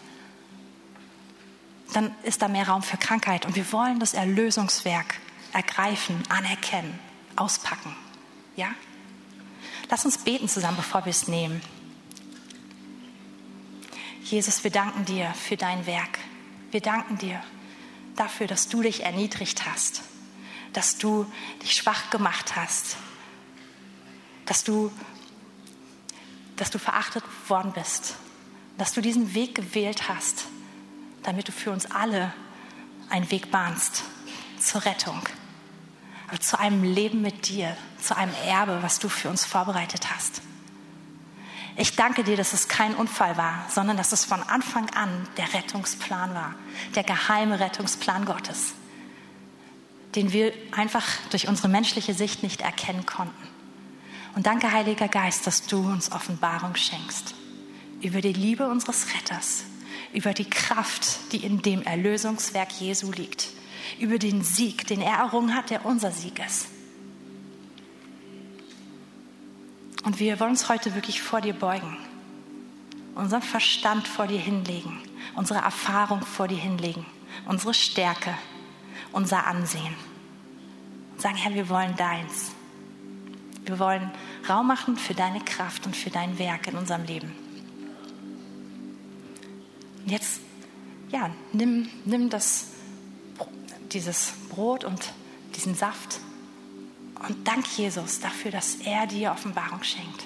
dann 1.93 2.15
ist 2.23 2.41
da 2.41 2.47
mehr 2.47 2.67
Raum 2.67 2.81
für 2.81 2.97
Krankheit. 2.97 3.45
Und 3.45 3.55
wir 3.55 3.71
wollen 3.71 3.99
das 3.99 4.15
Erlösungswerk 4.15 5.19
ergreifen, 5.53 6.23
anerkennen, 6.29 6.99
auspacken. 7.35 7.95
Ja? 8.55 8.73
Lass 9.89 10.05
uns 10.05 10.17
beten 10.17 10.49
zusammen, 10.49 10.77
bevor 10.77 11.05
wir 11.05 11.11
es 11.11 11.27
nehmen. 11.27 11.61
Jesus, 14.23 14.63
wir 14.63 14.71
danken 14.71 15.05
dir 15.05 15.33
für 15.33 15.57
dein 15.57 15.85
Werk. 15.85 16.17
Wir 16.71 16.81
danken 16.81 17.17
dir 17.17 17.41
dafür, 18.15 18.47
dass 18.47 18.67
du 18.67 18.81
dich 18.81 19.03
erniedrigt 19.03 19.65
hast, 19.65 20.01
dass 20.71 20.97
du 20.97 21.31
dich 21.61 21.75
schwach 21.75 22.09
gemacht 22.09 22.55
hast, 22.55 22.97
dass 24.45 24.63
du, 24.63 24.91
dass 26.55 26.71
du 26.71 26.79
verachtet 26.79 27.23
worden 27.47 27.73
bist, 27.73 28.15
dass 28.77 28.93
du 28.93 29.01
diesen 29.01 29.33
Weg 29.35 29.55
gewählt 29.55 30.09
hast, 30.09 30.45
damit 31.21 31.47
du 31.47 31.51
für 31.51 31.71
uns 31.71 31.91
alle 31.91 32.33
einen 33.09 33.29
Weg 33.29 33.51
bahnst 33.51 34.03
zur 34.59 34.83
Rettung 34.85 35.21
zu 36.39 36.59
einem 36.59 36.83
Leben 36.83 37.21
mit 37.21 37.49
dir, 37.49 37.75
zu 38.01 38.15
einem 38.15 38.33
Erbe, 38.45 38.81
was 38.81 38.99
du 38.99 39.09
für 39.09 39.29
uns 39.29 39.45
vorbereitet 39.45 40.13
hast. 40.13 40.41
Ich 41.75 41.95
danke 41.95 42.23
dir, 42.23 42.37
dass 42.37 42.53
es 42.53 42.67
kein 42.67 42.95
Unfall 42.95 43.35
war, 43.35 43.65
sondern 43.69 43.97
dass 43.97 44.11
es 44.11 44.25
von 44.25 44.43
Anfang 44.43 44.89
an 44.91 45.27
der 45.37 45.53
Rettungsplan 45.53 46.35
war, 46.35 46.53
der 46.95 47.03
geheime 47.03 47.59
Rettungsplan 47.59 48.25
Gottes, 48.25 48.73
den 50.15 50.31
wir 50.31 50.53
einfach 50.71 51.05
durch 51.31 51.47
unsere 51.47 51.69
menschliche 51.69 52.13
Sicht 52.13 52.43
nicht 52.43 52.61
erkennen 52.61 53.05
konnten. 53.05 53.47
Und 54.35 54.45
danke, 54.45 54.71
Heiliger 54.71 55.07
Geist, 55.07 55.47
dass 55.47 55.65
du 55.65 55.79
uns 55.79 56.11
Offenbarung 56.11 56.75
schenkst 56.75 57.33
über 58.01 58.21
die 58.21 58.33
Liebe 58.33 58.67
unseres 58.67 59.07
Retters, 59.15 59.63
über 60.13 60.33
die 60.33 60.49
Kraft, 60.49 61.31
die 61.31 61.37
in 61.37 61.61
dem 61.61 61.81
Erlösungswerk 61.83 62.71
Jesu 62.79 63.11
liegt 63.11 63.52
über 63.99 64.19
den 64.19 64.43
Sieg, 64.43 64.87
den 64.87 65.01
er 65.01 65.17
errungen 65.17 65.55
hat, 65.55 65.69
der 65.69 65.85
unser 65.85 66.11
Sieg 66.11 66.39
ist. 66.45 66.67
Und 70.03 70.19
wir 70.19 70.39
wollen 70.39 70.51
uns 70.51 70.69
heute 70.69 70.95
wirklich 70.95 71.21
vor 71.21 71.41
dir 71.41 71.53
beugen, 71.53 71.97
unseren 73.15 73.41
Verstand 73.41 74.07
vor 74.07 74.27
dir 74.27 74.39
hinlegen, 74.39 74.99
unsere 75.35 75.59
Erfahrung 75.59 76.21
vor 76.21 76.47
dir 76.47 76.57
hinlegen, 76.57 77.05
unsere 77.45 77.73
Stärke, 77.73 78.33
unser 79.13 79.47
Ansehen. 79.47 79.95
Und 81.13 81.21
sagen, 81.21 81.37
Herr, 81.37 81.53
wir 81.53 81.69
wollen 81.69 81.95
deins. 81.95 82.51
Wir 83.65 83.79
wollen 83.79 84.11
Raum 84.49 84.67
machen 84.67 84.97
für 84.97 85.13
deine 85.13 85.39
Kraft 85.39 85.85
und 85.85 85.95
für 85.95 86.09
dein 86.09 86.37
Werk 86.37 86.67
in 86.67 86.75
unserem 86.75 87.05
Leben. 87.05 87.31
Und 90.03 90.11
jetzt, 90.11 90.41
ja, 91.11 91.29
nimm, 91.53 91.87
nimm 92.03 92.29
das 92.29 92.72
dieses 93.93 94.33
Brot 94.49 94.83
und 94.83 95.13
diesen 95.55 95.75
Saft. 95.75 96.19
Und 97.27 97.47
dank 97.47 97.65
Jesus 97.77 98.19
dafür, 98.19 98.51
dass 98.51 98.75
er 98.83 99.07
dir 99.07 99.31
Offenbarung 99.31 99.83
schenkt. 99.83 100.25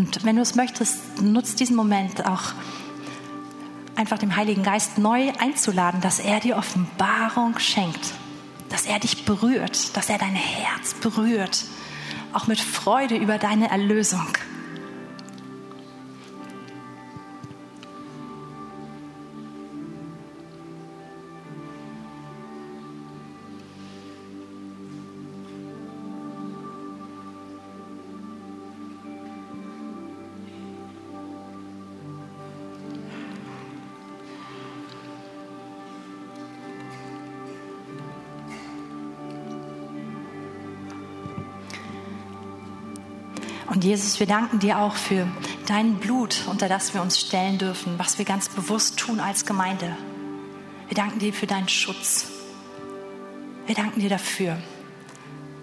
Und 0.00 0.24
wenn 0.24 0.36
du 0.36 0.40
es 0.40 0.54
möchtest, 0.54 1.20
nutzt 1.20 1.60
diesen 1.60 1.76
Moment 1.76 2.24
auch 2.24 2.54
einfach 3.96 4.16
dem 4.16 4.34
Heiligen 4.34 4.62
Geist 4.62 4.96
neu 4.96 5.30
einzuladen, 5.38 6.00
dass 6.00 6.20
er 6.20 6.40
dir 6.40 6.56
Offenbarung 6.56 7.58
schenkt, 7.58 8.14
dass 8.70 8.86
er 8.86 8.98
dich 8.98 9.26
berührt, 9.26 9.94
dass 9.98 10.08
er 10.08 10.16
dein 10.16 10.34
Herz 10.34 10.94
berührt, 10.94 11.66
auch 12.32 12.46
mit 12.46 12.58
Freude 12.58 13.14
über 13.18 13.36
deine 13.36 13.70
Erlösung. 13.70 14.26
Jesus, 43.90 44.20
wir 44.20 44.28
danken 44.28 44.60
dir 44.60 44.78
auch 44.78 44.94
für 44.94 45.26
dein 45.66 45.96
Blut, 45.96 46.44
unter 46.46 46.68
das 46.68 46.94
wir 46.94 47.02
uns 47.02 47.18
stellen 47.18 47.58
dürfen, 47.58 47.98
was 47.98 48.18
wir 48.18 48.24
ganz 48.24 48.48
bewusst 48.48 49.00
tun 49.00 49.18
als 49.18 49.46
Gemeinde. 49.46 49.96
Wir 50.86 50.94
danken 50.94 51.18
dir 51.18 51.32
für 51.32 51.48
deinen 51.48 51.68
Schutz. 51.68 52.28
Wir 53.66 53.74
danken 53.74 53.98
dir 53.98 54.08
dafür, 54.08 54.56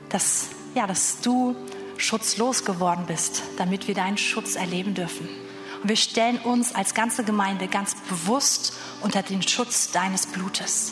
dass, 0.10 0.50
ja, 0.76 0.86
dass 0.88 1.22
du 1.22 1.56
schutzlos 1.96 2.66
geworden 2.66 3.06
bist, 3.08 3.44
damit 3.56 3.88
wir 3.88 3.96
deinen 3.96 4.18
Schutz 4.18 4.58
erleben 4.58 4.94
dürfen. 4.94 5.30
Und 5.82 5.88
wir 5.88 5.96
stellen 5.96 6.40
uns 6.40 6.76
als 6.76 6.94
ganze 6.94 7.24
Gemeinde 7.24 7.70
ganz 7.70 7.96
bewusst 8.10 8.74
unter 9.00 9.22
den 9.22 9.42
Schutz 9.42 9.92
deines 9.92 10.26
Blutes. 10.26 10.92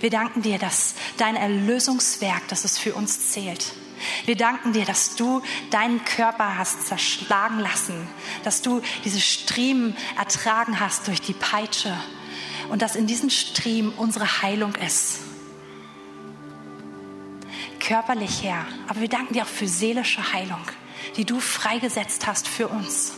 Wir 0.00 0.10
danken 0.10 0.42
dir, 0.42 0.58
dass 0.58 0.96
dein 1.18 1.36
Erlösungswerk, 1.36 2.48
dass 2.48 2.64
es 2.64 2.78
für 2.78 2.96
uns 2.96 3.30
zählt. 3.30 3.74
Wir 4.26 4.36
danken 4.36 4.72
dir, 4.72 4.84
dass 4.84 5.16
du 5.16 5.42
deinen 5.70 6.04
Körper 6.04 6.58
hast 6.58 6.86
zerschlagen 6.86 7.58
lassen, 7.58 8.06
dass 8.42 8.62
du 8.62 8.82
diese 9.04 9.20
Striemen 9.20 9.96
ertragen 10.16 10.80
hast 10.80 11.06
durch 11.08 11.20
die 11.20 11.32
Peitsche 11.32 11.96
und 12.70 12.82
dass 12.82 12.96
in 12.96 13.06
diesen 13.06 13.30
Striemen 13.30 13.92
unsere 13.92 14.42
Heilung 14.42 14.74
ist. 14.76 15.20
Körperlich 17.80 18.42
her, 18.42 18.64
aber 18.88 19.00
wir 19.00 19.08
danken 19.08 19.34
dir 19.34 19.42
auch 19.42 19.48
für 19.48 19.68
seelische 19.68 20.32
Heilung, 20.32 20.62
die 21.16 21.24
du 21.24 21.38
freigesetzt 21.38 22.26
hast 22.26 22.48
für 22.48 22.68
uns. 22.68 23.12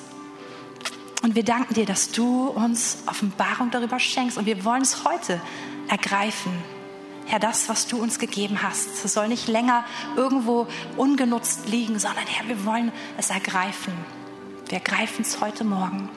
Und 1.23 1.35
wir 1.35 1.45
danken 1.45 1.75
dir, 1.75 1.87
dass 1.87 2.11
du 2.11 2.49
uns 2.49 2.99
Offenbarung 3.07 3.71
darüber 3.71 3.99
schenkst 3.99 4.39
und 4.39 4.47
wir 4.47 4.65
wollen 4.65 4.83
es 4.83 5.05
heute 5.05 5.41
ergreifen. 5.89 6.53
Herr, 7.27 7.41
das, 7.41 7.69
was 7.69 7.87
du 7.89 8.01
uns 8.01 8.19
gegeben 8.19 8.63
hast, 8.63 9.07
soll 9.09 9.29
nicht 9.29 9.49
länger 9.49 9.85
irgendwo 10.17 10.69
ungenutzt 10.97 11.69
liegen, 11.69 11.99
sondern 11.99 12.25
Herr, 12.27 12.49
wir 12.49 12.65
wollen 12.65 12.93
es 13.19 13.31
ergreifen. 13.31 13.93
Wir 14.69 14.79
ergreifen 14.79 15.23
es 15.23 15.41
heute 15.41 15.65
Morgen. 15.65 16.09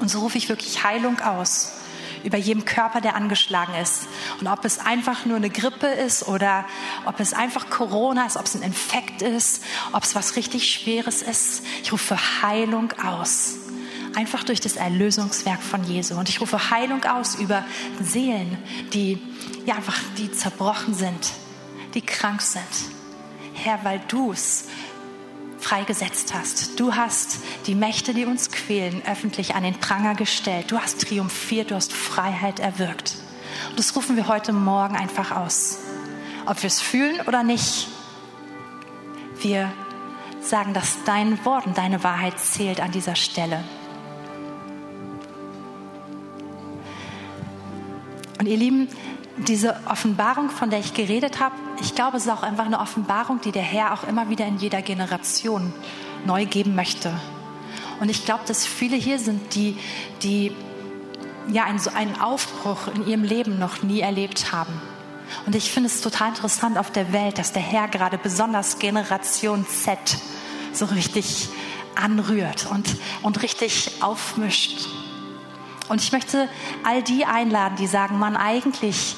Und 0.00 0.08
so 0.08 0.20
rufe 0.20 0.38
ich 0.38 0.48
wirklich 0.48 0.84
Heilung 0.84 1.20
aus 1.20 1.72
über 2.24 2.38
jedem 2.38 2.64
Körper, 2.64 3.00
der 3.00 3.14
angeschlagen 3.14 3.74
ist. 3.74 4.06
Und 4.40 4.46
ob 4.46 4.64
es 4.64 4.78
einfach 4.78 5.26
nur 5.26 5.36
eine 5.36 5.50
Grippe 5.50 5.86
ist 5.86 6.26
oder 6.26 6.64
ob 7.04 7.20
es 7.20 7.34
einfach 7.34 7.68
Corona 7.68 8.26
ist, 8.26 8.36
ob 8.36 8.46
es 8.46 8.54
ein 8.54 8.62
Infekt 8.62 9.22
ist, 9.22 9.62
ob 9.92 10.02
es 10.02 10.14
was 10.14 10.36
richtig 10.36 10.70
Schweres 10.70 11.22
ist. 11.22 11.64
Ich 11.82 11.92
rufe 11.92 12.16
Heilung 12.42 12.92
aus. 13.04 13.56
Einfach 14.14 14.44
durch 14.44 14.60
das 14.60 14.76
Erlösungswerk 14.76 15.62
von 15.62 15.84
Jesu. 15.84 16.16
Und 16.16 16.28
ich 16.28 16.40
rufe 16.40 16.70
Heilung 16.70 17.04
aus 17.04 17.36
über 17.36 17.64
Seelen, 18.00 18.58
die 18.92 19.18
ja 19.66 19.76
einfach, 19.76 19.98
die 20.18 20.30
zerbrochen 20.32 20.94
sind, 20.94 21.32
die 21.94 22.02
krank 22.02 22.42
sind. 22.42 22.62
Herr, 23.54 23.84
weil 23.84 24.00
du 24.08 24.32
es 24.32 24.64
freigesetzt 25.58 26.34
hast. 26.34 26.80
Du 26.80 26.94
hast 26.94 27.38
die 27.66 27.74
Mächte, 27.74 28.14
die 28.14 28.24
uns 28.24 28.50
quälen, 28.50 29.02
öffentlich 29.06 29.54
an 29.54 29.62
den 29.62 29.74
Pranger 29.74 30.14
gestellt. 30.14 30.70
Du 30.70 30.78
hast 30.78 31.06
triumphiert, 31.06 31.70
du 31.70 31.76
hast 31.76 31.92
Freiheit 31.92 32.58
erwirkt. 32.58 33.14
Und 33.70 33.78
das 33.78 33.94
rufen 33.94 34.16
wir 34.16 34.26
heute 34.26 34.52
Morgen 34.52 34.96
einfach 34.96 35.36
aus. 35.36 35.78
Ob 36.46 36.62
wir 36.62 36.66
es 36.66 36.80
fühlen 36.80 37.20
oder 37.26 37.42
nicht. 37.44 37.88
Wir 39.40 39.72
sagen, 40.40 40.74
dass 40.74 41.04
dein 41.04 41.44
Wort 41.44 41.66
und 41.66 41.78
deine 41.78 42.02
Wahrheit 42.02 42.38
zählt 42.40 42.80
an 42.80 42.90
dieser 42.90 43.14
Stelle. 43.14 43.62
Und 48.40 48.46
ihr 48.48 48.56
Lieben, 48.56 48.88
diese 49.38 49.76
Offenbarung, 49.86 50.50
von 50.50 50.70
der 50.70 50.78
ich 50.78 50.94
geredet 50.94 51.40
habe, 51.40 51.54
ich 51.80 51.94
glaube, 51.94 52.16
es 52.16 52.26
ist 52.26 52.30
auch 52.30 52.42
einfach 52.42 52.66
eine 52.66 52.80
Offenbarung, 52.80 53.40
die 53.40 53.52
der 53.52 53.62
Herr 53.62 53.92
auch 53.92 54.04
immer 54.04 54.28
wieder 54.28 54.46
in 54.46 54.58
jeder 54.58 54.82
Generation 54.82 55.72
neu 56.24 56.46
geben 56.46 56.74
möchte. 56.74 57.12
Und 58.00 58.10
ich 58.10 58.24
glaube, 58.24 58.42
dass 58.46 58.66
viele 58.66 58.96
hier 58.96 59.18
sind, 59.18 59.54
die, 59.54 59.76
die 60.22 60.52
ja 61.50 61.64
einen, 61.64 61.78
so 61.78 61.90
einen 61.90 62.20
Aufbruch 62.20 62.88
in 62.94 63.06
ihrem 63.06 63.24
Leben 63.24 63.58
noch 63.58 63.82
nie 63.82 64.00
erlebt 64.00 64.52
haben. 64.52 64.80
Und 65.46 65.54
ich 65.54 65.70
finde 65.70 65.88
es 65.88 66.00
total 66.00 66.28
interessant 66.28 66.78
auf 66.78 66.90
der 66.90 67.12
Welt, 67.12 67.38
dass 67.38 67.52
der 67.52 67.62
Herr 67.62 67.88
gerade 67.88 68.18
besonders 68.18 68.78
Generation 68.78 69.66
Z 69.66 69.98
so 70.72 70.84
richtig 70.86 71.48
anrührt 71.94 72.66
und, 72.70 72.96
und 73.22 73.42
richtig 73.42 73.90
aufmischt. 74.00 74.88
Und 75.88 76.00
ich 76.00 76.12
möchte 76.12 76.48
all 76.84 77.02
die 77.02 77.24
einladen, 77.24 77.76
die 77.76 77.86
sagen, 77.86 78.18
Mann, 78.18 78.36
eigentlich 78.36 79.16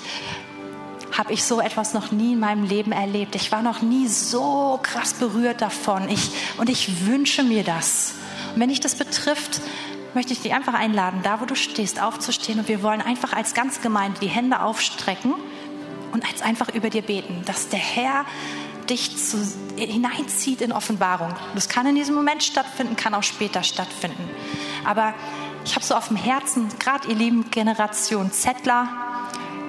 habe 1.16 1.32
ich 1.32 1.44
so 1.44 1.60
etwas 1.60 1.94
noch 1.94 2.10
nie 2.10 2.32
in 2.32 2.40
meinem 2.40 2.64
Leben 2.64 2.92
erlebt. 2.92 3.34
Ich 3.36 3.52
war 3.52 3.62
noch 3.62 3.82
nie 3.82 4.08
so 4.08 4.78
krass 4.82 5.14
berührt 5.14 5.62
davon. 5.62 6.08
Ich, 6.08 6.30
und 6.58 6.68
ich 6.68 7.06
wünsche 7.06 7.44
mir 7.44 7.62
das. 7.62 8.14
Und 8.54 8.60
wenn 8.60 8.68
dich 8.68 8.80
das 8.80 8.96
betrifft, 8.96 9.60
möchte 10.14 10.32
ich 10.32 10.42
dich 10.42 10.54
einfach 10.54 10.74
einladen, 10.74 11.20
da 11.22 11.40
wo 11.40 11.44
du 11.44 11.54
stehst, 11.54 12.02
aufzustehen. 12.02 12.58
Und 12.58 12.68
wir 12.68 12.82
wollen 12.82 13.00
einfach 13.00 13.32
als 13.32 13.54
ganz 13.54 13.80
Gemeinde 13.80 14.20
die 14.20 14.28
Hände 14.28 14.60
aufstrecken 14.60 15.34
und 16.12 16.24
als 16.28 16.42
einfach 16.42 16.68
über 16.68 16.90
dir 16.90 17.02
beten, 17.02 17.42
dass 17.44 17.68
der 17.68 17.80
Herr 17.80 18.24
dich 18.90 19.16
zu, 19.16 19.38
hineinzieht 19.76 20.60
in 20.60 20.72
Offenbarung. 20.72 21.34
Das 21.54 21.68
kann 21.68 21.86
in 21.86 21.94
diesem 21.94 22.14
Moment 22.14 22.42
stattfinden, 22.42 22.96
kann 22.96 23.14
auch 23.14 23.22
später 23.22 23.62
stattfinden. 23.62 24.28
Aber 24.84 25.14
ich 25.64 25.74
habe 25.74 25.84
so 25.84 25.94
auf 25.94 26.08
dem 26.08 26.16
Herzen, 26.16 26.68
gerade 26.78 27.08
ihr 27.08 27.14
lieben 27.14 27.50
Generation 27.50 28.30
Zettler, 28.30 28.88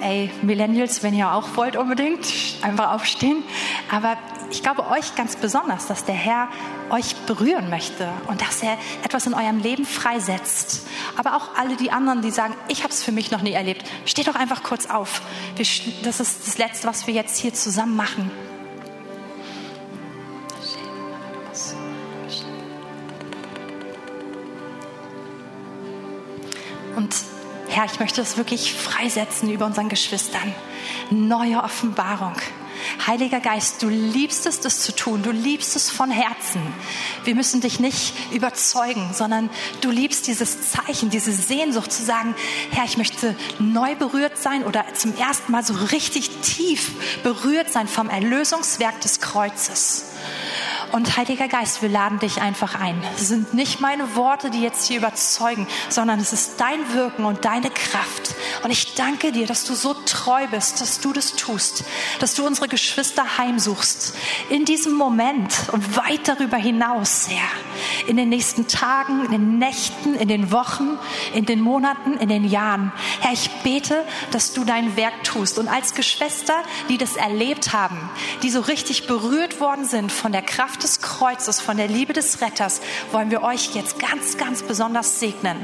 ey, 0.05 0.29
Millennials, 0.43 1.01
wenn 1.01 1.15
ihr 1.15 1.31
auch 1.31 1.55
wollt 1.55 1.75
unbedingt, 1.75 2.27
einfach 2.61 2.93
aufstehen. 2.93 3.43
Aber 3.91 4.17
ich 4.51 4.61
glaube 4.61 4.87
euch 4.91 5.15
ganz 5.15 5.35
besonders, 5.35 5.87
dass 5.87 6.05
der 6.05 6.13
Herr 6.13 6.47
euch 6.91 7.15
berühren 7.25 7.71
möchte 7.71 8.07
und 8.27 8.39
dass 8.41 8.61
er 8.61 8.77
etwas 9.03 9.25
in 9.25 9.33
eurem 9.33 9.57
Leben 9.59 9.85
freisetzt. 9.85 10.85
Aber 11.17 11.35
auch 11.35 11.55
alle 11.57 11.75
die 11.75 11.91
anderen, 11.91 12.21
die 12.21 12.29
sagen, 12.29 12.53
ich 12.67 12.83
habe 12.83 12.93
es 12.93 13.03
für 13.03 13.11
mich 13.11 13.31
noch 13.31 13.41
nie 13.41 13.53
erlebt, 13.53 13.83
steht 14.05 14.27
doch 14.27 14.35
einfach 14.35 14.61
kurz 14.61 14.85
auf. 14.85 15.23
Das 15.57 16.19
ist 16.19 16.47
das 16.47 16.57
Letzte, 16.59 16.87
was 16.87 17.07
wir 17.07 17.13
jetzt 17.15 17.37
hier 17.37 17.53
zusammen 17.53 17.95
machen. 17.95 18.29
Und 26.95 27.13
Herr, 27.75 27.83
ich 27.91 27.99
möchte 27.99 28.21
das 28.21 28.37
wirklich 28.37 28.73
freisetzen 28.73 29.51
über 29.51 29.65
unseren 29.65 29.89
Geschwistern. 29.89 30.55
Neue 31.09 31.61
Offenbarung. 31.61 32.31
Heiliger 33.05 33.41
Geist, 33.41 33.83
du 33.83 33.89
liebst 33.89 34.45
es, 34.45 34.61
das 34.61 34.79
zu 34.79 34.95
tun. 34.95 35.23
Du 35.23 35.31
liebst 35.31 35.75
es 35.75 35.89
von 35.89 36.09
Herzen. 36.09 36.61
Wir 37.25 37.35
müssen 37.35 37.59
dich 37.59 37.81
nicht 37.81 38.13
überzeugen, 38.31 39.09
sondern 39.13 39.49
du 39.81 39.91
liebst 39.91 40.27
dieses 40.27 40.71
Zeichen, 40.71 41.09
diese 41.09 41.33
Sehnsucht 41.33 41.91
zu 41.91 42.05
sagen, 42.05 42.33
Herr, 42.71 42.85
ich 42.85 42.95
möchte 42.95 43.35
neu 43.59 43.93
berührt 43.95 44.37
sein 44.37 44.63
oder 44.63 44.85
zum 44.93 45.13
ersten 45.17 45.51
Mal 45.51 45.65
so 45.65 45.73
richtig 45.73 46.29
tief 46.43 46.91
berührt 47.23 47.73
sein 47.73 47.89
vom 47.89 48.09
Erlösungswerk 48.09 49.01
des 49.01 49.19
Kreuzes. 49.19 50.05
Und 50.91 51.17
Heiliger 51.17 51.47
Geist, 51.47 51.81
wir 51.81 51.89
laden 51.89 52.19
dich 52.19 52.41
einfach 52.41 52.79
ein. 52.79 53.01
Es 53.15 53.27
sind 53.27 53.53
nicht 53.53 53.81
meine 53.81 54.15
Worte, 54.15 54.49
die 54.49 54.61
jetzt 54.61 54.87
hier 54.87 54.97
überzeugen, 54.97 55.67
sondern 55.89 56.19
es 56.19 56.31
ist 56.31 56.59
dein 56.59 56.93
Wirken 56.93 57.25
und 57.25 57.43
deine 57.45 57.69
Kraft. 57.69 58.35
Und 58.63 58.71
ich 58.71 58.95
danke 58.95 59.31
dir, 59.31 59.45
dass 59.45 59.65
du 59.65 59.73
so 59.73 59.93
treu 60.05 60.47
bist, 60.47 60.81
dass 60.81 60.99
du 60.99 61.11
das 61.11 61.33
tust, 61.33 61.83
dass 62.19 62.35
du 62.35 62.45
unsere 62.45 62.67
Geschwister 62.67 63.37
heimsuchst. 63.37 64.15
In 64.49 64.65
diesem 64.65 64.93
Moment 64.93 65.53
und 65.71 65.97
weit 65.97 66.27
darüber 66.27 66.57
hinaus, 66.57 67.27
Herr. 67.29 68.07
In 68.07 68.17
den 68.17 68.29
nächsten 68.29 68.67
Tagen, 68.67 69.25
in 69.25 69.31
den 69.31 69.57
Nächten, 69.57 70.15
in 70.15 70.27
den 70.27 70.51
Wochen, 70.51 70.97
in 71.33 71.45
den 71.45 71.61
Monaten, 71.61 72.13
in 72.17 72.29
den 72.29 72.45
Jahren. 72.45 72.91
Herr, 73.19 73.33
ich 73.33 73.49
bete, 73.63 74.03
dass 74.31 74.53
du 74.53 74.63
dein 74.63 74.95
Werk 74.95 75.23
tust. 75.23 75.59
Und 75.59 75.67
als 75.67 75.93
Geschwister, 75.93 76.55
die 76.89 76.97
das 76.97 77.15
erlebt 77.15 77.73
haben, 77.73 77.97
die 78.43 78.49
so 78.49 78.61
richtig 78.61 79.07
berührt 79.07 79.59
worden 79.59 79.85
sind 79.85 80.11
von 80.11 80.31
der 80.31 80.41
Kraft 80.41 80.74
Kraft 80.75 80.83
des 80.83 80.99
Kreuzes, 80.99 81.61
von 81.61 81.77
der 81.77 81.87
Liebe 81.87 82.11
des 82.11 82.41
Retters, 82.41 82.81
wollen 83.13 83.31
wir 83.31 83.43
euch 83.43 83.75
jetzt 83.75 83.97
ganz, 83.97 84.37
ganz 84.37 84.61
besonders 84.61 85.21
segnen 85.21 85.55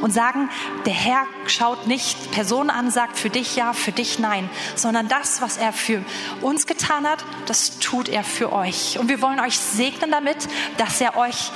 und 0.00 0.12
sagen, 0.12 0.50
der 0.86 0.92
Herr 0.92 1.24
schaut 1.46 1.86
nicht 1.86 2.32
Personen 2.32 2.70
an, 2.70 2.90
sagt 2.90 3.16
für 3.16 3.30
dich 3.30 3.54
ja, 3.54 3.72
für 3.74 3.92
dich 3.92 4.18
nein, 4.18 4.50
sondern 4.74 5.06
das, 5.06 5.40
was 5.40 5.56
er 5.56 5.72
für 5.72 6.04
uns 6.40 6.66
getan 6.66 7.06
hat, 7.06 7.24
das 7.46 7.78
tut 7.78 8.08
er 8.08 8.24
für 8.24 8.52
euch. 8.52 8.98
Und 8.98 9.08
wir 9.08 9.22
wollen 9.22 9.38
euch 9.38 9.56
segnen 9.56 10.10
damit, 10.10 10.48
dass 10.78 11.00
er 11.00 11.16
euch 11.16 11.52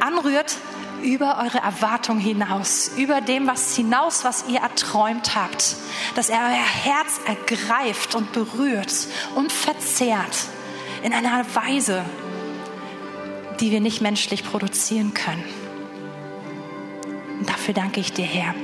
anrührt, 0.00 0.56
über 1.00 1.38
eure 1.38 1.58
Erwartung 1.58 2.18
hinaus, 2.18 2.90
über 2.96 3.20
dem, 3.20 3.46
was 3.46 3.76
hinaus, 3.76 4.24
was 4.24 4.48
ihr 4.48 4.58
erträumt 4.58 5.36
habt, 5.36 5.76
dass 6.16 6.28
er 6.28 6.40
euer 6.40 6.94
Herz 6.94 7.20
ergreift 7.24 8.16
und 8.16 8.32
berührt 8.32 9.06
und 9.36 9.52
verzehrt 9.52 10.48
in 11.04 11.12
einer 11.12 11.44
Weise, 11.54 12.04
die 13.60 13.70
wir 13.70 13.80
nicht 13.80 14.00
menschlich 14.00 14.44
produzieren 14.44 15.14
können. 15.14 15.44
Und 17.38 17.48
dafür 17.48 17.74
danke 17.74 18.00
ich 18.00 18.12
dir, 18.12 18.24
Herr. 18.24 18.54